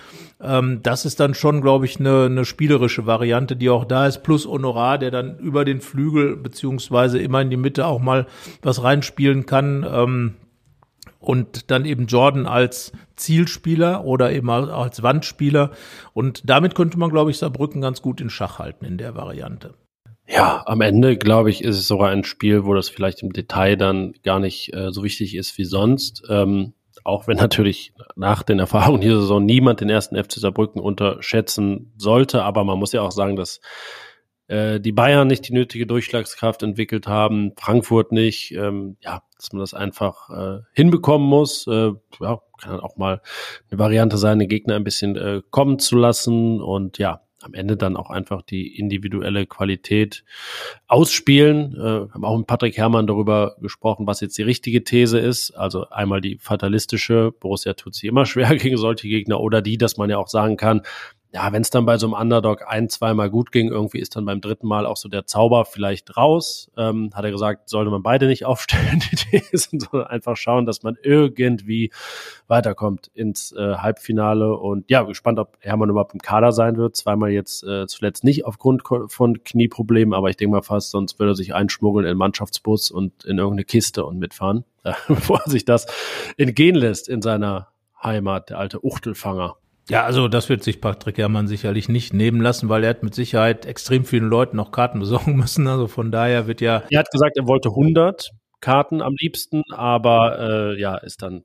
Ähm, 0.41 0.79
das 0.81 1.05
ist 1.05 1.19
dann 1.19 1.35
schon, 1.35 1.61
glaube 1.61 1.85
ich, 1.85 1.99
eine, 1.99 2.25
eine 2.25 2.45
spielerische 2.45 3.05
Variante, 3.05 3.55
die 3.55 3.69
auch 3.69 3.85
da 3.85 4.07
ist, 4.07 4.23
plus 4.23 4.47
Honorar, 4.47 4.97
der 4.97 5.11
dann 5.11 5.37
über 5.37 5.65
den 5.65 5.81
Flügel 5.81 6.35
beziehungsweise 6.35 7.19
immer 7.19 7.41
in 7.41 7.51
die 7.51 7.57
Mitte 7.57 7.85
auch 7.85 7.99
mal 7.99 8.25
was 8.63 8.81
reinspielen 8.81 9.45
kann. 9.45 9.85
Ähm, 9.87 10.33
und 11.19 11.71
dann 11.71 11.85
eben 11.85 12.05
Jordan 12.05 12.45
als 12.45 12.91
Zielspieler 13.15 14.03
oder 14.03 14.31
eben 14.31 14.49
als 14.49 15.01
Wandspieler. 15.01 15.71
Und 16.13 16.47
damit 16.49 16.75
könnte 16.75 16.99
man, 16.99 17.09
glaube 17.09 17.31
ich, 17.31 17.37
Saarbrücken 17.37 17.81
ganz 17.81 18.01
gut 18.03 18.21
in 18.21 18.29
Schach 18.29 18.59
halten 18.59 18.85
in 18.85 18.97
der 18.99 19.15
Variante. 19.15 19.73
Ja, 20.27 20.63
am 20.65 20.81
Ende, 20.81 21.17
glaube 21.17 21.51
ich, 21.51 21.63
ist 21.63 21.77
es 21.77 21.87
sogar 21.87 22.09
ein 22.09 22.23
Spiel, 22.23 22.65
wo 22.65 22.73
das 22.73 22.89
vielleicht 22.89 23.21
im 23.21 23.31
Detail 23.31 23.77
dann 23.77 24.13
gar 24.23 24.39
nicht 24.39 24.73
äh, 24.73 24.91
so 24.91 25.03
wichtig 25.03 25.35
ist 25.35 25.57
wie 25.57 25.65
sonst. 25.65 26.23
Ähm, 26.29 26.73
auch 27.03 27.27
wenn 27.27 27.37
natürlich 27.37 27.93
nach 28.15 28.41
den 28.41 28.59
Erfahrungen 28.59 29.01
dieser 29.01 29.21
Saison 29.21 29.45
niemand 29.45 29.81
den 29.81 29.89
ersten 29.89 30.21
FC 30.21 30.33
Saarbrücken 30.33 30.81
unterschätzen 30.81 31.93
sollte. 31.97 32.43
Aber 32.43 32.63
man 32.63 32.79
muss 32.79 32.91
ja 32.91 33.01
auch 33.01 33.11
sagen, 33.11 33.35
dass 33.35 33.61
äh, 34.47 34.79
die 34.79 34.91
Bayern 34.91 35.27
nicht 35.27 35.47
die 35.47 35.53
nötige 35.53 35.85
Durchschlagskraft 35.85 36.63
entwickelt 36.63 37.07
haben, 37.07 37.53
Frankfurt 37.57 38.11
nicht. 38.11 38.51
Ähm, 38.51 38.97
ja, 39.01 39.21
dass 39.37 39.51
man 39.53 39.59
das 39.59 39.73
einfach 39.75 40.29
äh, 40.29 40.61
hinbekommen 40.73 41.27
muss. 41.27 41.67
Äh, 41.67 41.91
ja, 42.19 42.39
kann 42.59 42.79
auch 42.79 42.97
mal 42.97 43.21
eine 43.69 43.79
Variante 43.79 44.17
sein, 44.17 44.39
den 44.39 44.49
Gegner 44.49 44.75
ein 44.75 44.83
bisschen 44.83 45.15
äh, 45.15 45.41
kommen 45.51 45.77
zu 45.77 45.97
lassen. 45.97 46.61
Und 46.61 46.97
ja, 46.97 47.21
am 47.45 47.53
Ende 47.53 47.77
dann 47.77 47.95
auch 47.95 48.09
einfach 48.09 48.41
die 48.41 48.77
individuelle 48.77 49.45
Qualität 49.45 50.23
ausspielen. 50.87 51.75
Äh, 51.75 52.11
haben 52.13 52.25
auch 52.25 52.37
mit 52.37 52.47
Patrick 52.47 52.77
Herrmann 52.77 53.07
darüber 53.07 53.55
gesprochen, 53.61 54.07
was 54.07 54.21
jetzt 54.21 54.37
die 54.37 54.43
richtige 54.43 54.83
These 54.83 55.19
ist. 55.19 55.51
Also 55.51 55.89
einmal 55.89 56.21
die 56.21 56.37
fatalistische, 56.39 57.31
Borussia 57.39 57.73
tut 57.73 57.95
sich 57.95 58.05
immer 58.05 58.25
schwer 58.25 58.55
gegen 58.55 58.77
solche 58.77 59.07
Gegner 59.07 59.39
oder 59.39 59.61
die, 59.61 59.77
dass 59.77 59.97
man 59.97 60.09
ja 60.09 60.17
auch 60.17 60.27
sagen 60.27 60.57
kann, 60.57 60.81
ja, 61.35 61.51
wenn 61.51 61.63
es 61.63 61.69
dann 61.69 61.85
bei 61.85 61.97
so 61.97 62.07
einem 62.07 62.13
Underdog 62.13 62.63
ein, 62.65 62.87
zweimal 62.87 63.29
gut 63.29 63.51
ging, 63.51 63.67
irgendwie 63.67 63.99
ist 63.99 64.15
dann 64.15 64.23
beim 64.23 64.39
dritten 64.39 64.67
Mal 64.67 64.85
auch 64.85 64.95
so 64.95 65.09
der 65.09 65.25
Zauber 65.25 65.65
vielleicht 65.65 66.15
raus. 66.15 66.71
Ähm, 66.77 67.09
hat 67.13 67.25
er 67.25 67.31
gesagt, 67.31 67.67
sollte 67.67 67.91
man 67.91 68.01
beide 68.03 68.27
nicht 68.27 68.45
aufstellen, 68.45 69.03
die 69.11 69.17
Thesen, 69.17 69.81
sondern 69.81 70.07
einfach 70.07 70.37
schauen, 70.37 70.65
dass 70.65 70.83
man 70.83 70.97
irgendwie 71.03 71.91
weiterkommt 72.47 73.11
ins 73.13 73.51
äh, 73.51 73.75
Halbfinale. 73.75 74.55
Und 74.55 74.89
ja, 74.89 75.03
gespannt, 75.03 75.37
ob 75.37 75.57
Hermann 75.59 75.89
überhaupt 75.89 76.13
im 76.13 76.21
Kader 76.21 76.53
sein 76.53 76.77
wird. 76.77 76.95
Zweimal 76.95 77.31
jetzt 77.31 77.65
äh, 77.65 77.85
zuletzt 77.85 78.23
nicht 78.23 78.45
aufgrund 78.45 78.83
von 79.07 79.43
Knieproblemen, 79.43 80.13
aber 80.13 80.29
ich 80.29 80.37
denke 80.37 80.55
mal 80.55 80.61
fast, 80.61 80.91
sonst 80.91 81.19
würde 81.19 81.33
er 81.33 81.35
sich 81.35 81.53
einschmuggeln 81.53 82.05
in 82.05 82.13
den 82.13 82.17
Mannschaftsbus 82.17 82.91
und 82.91 83.25
in 83.25 83.39
irgendeine 83.39 83.65
Kiste 83.65 84.05
und 84.05 84.19
mitfahren, 84.19 84.63
bevor 85.09 85.41
er 85.43 85.51
sich 85.51 85.65
das 85.65 85.85
entgehen 86.37 86.75
lässt 86.75 87.09
in 87.09 87.21
seiner 87.21 87.67
Heimat, 88.01 88.51
der 88.51 88.59
alte 88.59 88.85
Uchtelfanger. 88.85 89.57
Ja, 89.89 90.03
also 90.03 90.27
das 90.27 90.49
wird 90.49 90.63
sich 90.63 90.81
Patrick 90.81 91.17
Herrmann 91.17 91.47
sicherlich 91.47 91.89
nicht 91.89 92.13
nehmen 92.13 92.41
lassen, 92.41 92.69
weil 92.69 92.83
er 92.83 92.89
hat 92.91 93.03
mit 93.03 93.13
Sicherheit 93.13 93.65
extrem 93.65 94.03
vielen 94.03 94.27
Leuten 94.27 94.57
noch 94.57 94.71
Karten 94.71 94.99
besorgen 94.99 95.35
müssen. 95.37 95.67
Also 95.67 95.87
von 95.87 96.11
daher 96.11 96.47
wird 96.47 96.61
ja. 96.61 96.83
Er 96.89 96.99
hat 96.99 97.11
gesagt, 97.11 97.37
er 97.37 97.47
wollte 97.47 97.69
100 97.69 98.31
Karten 98.61 99.01
am 99.01 99.13
liebsten, 99.19 99.61
aber 99.71 100.39
äh, 100.73 100.79
ja, 100.79 100.97
ist 100.97 101.21
dann 101.21 101.43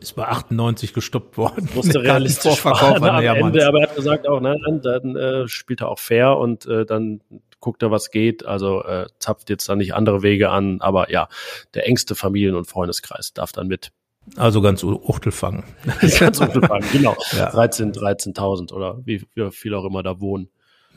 ist 0.00 0.12
bei 0.12 0.28
98 0.28 0.94
gestoppt 0.94 1.36
worden. 1.36 1.68
Musste 1.74 2.00
realistisch 2.02 2.60
verkaufen 2.60 3.04
am 3.04 3.24
Ende, 3.24 3.66
aber 3.66 3.80
er 3.80 3.88
hat 3.88 3.96
gesagt 3.96 4.28
auch, 4.28 4.40
nein, 4.40 4.56
dann, 4.64 4.80
dann 4.80 5.16
äh, 5.16 5.48
spielt 5.48 5.80
er 5.80 5.88
auch 5.88 5.98
fair 5.98 6.36
und 6.36 6.66
äh, 6.66 6.86
dann 6.86 7.20
guckt 7.58 7.82
er, 7.82 7.90
was 7.90 8.10
geht. 8.10 8.46
Also 8.46 8.84
äh, 8.84 9.06
zapft 9.18 9.50
jetzt 9.50 9.68
da 9.68 9.74
nicht 9.74 9.94
andere 9.94 10.22
Wege 10.22 10.50
an, 10.50 10.80
aber 10.80 11.10
ja, 11.10 11.28
der 11.74 11.88
engste 11.88 12.14
Familien- 12.14 12.54
und 12.54 12.66
Freundeskreis 12.66 13.32
darf 13.32 13.50
dann 13.50 13.66
mit. 13.66 13.90
Also 14.36 14.60
ganz 14.60 14.82
Uchtelfang. 14.84 15.64
ganz 16.18 16.40
Uchtelfang, 16.40 16.82
genau. 16.92 17.16
Ja. 17.36 17.50
13, 17.50 17.92
13.000 17.92 18.72
oder 18.72 18.98
wie, 19.04 19.24
wie 19.34 19.50
viel 19.50 19.74
auch 19.74 19.84
immer 19.84 20.02
da 20.02 20.20
wohnen. 20.20 20.48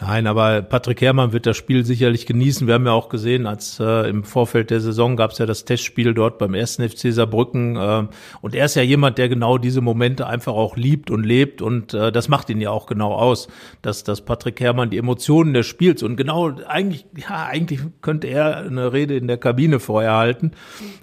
Nein, 0.03 0.25
aber 0.25 0.63
Patrick 0.63 0.99
Herrmann 1.01 1.31
wird 1.31 1.45
das 1.45 1.55
Spiel 1.57 1.85
sicherlich 1.85 2.25
genießen. 2.25 2.65
Wir 2.65 2.73
haben 2.73 2.87
ja 2.87 2.91
auch 2.91 3.07
gesehen, 3.07 3.45
als 3.45 3.79
äh, 3.79 4.09
im 4.09 4.23
Vorfeld 4.23 4.71
der 4.71 4.81
Saison 4.81 5.15
gab 5.15 5.29
es 5.29 5.37
ja 5.37 5.45
das 5.45 5.63
Testspiel 5.63 6.15
dort 6.15 6.39
beim 6.39 6.55
ersten 6.55 6.89
FC 6.89 7.13
Saarbrücken. 7.13 7.75
Äh, 7.75 8.07
und 8.41 8.55
er 8.55 8.65
ist 8.65 8.73
ja 8.73 8.81
jemand, 8.81 9.19
der 9.19 9.29
genau 9.29 9.59
diese 9.59 9.79
Momente 9.79 10.25
einfach 10.25 10.53
auch 10.53 10.75
liebt 10.75 11.11
und 11.11 11.23
lebt. 11.23 11.61
Und 11.61 11.93
äh, 11.93 12.11
das 12.11 12.29
macht 12.29 12.49
ihn 12.49 12.59
ja 12.59 12.71
auch 12.71 12.87
genau 12.87 13.13
aus, 13.13 13.47
dass, 13.83 14.03
dass 14.03 14.21
Patrick 14.25 14.59
Herrmann 14.59 14.89
die 14.89 14.97
Emotionen 14.97 15.53
des 15.53 15.67
Spiels 15.67 16.01
und 16.01 16.15
genau 16.15 16.51
eigentlich, 16.67 17.05
ja, 17.15 17.45
eigentlich 17.45 17.81
könnte 18.01 18.25
er 18.25 18.57
eine 18.57 18.93
Rede 18.93 19.15
in 19.15 19.27
der 19.27 19.37
Kabine 19.37 19.79
vorher 19.79 20.15
halten 20.15 20.53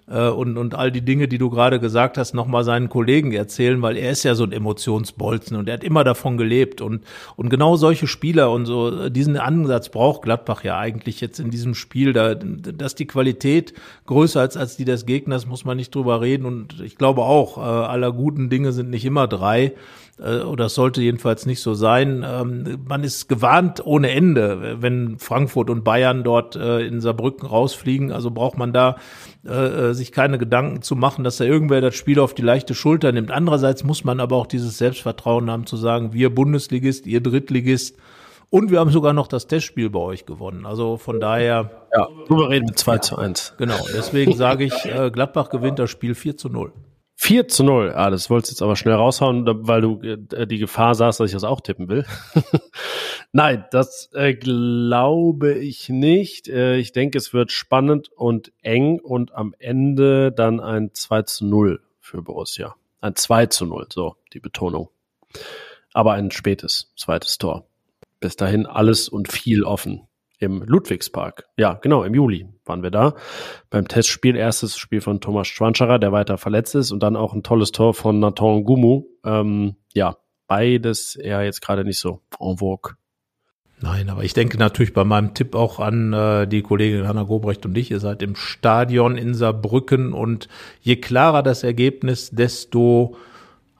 äh, 0.08 0.26
und, 0.26 0.58
und 0.58 0.74
all 0.74 0.90
die 0.90 1.02
Dinge, 1.02 1.28
die 1.28 1.38
du 1.38 1.50
gerade 1.50 1.78
gesagt 1.78 2.18
hast, 2.18 2.34
nochmal 2.34 2.64
seinen 2.64 2.88
Kollegen 2.88 3.30
erzählen, 3.30 3.80
weil 3.80 3.96
er 3.96 4.10
ist 4.10 4.24
ja 4.24 4.34
so 4.34 4.42
ein 4.42 4.50
Emotionsbolzen 4.50 5.56
und 5.56 5.68
er 5.68 5.74
hat 5.74 5.84
immer 5.84 6.02
davon 6.02 6.36
gelebt. 6.36 6.80
Und, 6.80 7.04
und 7.36 7.48
genau 7.48 7.76
solche 7.76 8.08
Spieler 8.08 8.50
und 8.50 8.66
so 8.66 8.87
diesen 9.10 9.36
Ansatz 9.36 9.88
braucht 9.88 10.22
Gladbach 10.22 10.64
ja 10.64 10.78
eigentlich 10.78 11.20
jetzt 11.20 11.40
in 11.40 11.50
diesem 11.50 11.74
Spiel. 11.74 12.12
Da, 12.12 12.34
dass 12.34 12.94
die 12.94 13.06
Qualität 13.06 13.74
größer 14.06 14.44
ist 14.44 14.56
als 14.56 14.76
die 14.76 14.84
des 14.84 15.06
Gegners, 15.06 15.46
muss 15.46 15.64
man 15.64 15.76
nicht 15.76 15.94
drüber 15.94 16.20
reden. 16.20 16.46
Und 16.46 16.80
ich 16.80 16.96
glaube 16.96 17.22
auch, 17.22 17.58
äh, 17.58 17.60
aller 17.60 18.12
guten 18.12 18.50
Dinge 18.50 18.72
sind 18.72 18.90
nicht 18.90 19.04
immer 19.04 19.26
drei 19.28 19.74
äh, 20.20 20.40
oder 20.40 20.66
es 20.66 20.74
sollte 20.74 21.00
jedenfalls 21.00 21.46
nicht 21.46 21.60
so 21.60 21.74
sein. 21.74 22.24
Ähm, 22.26 22.78
man 22.86 23.04
ist 23.04 23.28
gewarnt 23.28 23.84
ohne 23.84 24.10
Ende, 24.10 24.76
wenn 24.80 25.18
Frankfurt 25.18 25.70
und 25.70 25.84
Bayern 25.84 26.24
dort 26.24 26.56
äh, 26.56 26.80
in 26.80 27.00
Saarbrücken 27.00 27.46
rausfliegen. 27.46 28.12
Also 28.12 28.30
braucht 28.30 28.58
man 28.58 28.72
da 28.72 28.96
äh, 29.44 29.92
sich 29.94 30.12
keine 30.12 30.38
Gedanken 30.38 30.82
zu 30.82 30.96
machen, 30.96 31.24
dass 31.24 31.36
da 31.36 31.44
irgendwer 31.44 31.80
das 31.80 31.94
Spiel 31.94 32.20
auf 32.20 32.34
die 32.34 32.42
leichte 32.42 32.74
Schulter 32.74 33.12
nimmt. 33.12 33.30
Andererseits 33.30 33.84
muss 33.84 34.04
man 34.04 34.20
aber 34.20 34.36
auch 34.36 34.46
dieses 34.46 34.78
Selbstvertrauen 34.78 35.50
haben 35.50 35.66
zu 35.66 35.76
sagen, 35.76 36.12
wir 36.12 36.34
Bundesligist, 36.34 37.06
ihr 37.06 37.22
Drittligist, 37.22 37.96
und 38.50 38.70
wir 38.70 38.80
haben 38.80 38.90
sogar 38.90 39.12
noch 39.12 39.26
das 39.26 39.46
Testspiel 39.46 39.90
bei 39.90 40.00
euch 40.00 40.24
gewonnen. 40.24 40.64
Also 40.64 40.96
von 40.96 41.20
daher. 41.20 41.86
Ja, 41.94 42.08
souverän 42.28 42.64
mit 42.64 42.78
2 42.78 42.98
zu 42.98 43.16
1. 43.16 43.54
Genau, 43.58 43.78
deswegen 43.94 44.34
sage 44.36 44.64
ich, 44.64 44.84
äh, 44.84 45.10
Gladbach 45.10 45.50
gewinnt 45.50 45.78
das 45.78 45.90
Spiel 45.90 46.14
4 46.14 46.36
zu 46.36 46.48
0. 46.48 46.72
4 47.16 47.48
zu 47.48 47.64
0. 47.64 47.92
Ah, 47.94 48.10
das 48.10 48.30
wolltest 48.30 48.52
du 48.52 48.54
jetzt 48.54 48.62
aber 48.62 48.76
schnell 48.76 48.94
raushauen, 48.94 49.44
weil 49.66 49.80
du 49.80 50.00
äh, 50.00 50.46
die 50.46 50.58
Gefahr 50.58 50.94
sahst, 50.94 51.20
dass 51.20 51.28
ich 51.28 51.34
das 51.34 51.44
auch 51.44 51.60
tippen 51.60 51.88
will. 51.88 52.06
Nein, 53.32 53.66
das 53.70 54.10
äh, 54.14 54.34
glaube 54.34 55.54
ich 55.54 55.88
nicht. 55.88 56.48
Äh, 56.48 56.76
ich 56.76 56.92
denke, 56.92 57.18
es 57.18 57.34
wird 57.34 57.52
spannend 57.52 58.10
und 58.16 58.52
eng 58.62 58.98
und 59.00 59.34
am 59.34 59.54
Ende 59.58 60.32
dann 60.32 60.60
ein 60.60 60.94
2 60.94 61.22
zu 61.22 61.46
0 61.46 61.80
für 62.00 62.22
Borussia. 62.22 62.76
Ein 63.00 63.14
2 63.14 63.46
zu 63.46 63.66
0, 63.66 63.88
so 63.92 64.16
die 64.32 64.40
Betonung. 64.40 64.88
Aber 65.92 66.12
ein 66.12 66.30
spätes 66.30 66.92
zweites 66.96 67.36
Tor 67.38 67.67
bis 68.20 68.36
dahin 68.36 68.66
alles 68.66 69.08
und 69.08 69.30
viel 69.30 69.64
offen 69.64 70.08
im 70.38 70.62
Ludwigspark. 70.62 71.44
Ja, 71.56 71.74
genau, 71.74 72.04
im 72.04 72.14
Juli 72.14 72.48
waren 72.64 72.82
wir 72.82 72.90
da. 72.90 73.14
Beim 73.70 73.88
Testspiel, 73.88 74.36
erstes 74.36 74.76
Spiel 74.76 75.00
von 75.00 75.20
Thomas 75.20 75.48
Schwanscherer, 75.48 75.98
der 75.98 76.12
weiter 76.12 76.38
verletzt 76.38 76.74
ist 76.74 76.92
und 76.92 77.02
dann 77.02 77.16
auch 77.16 77.34
ein 77.34 77.42
tolles 77.42 77.72
Tor 77.72 77.94
von 77.94 78.20
Nathan 78.20 78.64
Gumu. 78.64 79.04
Ähm, 79.24 79.76
ja, 79.94 80.16
beides 80.46 81.16
eher 81.16 81.42
jetzt 81.42 81.60
gerade 81.60 81.84
nicht 81.84 81.98
so 81.98 82.22
en 82.40 82.58
vogue. 82.58 82.94
Nein, 83.80 84.08
aber 84.10 84.24
ich 84.24 84.34
denke 84.34 84.58
natürlich 84.58 84.92
bei 84.92 85.04
meinem 85.04 85.34
Tipp 85.34 85.54
auch 85.54 85.78
an 85.78 86.12
äh, 86.12 86.48
die 86.48 86.62
Kollegin 86.62 87.06
Hanna 87.06 87.22
Gobrecht 87.22 87.64
und 87.64 87.74
dich. 87.74 87.92
Ihr 87.92 88.00
seid 88.00 88.22
im 88.22 88.34
Stadion 88.34 89.16
in 89.16 89.34
Saarbrücken 89.34 90.12
und 90.12 90.48
je 90.80 90.96
klarer 90.96 91.44
das 91.44 91.62
Ergebnis, 91.62 92.30
desto 92.30 93.16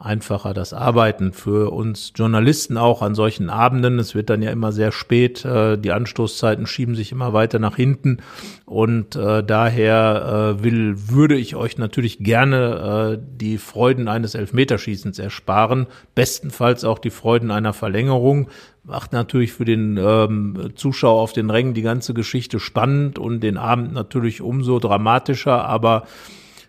einfacher 0.01 0.55
das 0.55 0.73
Arbeiten 0.73 1.33
für 1.33 1.73
uns 1.73 2.13
Journalisten 2.15 2.77
auch 2.77 3.03
an 3.03 3.17
solchen 3.17 3.51
Abenden. 3.51 3.99
Es 3.99 4.15
wird 4.15 4.31
dann 4.31 4.43
ja 4.43 4.53
immer 4.53 4.71
sehr 4.71 4.93
spät, 4.93 5.45
äh, 5.45 5.77
die 5.77 5.91
Anstoßzeiten 5.91 6.67
schieben 6.67 6.95
sich 6.95 7.11
immer 7.11 7.33
weiter 7.33 7.59
nach 7.59 7.75
hinten 7.75 8.19
und 8.65 9.17
äh, 9.17 9.43
daher 9.43 10.57
äh, 10.59 10.63
will, 10.63 10.95
würde 11.09 11.37
ich 11.37 11.57
euch 11.57 11.79
natürlich 11.79 12.19
gerne 12.19 13.19
die 13.19 13.59
Freuden 13.59 14.09
eines 14.09 14.35
Elfmeterschießens 14.35 15.19
ersparen, 15.19 15.87
bestenfalls 16.15 16.85
auch 16.85 16.99
die 16.99 17.11
Freuden 17.11 17.51
einer 17.51 17.73
Verlängerung. 17.73 18.49
Macht 18.85 19.13
natürlich 19.13 19.53
für 19.53 19.65
den 19.65 19.97
ähm, 19.97 20.71
Zuschauer 20.75 21.21
auf 21.21 21.33
den 21.33 21.51
Rängen 21.51 21.75
die 21.75 21.83
ganze 21.83 22.15
Geschichte 22.15 22.61
spannend 22.61 23.19
und 23.19 23.41
den 23.41 23.57
Abend 23.57 23.93
natürlich 23.93 24.41
umso 24.41 24.79
dramatischer, 24.79 25.65
aber 25.65 26.05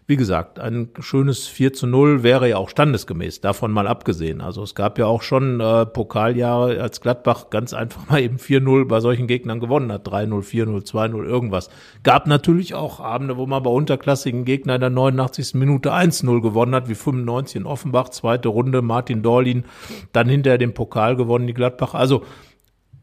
wie 0.10 0.18
gesagt, 0.18 0.60
ein 0.60 0.89
schönes 0.99 1.45
4 1.45 1.72
zu 1.72 1.86
0 1.86 2.24
wäre 2.24 2.49
ja 2.49 2.57
auch 2.57 2.70
standesgemäß, 2.70 3.41
davon 3.41 3.72
mal 3.72 3.86
abgesehen. 3.86 4.41
Also 4.41 4.64
es 4.64 4.74
gab 4.74 4.97
ja 4.97 5.05
auch 5.05 5.22
schon 5.22 5.60
äh, 5.60 5.86
Pokaljahre, 5.86 6.82
als 6.82 6.99
Gladbach 6.99 7.51
ganz 7.51 7.76
einfach 7.76 8.10
mal 8.10 8.20
eben 8.20 8.38
4-0 8.38 8.88
bei 8.88 9.01
solchen 9.01 9.28
Gegnern 9.28 9.60
gewonnen 9.60 9.91
hat. 9.91 10.07
3-0, 10.07 10.41
4-0, 10.41 10.84
2-0, 10.84 11.26
irgendwas. 11.26 11.70
Gab 12.01 12.26
natürlich 12.26 12.74
auch 12.74 12.99
Abende, 12.99 13.38
wo 13.38 13.45
man 13.45 13.62
bei 13.62 13.70
unterklassigen 13.70 14.45
Gegnern 14.45 14.78
in 14.78 14.82
der 14.82 14.89
89. 14.89 15.53
Minute 15.53 15.93
1-0 15.93 16.41
gewonnen 16.41 16.74
hat, 16.74 16.89
wie 16.89 16.95
95 16.95 17.57
in 17.57 17.66
Offenbach, 17.68 18.10
zweite 18.10 18.49
Runde, 18.49 18.82
Martin 18.82 19.22
Dorlin, 19.22 19.66
dann 20.12 20.28
hinterher 20.28 20.57
den 20.57 20.74
Pokal 20.74 21.18
gewonnen, 21.18 21.45
die 21.45 21.53
Gladbach. 21.53 21.93
Also 21.93 22.24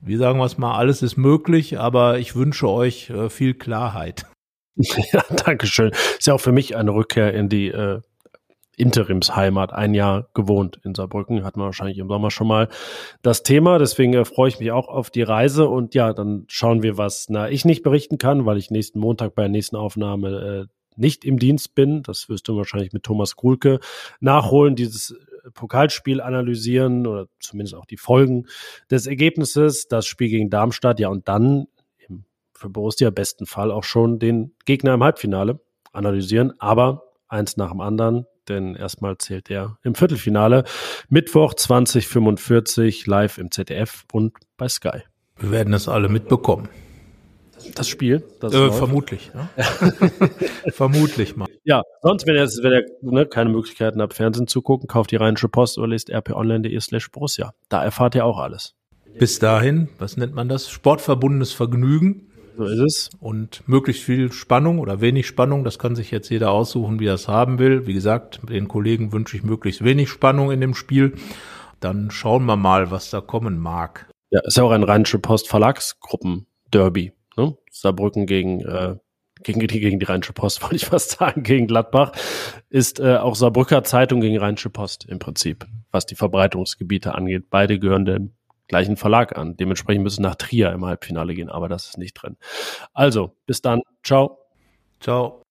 wie 0.00 0.16
sagen 0.16 0.40
wir 0.40 0.44
es 0.44 0.58
mal, 0.58 0.76
alles 0.76 1.02
ist 1.02 1.16
möglich, 1.16 1.78
aber 1.78 2.18
ich 2.18 2.34
wünsche 2.34 2.68
euch 2.68 3.10
äh, 3.10 3.30
viel 3.30 3.54
Klarheit. 3.54 4.26
Ja, 5.12 5.24
Dankeschön. 5.44 5.90
Ist 5.90 6.26
ja 6.26 6.34
auch 6.34 6.40
für 6.40 6.52
mich 6.52 6.76
eine 6.76 6.92
Rückkehr 6.92 7.32
in 7.32 7.48
die 7.48 7.68
äh, 7.68 8.00
Interimsheimat. 8.76 9.72
Ein 9.72 9.94
Jahr 9.94 10.28
gewohnt 10.34 10.78
in 10.84 10.94
Saarbrücken, 10.94 11.44
hatten 11.44 11.60
wir 11.60 11.64
wahrscheinlich 11.64 11.98
im 11.98 12.08
Sommer 12.08 12.30
schon 12.30 12.46
mal 12.46 12.68
das 13.22 13.42
Thema. 13.42 13.78
Deswegen 13.78 14.14
äh, 14.14 14.24
freue 14.24 14.48
ich 14.48 14.60
mich 14.60 14.70
auch 14.70 14.88
auf 14.88 15.10
die 15.10 15.22
Reise 15.22 15.68
und 15.68 15.94
ja, 15.94 16.12
dann 16.12 16.44
schauen 16.48 16.82
wir, 16.82 16.98
was 16.98 17.26
na, 17.28 17.48
ich 17.50 17.64
nicht 17.64 17.82
berichten 17.82 18.18
kann, 18.18 18.44
weil 18.44 18.58
ich 18.58 18.70
nächsten 18.70 18.98
Montag 18.98 19.34
bei 19.34 19.42
der 19.42 19.50
nächsten 19.50 19.76
Aufnahme 19.76 20.66
äh, 20.68 20.72
nicht 20.96 21.24
im 21.24 21.38
Dienst 21.38 21.74
bin. 21.74 22.02
Das 22.02 22.28
wirst 22.28 22.48
du 22.48 22.56
wahrscheinlich 22.56 22.92
mit 22.92 23.02
Thomas 23.02 23.36
Kuhlke 23.36 23.80
nachholen, 24.20 24.76
dieses 24.76 25.12
äh, 25.12 25.50
Pokalspiel 25.54 26.20
analysieren 26.20 27.06
oder 27.06 27.28
zumindest 27.40 27.74
auch 27.74 27.86
die 27.86 27.96
Folgen 27.96 28.46
des 28.90 29.06
Ergebnisses, 29.06 29.88
das 29.88 30.06
Spiel 30.06 30.28
gegen 30.28 30.50
Darmstadt, 30.50 31.00
ja, 31.00 31.08
und 31.08 31.28
dann 31.28 31.66
für 32.56 32.68
Borussia 32.68 33.10
besten 33.10 33.46
Fall 33.46 33.70
auch 33.70 33.84
schon 33.84 34.18
den 34.18 34.54
Gegner 34.64 34.94
im 34.94 35.04
Halbfinale 35.04 35.60
analysieren, 35.92 36.52
aber 36.58 37.02
eins 37.28 37.56
nach 37.56 37.70
dem 37.70 37.80
anderen, 37.80 38.26
denn 38.48 38.74
erstmal 38.74 39.18
zählt 39.18 39.50
er 39.50 39.78
im 39.82 39.94
Viertelfinale. 39.94 40.64
Mittwoch 41.08 41.54
2045 41.54 43.06
live 43.06 43.38
im 43.38 43.50
ZDF 43.50 44.04
und 44.12 44.34
bei 44.56 44.68
Sky. 44.68 45.02
Wir 45.38 45.50
werden 45.50 45.74
es 45.74 45.88
alle 45.88 46.08
mitbekommen. 46.08 46.68
Das 47.74 47.88
Spiel? 47.88 48.22
Das 48.40 48.54
äh, 48.54 48.70
vermutlich. 48.70 49.32
Ne? 49.34 49.48
vermutlich 50.72 51.36
mal. 51.36 51.48
Ja, 51.64 51.82
sonst, 52.02 52.26
wenn 52.26 52.36
ihr, 52.36 52.46
wenn 52.46 52.72
ihr 52.72 52.84
ne, 53.00 53.26
keine 53.26 53.50
Möglichkeiten 53.50 54.00
habt, 54.00 54.14
Fernsehen 54.14 54.46
zu 54.46 54.62
gucken, 54.62 54.88
kauft 54.88 55.10
die 55.10 55.16
Rheinische 55.16 55.48
Post 55.48 55.78
oder 55.78 55.88
lest 55.88 56.10
rponline.de 56.10 56.78
slash 56.80 57.10
Borussia. 57.10 57.52
Da 57.68 57.82
erfahrt 57.82 58.14
ihr 58.14 58.24
auch 58.24 58.38
alles. 58.38 58.74
Bis 59.18 59.38
dahin, 59.38 59.88
was 59.98 60.16
nennt 60.18 60.34
man 60.34 60.48
das? 60.48 60.70
Sportverbundenes 60.70 61.52
Vergnügen. 61.52 62.30
So 62.56 62.64
ist 62.64 62.78
es. 62.78 63.10
Und 63.20 63.62
möglichst 63.66 64.02
viel 64.02 64.32
Spannung 64.32 64.78
oder 64.78 65.00
wenig 65.00 65.26
Spannung, 65.26 65.64
das 65.64 65.78
kann 65.78 65.94
sich 65.94 66.10
jetzt 66.10 66.30
jeder 66.30 66.50
aussuchen, 66.50 67.00
wie 67.00 67.06
er 67.06 67.14
es 67.14 67.28
haben 67.28 67.58
will. 67.58 67.86
Wie 67.86 67.94
gesagt, 67.94 68.40
den 68.48 68.68
Kollegen 68.68 69.12
wünsche 69.12 69.36
ich 69.36 69.42
möglichst 69.42 69.84
wenig 69.84 70.08
Spannung 70.08 70.50
in 70.50 70.60
dem 70.60 70.74
Spiel. 70.74 71.14
Dann 71.80 72.10
schauen 72.10 72.46
wir 72.46 72.56
mal, 72.56 72.90
was 72.90 73.10
da 73.10 73.20
kommen 73.20 73.58
mag. 73.58 74.08
Ja, 74.30 74.40
ist 74.44 74.56
ja 74.56 74.62
auch 74.62 74.70
ein 74.70 74.82
Rheinische 74.82 75.18
Post 75.18 75.48
Verlagsgruppen 75.48 76.46
Derby. 76.72 77.12
Ne? 77.36 77.56
Saarbrücken 77.70 78.26
gegen 78.26 78.60
äh, 78.60 78.96
gegen 79.42 79.60
die, 79.60 79.66
gegen 79.66 79.98
die 79.98 80.06
Rheinische 80.06 80.32
Post, 80.32 80.62
wollte 80.62 80.76
ich 80.76 80.86
fast 80.86 81.10
sagen, 81.12 81.42
gegen 81.42 81.66
Gladbach, 81.66 82.12
ist 82.70 83.00
äh, 83.00 83.16
auch 83.16 83.34
Saarbrücker 83.34 83.84
Zeitung 83.84 84.20
gegen 84.20 84.38
Rheinische 84.38 84.70
Post 84.70 85.04
im 85.04 85.18
Prinzip, 85.18 85.66
was 85.90 86.06
die 86.06 86.14
Verbreitungsgebiete 86.14 87.14
angeht. 87.14 87.44
Beide 87.50 87.78
gehören 87.78 88.04
dem 88.04 88.32
gleichen 88.68 88.96
Verlag 88.96 89.36
an. 89.36 89.56
Dementsprechend 89.56 90.04
müssen 90.04 90.22
nach 90.22 90.36
Trier 90.36 90.72
im 90.72 90.84
Halbfinale 90.84 91.34
gehen, 91.34 91.48
aber 91.48 91.68
das 91.68 91.86
ist 91.86 91.98
nicht 91.98 92.14
drin. 92.14 92.36
Also, 92.94 93.32
bis 93.46 93.62
dann. 93.62 93.82
Ciao. 94.02 94.38
Ciao. 95.00 95.42